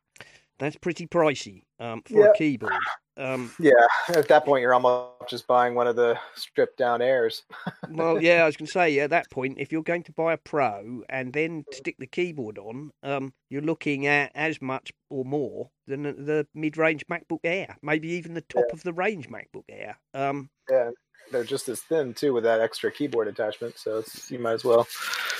[0.59, 2.29] that's pretty pricey um, for Yeah.
[2.29, 2.73] a keyboard.
[3.17, 3.71] Um, yeah.
[4.09, 7.43] At that point, you're almost just buying one of the stripped down airs.
[7.89, 10.33] well, yeah, I was going to say at that point, if you're going to buy
[10.33, 15.23] a Pro and then stick the keyboard on, um, you're looking at as much or
[15.23, 19.63] more than the- the mid-range MacBook Air, maybe even the top of the range MacBook
[19.69, 19.97] Air.
[20.13, 20.91] Um, Yeah,
[21.31, 24.63] they're just as thin too with that extra keyboard attachment, so it's, you might as
[24.63, 24.87] well.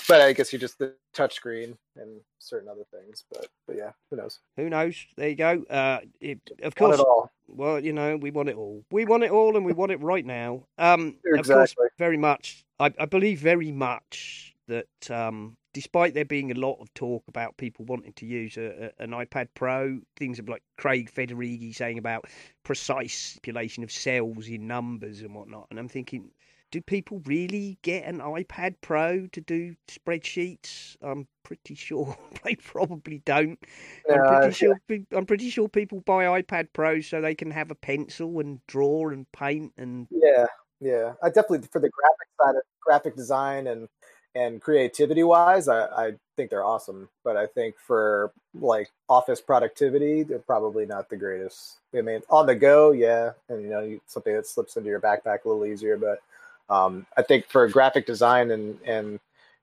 [0.08, 3.24] But I guess you just the touchscreen and certain other things.
[3.32, 4.40] But but yeah, who knows?
[4.56, 4.96] who knows?
[5.18, 5.64] There you go.
[5.70, 7.32] Uh, it, of Want course, it all.
[7.48, 8.84] well, you know, we want it all.
[8.92, 10.66] We want it all, and we want it right now.
[10.78, 11.88] Um, of course, Exactly.
[11.98, 12.64] very much.
[12.80, 17.58] I, I believe very much that, um, despite there being a lot of talk about
[17.58, 21.98] people wanting to use a, a, an iPad Pro, things of like Craig Federighi saying
[21.98, 22.26] about
[22.64, 26.32] precise manipulation of cells in numbers and whatnot, and I'm thinking.
[26.72, 30.98] Do people really get an iPad Pro to do spreadsheets?
[31.02, 33.60] I'm pretty sure they probably don't.
[34.12, 34.82] I'm pretty sure.
[35.16, 39.10] I'm pretty sure people buy iPad Pros so they can have a pencil and draw
[39.10, 40.08] and paint and.
[40.10, 40.48] Yeah,
[40.82, 41.14] yeah.
[41.24, 43.88] I definitely for the graphic side of graphic design and
[44.36, 47.10] and creativity wise, I, I think they're awesome.
[47.24, 51.78] But I think for like office productivity, they're probably not the greatest.
[51.98, 55.00] I mean, on the go, yeah, and you know, you, something that slips into your
[55.00, 55.98] backpack a little easier.
[55.98, 56.22] But
[56.74, 59.20] um, I think for graphic design and and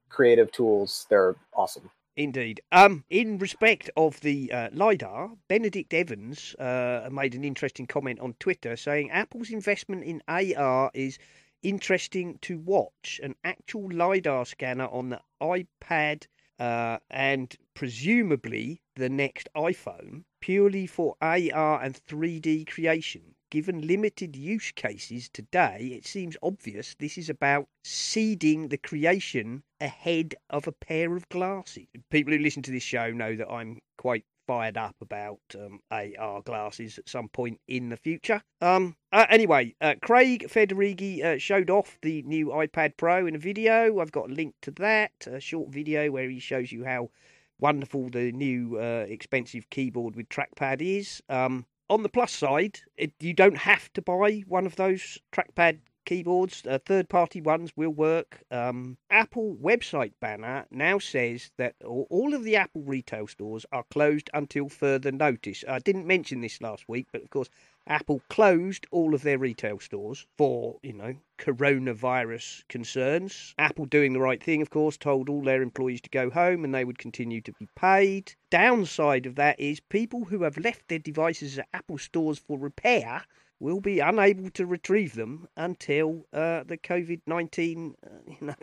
[0.08, 1.90] creative tools, they're awesome.
[2.16, 2.60] Indeed.
[2.72, 8.34] Um, in respect of the uh, lidar, Benedict Evans uh, made an interesting comment on
[8.38, 11.18] Twitter saying Apple's investment in AR is
[11.62, 13.20] interesting to watch.
[13.22, 16.26] An actual lidar scanner on the iPad
[16.58, 23.34] uh, and presumably the next iPhone, purely for AR and 3D creation.
[23.50, 30.34] Given limited use cases today, it seems obvious this is about seeding the creation ahead
[30.50, 31.86] of a pair of glasses.
[32.10, 36.42] People who listen to this show know that I'm quite fired up about um, AR
[36.42, 38.42] glasses at some point in the future.
[38.60, 43.38] Um, uh, anyway, uh, Craig Federighi uh, showed off the new iPad Pro in a
[43.38, 44.00] video.
[44.00, 47.10] I've got a link to that, a short video where he shows you how
[47.58, 51.22] wonderful the new uh, expensive keyboard with trackpad is.
[51.28, 55.78] Um, on the plus side, it, you don't have to buy one of those trackpad
[56.04, 56.62] keyboards.
[56.66, 58.42] Uh, third party ones will work.
[58.50, 64.30] Um, Apple website banner now says that all, of the Apple retail stores are closed
[64.32, 65.64] until further notice.
[65.68, 67.50] I didn't mention this last week, but of course,
[67.86, 73.54] Apple closed all of their retail stores for, you know, coronavirus concerns.
[73.58, 76.72] Apple doing the right thing, of course, told all their employees to go home and
[76.72, 78.34] they would continue to be paid.
[78.50, 83.24] Downside of that is people who have left their devices at Apple stores for repair
[83.62, 88.54] will be unable to retrieve them until uh, the COVID 19 uh, you know,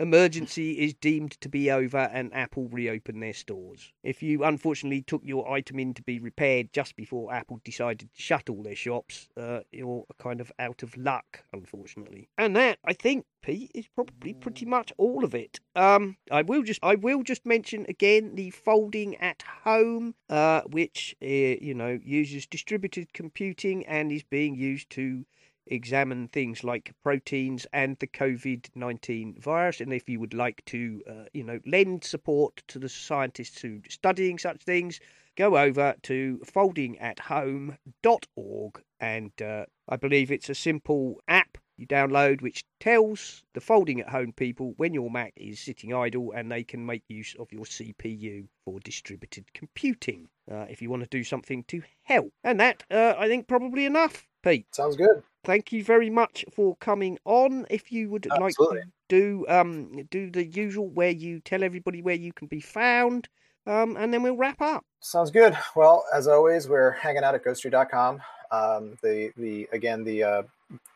[0.00, 3.92] emergency is deemed to be over and Apple reopen their stores.
[4.02, 8.22] If you unfortunately took your item in to be repaired just before Apple decided to
[8.22, 12.30] shut all their shops, uh, you're kind of out of luck, unfortunately.
[12.38, 15.60] And that, I think, Pete, is probably pretty much all of it.
[15.76, 21.14] Um, I will just, I will just mention again the folding at home, uh, which
[21.22, 25.26] uh, you know uses distributed computing and is being used to
[25.70, 29.80] examine things like proteins and the COVID 19 virus.
[29.80, 33.76] And if you would like to, uh, you know, lend support to the scientists who
[33.76, 35.00] are studying such things,
[35.36, 42.62] go over to foldingathome.org and uh, I believe it's a simple app you download which
[42.78, 46.84] tells the folding at home people when your Mac is sitting idle and they can
[46.84, 51.64] make use of your CPU for distributed computing uh, if you want to do something
[51.64, 52.34] to help.
[52.44, 54.66] And that, uh, I think, probably enough, Pete.
[54.74, 55.22] Sounds good.
[55.44, 57.66] Thank you very much for coming on.
[57.70, 58.78] If you would Absolutely.
[58.78, 62.60] like to do um do the usual where you tell everybody where you can be
[62.60, 63.28] found,
[63.66, 64.84] um, and then we'll wrap up.
[65.00, 65.56] Sounds good.
[65.74, 68.20] Well, as always, we're hanging out at ghostery.com.
[68.50, 70.42] Um, the the again the uh,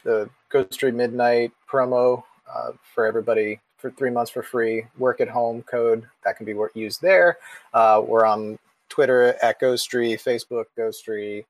[0.02, 2.22] the Ghostery Midnight promo
[2.52, 4.84] uh, for everybody for three months for free.
[4.98, 7.38] Work at home code that can be used there.
[7.72, 8.58] Uh, we're on
[8.88, 11.44] Twitter at Ghostery, Facebook Ghostery,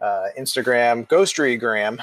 [0.00, 2.00] uh, Instagram Ghosterygram.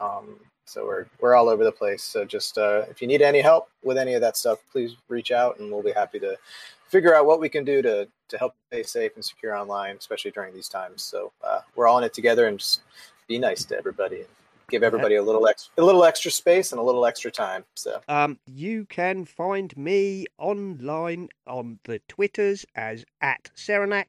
[0.00, 2.02] Um, so we're we're all over the place.
[2.02, 5.30] So just uh, if you need any help with any of that stuff, please reach
[5.30, 6.36] out, and we'll be happy to
[6.88, 10.30] figure out what we can do to to help stay safe and secure online, especially
[10.30, 11.02] during these times.
[11.02, 12.82] So uh, we're all in it together, and just
[13.26, 14.24] be nice to everybody.
[14.70, 17.64] Give everybody a little extra, a little extra space and a little extra time.
[17.72, 24.04] So Um, you can find me online on the Twitters as at Serenak,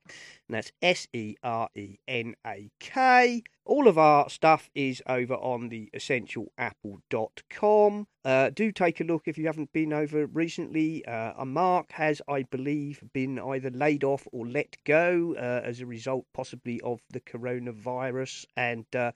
[0.50, 3.44] and that's S E R E N A K.
[3.66, 8.08] All of our stuff is over on the essentialapple.com.
[8.26, 11.06] Uh, do take a look if you haven't been over recently.
[11.06, 15.82] Uh, a Mark has, I believe, been either laid off or let go uh, as
[15.82, 19.12] a result, possibly, of the coronavirus, and uh,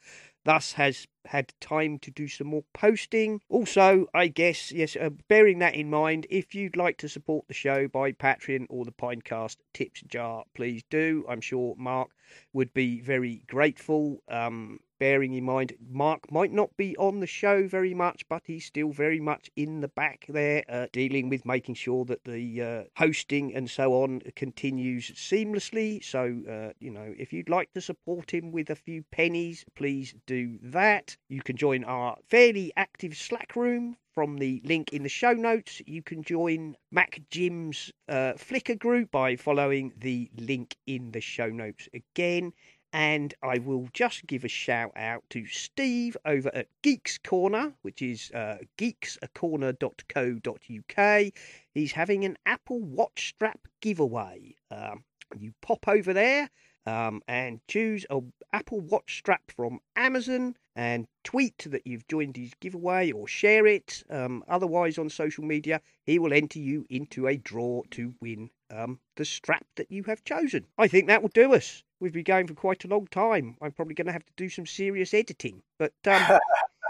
[0.46, 3.42] thus has had time to do some more posting.
[3.50, 7.54] Also, I guess, yes, uh, bearing that in mind, if you'd like to support the
[7.54, 11.23] show by Patreon or the Pinecast Tips Jar, please do.
[11.30, 12.10] I'm sure Mark
[12.54, 14.22] would be very grateful.
[14.30, 18.64] Um, bearing in mind, Mark might not be on the show very much, but he's
[18.64, 22.84] still very much in the back there, uh, dealing with making sure that the uh,
[22.96, 26.02] hosting and so on continues seamlessly.
[26.02, 30.16] So, uh, you know, if you'd like to support him with a few pennies, please
[30.26, 31.18] do that.
[31.28, 35.82] You can join our fairly active Slack room from the link in the show notes.
[35.86, 41.50] You can join Mac Jim's uh, Flickr group by following the link in the show
[41.50, 42.54] notes again.
[42.94, 48.04] And I will just give a shout out to Steve over at Geeks Corner, which
[48.04, 51.34] is uh, geeksacorner.co.uk.
[51.74, 54.54] He's having an Apple Watch strap giveaway.
[54.70, 55.06] Um,
[55.40, 56.52] you pop over there
[56.86, 58.22] um, and choose a
[58.52, 64.04] Apple Watch strap from Amazon and tweet that you've joined his giveaway or share it.
[64.10, 69.00] Um, otherwise, on social media, he will enter you into a draw to win um,
[69.16, 70.66] the strap that you have chosen.
[70.78, 71.84] I think that will do us.
[72.00, 73.56] We've been going for quite a long time.
[73.62, 76.40] I'm probably going to have to do some serious editing, but um,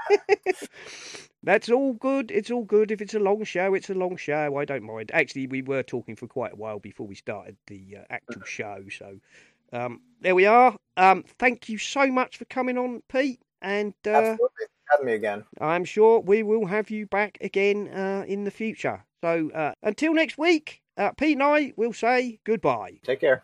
[1.44, 2.32] that's all good.
[2.32, 2.92] It's all good.
[2.92, 4.58] If it's a long show, it's a long show.
[4.58, 5.12] I don't mind.
[5.14, 8.84] Actually, we were talking for quite a while before we started the uh, actual show,
[8.90, 9.20] so
[9.72, 10.76] um, there we are.
[10.98, 13.40] Um, thank you so much for coming on, Pete.
[13.62, 15.46] And uh, absolutely, have me again.
[15.60, 19.04] I'm sure we will have you back again uh, in the future.
[19.24, 23.00] So uh, until next week, uh, Pete and I will say goodbye.
[23.04, 23.44] Take care.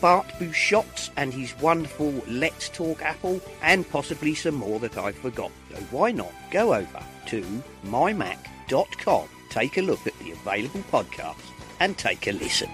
[0.00, 5.56] Bart Busschots and his wonderful Let's Talk Apple, and possibly some more that I've forgotten.
[5.70, 11.50] So why not go over to mymac.com, take a look at the available podcasts,
[11.80, 12.70] and take a listen.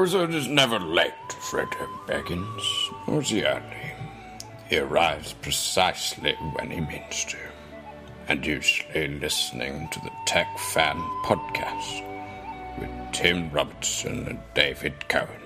[0.00, 2.62] It is never late, Frodo Baggins,
[3.08, 3.92] or is he early?
[4.68, 7.36] He arrives precisely when he means to,
[8.28, 12.04] and usually listening to the Tech Fan Podcast
[12.78, 15.37] with Tim Robertson and David Cohen.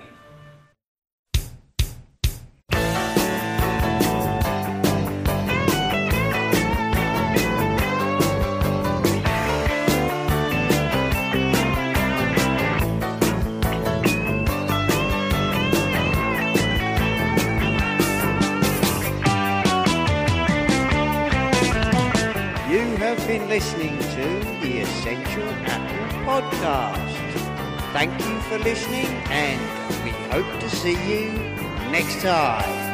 [23.53, 24.25] Listening to
[24.61, 27.93] the Essential Apple Podcast.
[27.93, 29.61] Thank you for listening, and
[30.03, 31.29] we hope to see you
[31.91, 32.92] next time.